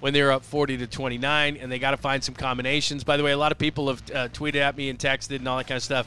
when 0.00 0.12
they 0.12 0.22
were 0.22 0.32
up 0.32 0.44
40 0.44 0.78
to 0.78 0.86
29, 0.86 1.56
and 1.56 1.70
they 1.70 1.78
got 1.78 1.92
to 1.92 1.96
find 1.96 2.22
some 2.22 2.34
combinations. 2.34 3.04
By 3.04 3.16
the 3.16 3.22
way, 3.22 3.32
a 3.32 3.38
lot 3.38 3.52
of 3.52 3.58
people 3.58 3.88
have 3.88 4.02
uh, 4.10 4.28
tweeted 4.28 4.56
at 4.56 4.76
me 4.76 4.88
and 4.88 4.98
texted 4.98 5.36
and 5.36 5.48
all 5.48 5.56
that 5.58 5.68
kind 5.68 5.76
of 5.76 5.82
stuff 5.82 6.06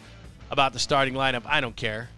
about 0.51 0.73
the 0.73 0.79
starting 0.79 1.13
lineup. 1.13 1.43
I 1.45 1.61
don't 1.61 1.75
care. 1.75 2.09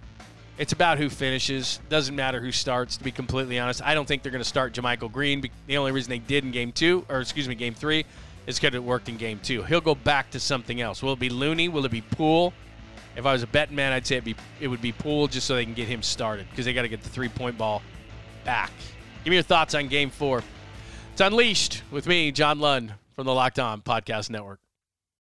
It's 0.58 0.74
about 0.74 0.98
who 0.98 1.10
finishes. 1.10 1.80
Doesn't 1.88 2.16
matter 2.16 2.42
who 2.42 2.52
starts. 2.52 2.98
To 2.98 3.04
be 3.04 3.12
completely 3.12 3.60
honest, 3.60 3.84
I 3.84 3.94
don't 3.94 4.08
think 4.08 4.24
they're 4.24 4.32
going 4.32 4.44
to 4.44 4.50
start 4.50 4.74
JaMychal 4.74 5.12
Green. 5.12 5.48
The 5.68 5.78
only 5.78 5.92
reason 5.92 6.10
they 6.10 6.18
did 6.18 6.44
in 6.44 6.52
game 6.52 6.72
two, 6.72 7.06
or 7.10 7.22
excuse 7.22 7.48
me, 7.48 7.54
game 7.54 7.76
three, 7.76 8.06
is 8.48 8.58
because 8.58 8.74
it 8.74 8.84
worked 8.84 9.10
in 9.10 9.18
game 9.18 9.40
two. 9.44 9.62
He'll 9.64 9.82
go 9.82 9.94
back 9.94 10.32
to 10.32 10.40
something 10.40 10.82
else. 10.82 11.04
Will 11.04 11.14
it 11.14 11.20
be 11.20 11.30
Looney? 11.30 11.70
Will 11.70 11.86
it 11.86 11.92
be 11.92 12.02
Poole? 12.02 12.54
If 13.16 13.26
I 13.26 13.34
was 13.34 13.44
a 13.44 13.48
betting 13.48 13.76
man, 13.76 13.94
I'd 13.94 14.08
say 14.08 14.16
it'd 14.16 14.26
be, 14.26 14.36
it 14.60 14.68
would 14.68 14.82
be 14.82 14.92
Poole 14.92 15.28
just 15.28 15.46
so 15.46 15.56
they 15.56 15.66
can 15.66 15.74
get 15.74 15.88
him 15.88 16.02
started 16.02 16.48
because 16.50 16.66
they 16.66 16.74
got 16.74 16.84
to 16.84 16.88
get 16.88 17.04
the 17.04 17.10
three 17.10 17.30
point 17.30 17.58
ball 17.58 17.82
back. 18.46 18.72
Give 19.24 19.32
me 19.32 19.36
your 19.36 19.44
thoughts 19.44 19.76
on 19.76 19.88
game 19.88 20.10
four. 20.10 20.44
It's 21.12 21.22
Unleashed 21.22 21.84
with 21.92 22.08
me, 22.08 22.32
John 22.32 22.60
Lund 22.60 22.94
from 23.16 23.26
the 23.26 23.34
Locked 23.34 23.60
On 23.60 23.82
Podcast 23.82 24.30
Network. 24.30 24.60